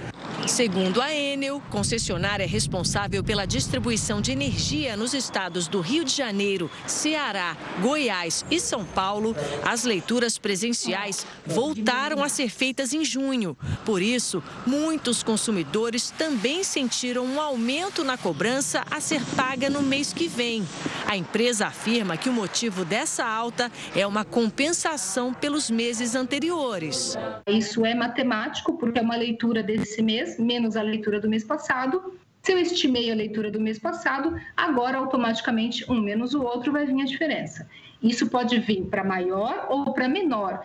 Segundo 0.46 1.00
a 1.00 1.12
Enel, 1.12 1.60
concessionária 1.70 2.46
responsável 2.46 3.24
pela 3.24 3.46
distribuição 3.46 4.20
de 4.20 4.30
energia 4.30 4.94
nos 4.94 5.14
estados 5.14 5.66
do 5.66 5.80
Rio 5.80 6.04
de 6.04 6.14
Janeiro, 6.14 6.70
Ceará, 6.86 7.56
Goiás 7.80 8.44
e 8.50 8.60
São 8.60 8.84
Paulo, 8.84 9.34
as 9.64 9.84
leituras 9.84 10.36
presenciais 10.36 11.26
voltaram 11.46 12.22
a 12.22 12.28
ser 12.28 12.50
feitas 12.50 12.92
em 12.92 13.04
junho. 13.04 13.56
Por 13.86 14.02
isso, 14.02 14.42
muitos 14.66 15.22
consumidores 15.22 16.10
também 16.10 16.62
sentiram 16.62 17.24
um 17.24 17.40
aumento 17.40 18.04
na 18.04 18.18
cobrança 18.18 18.84
a 18.90 19.00
ser 19.00 19.22
paga 19.34 19.70
no 19.70 19.82
mês 19.82 20.12
que 20.12 20.28
vem. 20.28 20.64
A 21.06 21.16
empresa 21.16 21.66
afirma 21.66 22.16
que 22.16 22.28
o 22.28 22.32
motivo 22.32 22.84
dessa 22.84 23.24
alta 23.24 23.72
é 23.96 24.06
uma 24.06 24.24
compensação 24.24 25.32
pelos 25.32 25.70
meses 25.70 26.14
anteriores. 26.14 27.16
Isso 27.46 27.84
é 27.84 27.94
matemático, 27.94 28.76
porque 28.78 28.98
é 28.98 29.02
uma 29.02 29.16
leitura 29.16 29.62
desse 29.62 30.02
mês 30.02 30.33
menos 30.38 30.76
a 30.76 30.82
leitura 30.82 31.20
do 31.20 31.28
mês 31.28 31.44
passado. 31.44 32.14
Se 32.42 32.52
eu 32.52 32.58
estimei 32.58 33.10
a 33.10 33.14
leitura 33.14 33.50
do 33.50 33.60
mês 33.60 33.78
passado, 33.78 34.36
agora 34.56 34.98
automaticamente 34.98 35.90
um 35.90 36.00
menos 36.00 36.34
o 36.34 36.42
outro 36.42 36.72
vai 36.72 36.84
vir 36.84 37.00
a 37.00 37.04
diferença. 37.04 37.66
Isso 38.02 38.28
pode 38.28 38.58
vir 38.60 38.82
para 38.82 39.02
maior 39.02 39.66
ou 39.70 39.94
para 39.94 40.06
menor. 40.08 40.62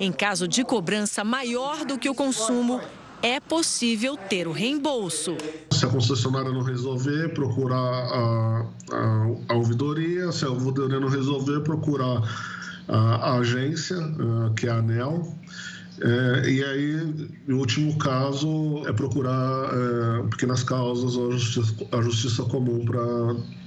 Em 0.00 0.10
caso 0.10 0.48
de 0.48 0.64
cobrança 0.64 1.22
maior 1.22 1.84
do 1.84 1.96
que 1.96 2.10
o 2.10 2.14
consumo, 2.14 2.80
é 3.22 3.38
possível 3.38 4.16
ter 4.16 4.48
o 4.48 4.52
reembolso. 4.52 5.36
Se 5.70 5.84
a 5.84 5.88
concessionária 5.88 6.50
não 6.50 6.62
resolver, 6.62 7.32
procurar 7.34 7.76
a, 7.76 8.66
a, 8.92 9.26
a 9.50 9.54
ouvidoria. 9.54 10.32
Se 10.32 10.44
a 10.44 10.48
ouvidoria 10.48 10.98
não 10.98 11.08
resolver, 11.08 11.60
procurar 11.60 12.22
a, 12.88 12.98
a 12.98 13.38
agência, 13.38 13.96
que 14.56 14.66
é 14.66 14.70
a 14.70 14.76
ANEL. 14.76 15.36
É, 16.02 16.48
e 16.48 16.64
aí, 16.64 17.30
em 17.46 17.52
último 17.52 17.96
caso, 17.98 18.82
é 18.86 18.92
procurar 18.92 19.68
é, 19.68 20.28
pequenas 20.28 20.62
causas 20.62 21.14
ou 21.14 21.28
a 21.28 21.32
justiça, 21.32 21.74
a 21.92 22.00
justiça 22.00 22.42
comum 22.44 22.84
para 22.84 23.00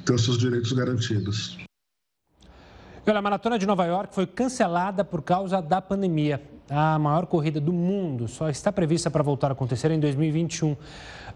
ter 0.05 0.19
seus 0.19 0.37
direitos 0.37 0.71
garantidos. 0.73 1.57
Olha, 3.05 3.19
a 3.19 3.21
Maratona 3.21 3.59
de 3.59 3.67
Nova 3.67 3.85
York 3.85 4.15
foi 4.15 4.25
cancelada 4.25 5.03
por 5.03 5.21
causa 5.21 5.61
da 5.61 5.81
pandemia. 5.81 6.41
A 6.69 6.97
maior 6.97 7.25
corrida 7.25 7.59
do 7.59 7.73
mundo 7.73 8.27
só 8.27 8.49
está 8.49 8.71
prevista 8.71 9.11
para 9.11 9.21
voltar 9.21 9.49
a 9.49 9.51
acontecer 9.51 9.91
em 9.91 9.99
2021. 9.99 10.75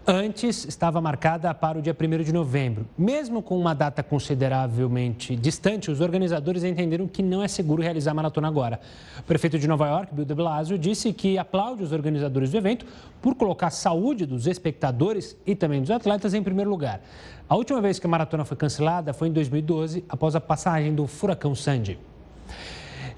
Antes, 0.06 0.64
estava 0.64 1.00
marcada 1.00 1.52
para 1.52 1.78
o 1.78 1.82
dia 1.82 1.94
1 1.94 2.22
de 2.22 2.32
novembro. 2.32 2.86
Mesmo 2.96 3.42
com 3.42 3.58
uma 3.58 3.74
data 3.74 4.02
consideravelmente 4.02 5.36
distante, 5.36 5.90
os 5.90 6.00
organizadores 6.00 6.64
entenderam 6.64 7.06
que 7.06 7.22
não 7.22 7.42
é 7.42 7.48
seguro 7.48 7.82
realizar 7.82 8.12
a 8.12 8.14
maratona 8.14 8.48
agora. 8.48 8.80
O 9.18 9.22
prefeito 9.24 9.58
de 9.58 9.68
Nova 9.68 9.86
York, 9.86 10.14
Bill 10.14 10.24
de 10.24 10.34
Blasio, 10.34 10.78
disse 10.78 11.12
que 11.12 11.36
aplaude 11.36 11.82
os 11.82 11.92
organizadores 11.92 12.50
do 12.50 12.56
evento 12.56 12.86
por 13.20 13.34
colocar 13.34 13.66
a 13.66 13.70
saúde 13.70 14.24
dos 14.24 14.46
espectadores 14.46 15.36
e 15.46 15.54
também 15.54 15.80
dos 15.80 15.90
atletas 15.90 16.32
em 16.32 16.42
primeiro 16.42 16.70
lugar. 16.70 17.02
A 17.46 17.54
última 17.54 17.80
vez 17.80 17.98
que 17.98 18.06
a 18.06 18.10
maratona 18.10 18.44
foi 18.44 18.56
cancelada 18.56 19.12
foi 19.12 19.28
em 19.28 19.32
2012, 19.32 20.04
após 20.08 20.34
a 20.34 20.40
passagem 20.40 20.94
do 20.94 21.06
furacão 21.06 21.54
Sandy. 21.54 21.98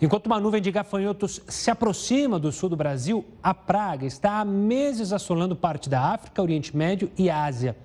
Enquanto 0.02 0.28
uma 0.28 0.40
nuvem 0.40 0.62
de 0.62 0.70
gafanhotos 0.70 1.42
se 1.46 1.70
aproxima 1.70 2.38
do 2.38 2.50
sul 2.50 2.70
do 2.70 2.76
Brasil, 2.76 3.22
a 3.42 3.52
praga 3.52 4.06
está 4.06 4.40
há 4.40 4.44
meses 4.46 5.12
assolando 5.12 5.54
parte 5.54 5.90
da 5.90 6.00
África, 6.00 6.40
Oriente 6.40 6.74
Médio 6.74 7.10
e 7.18 7.28
Ásia. 7.28 7.76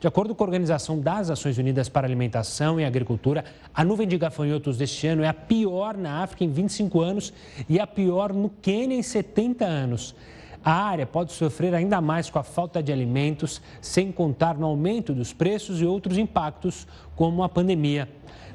De 0.00 0.08
acordo 0.08 0.34
com 0.34 0.42
a 0.42 0.48
Organização 0.48 0.98
das 0.98 1.28
Nações 1.28 1.58
Unidas 1.58 1.88
para 1.88 2.08
Alimentação 2.08 2.80
e 2.80 2.84
Agricultura, 2.84 3.44
a 3.72 3.84
nuvem 3.84 4.08
de 4.08 4.18
gafanhotos 4.18 4.76
deste 4.76 5.06
ano 5.06 5.22
é 5.22 5.28
a 5.28 5.34
pior 5.34 5.96
na 5.96 6.24
África 6.24 6.42
em 6.42 6.50
25 6.50 7.00
anos 7.00 7.32
e 7.68 7.78
a 7.78 7.86
pior 7.86 8.32
no 8.32 8.50
Quênia 8.50 8.96
em 8.96 9.02
70 9.02 9.64
anos. 9.64 10.16
A 10.64 10.72
área 10.72 11.06
pode 11.06 11.32
sofrer 11.32 11.72
ainda 11.72 12.00
mais 12.00 12.28
com 12.28 12.40
a 12.40 12.42
falta 12.42 12.82
de 12.82 12.92
alimentos, 12.92 13.62
sem 13.80 14.10
contar 14.10 14.58
no 14.58 14.66
aumento 14.66 15.14
dos 15.14 15.32
preços 15.32 15.80
e 15.80 15.86
outros 15.86 16.18
impactos, 16.18 16.84
como 17.14 17.44
a 17.44 17.48
pandemia. 17.48 18.08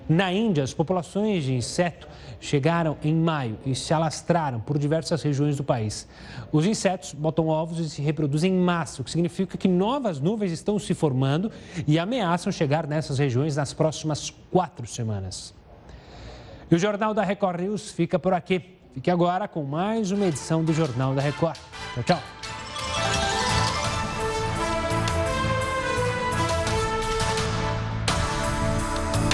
Na 0.08 0.32
Índia, 0.32 0.64
as 0.64 0.72
populações 0.72 1.46
de 1.46 1.56
inseto 1.56 2.08
chegaram 2.46 2.98
em 3.04 3.14
maio 3.14 3.58
e 3.66 3.76
se 3.76 3.94
alastraram 3.94 4.60
por 4.60 4.78
diversas 4.78 5.22
regiões 5.24 5.58
do 5.58 5.64
país. 5.64 6.08
Os 6.52 6.66
insetos 6.66 7.14
botam 7.14 7.48
ovos 7.48 7.80
e 7.80 7.90
se 7.90 8.02
reproduzem 8.02 8.54
em 8.54 8.60
massa, 8.60 9.02
o 9.02 9.06
que 9.06 9.12
significa 9.12 9.58
que 9.58 9.68
novas 9.68 10.20
nuvens 10.20 10.52
estão 10.52 10.78
se 10.78 10.94
formando 10.94 11.52
e 11.88 11.98
ameaçam 11.98 12.52
chegar 12.52 12.88
nessas 12.88 13.18
regiões 13.18 13.56
nas 13.56 13.74
próximas 13.74 14.30
quatro 14.52 14.86
semanas. 14.88 15.54
E 16.70 16.76
o 16.76 16.80
Jornal 16.80 17.14
da 17.14 17.24
Record 17.24 17.62
News 17.62 17.92
fica 17.92 18.18
por 18.18 18.34
aqui. 18.34 18.76
Fique 18.94 19.12
agora 19.12 19.48
com 19.48 19.64
mais 19.64 20.12
uma 20.12 20.26
edição 20.26 20.64
do 20.64 20.74
Jornal 20.74 21.14
da 21.14 21.22
Record. 21.22 21.58
Tchau, 21.94 22.04
tchau. 22.04 22.55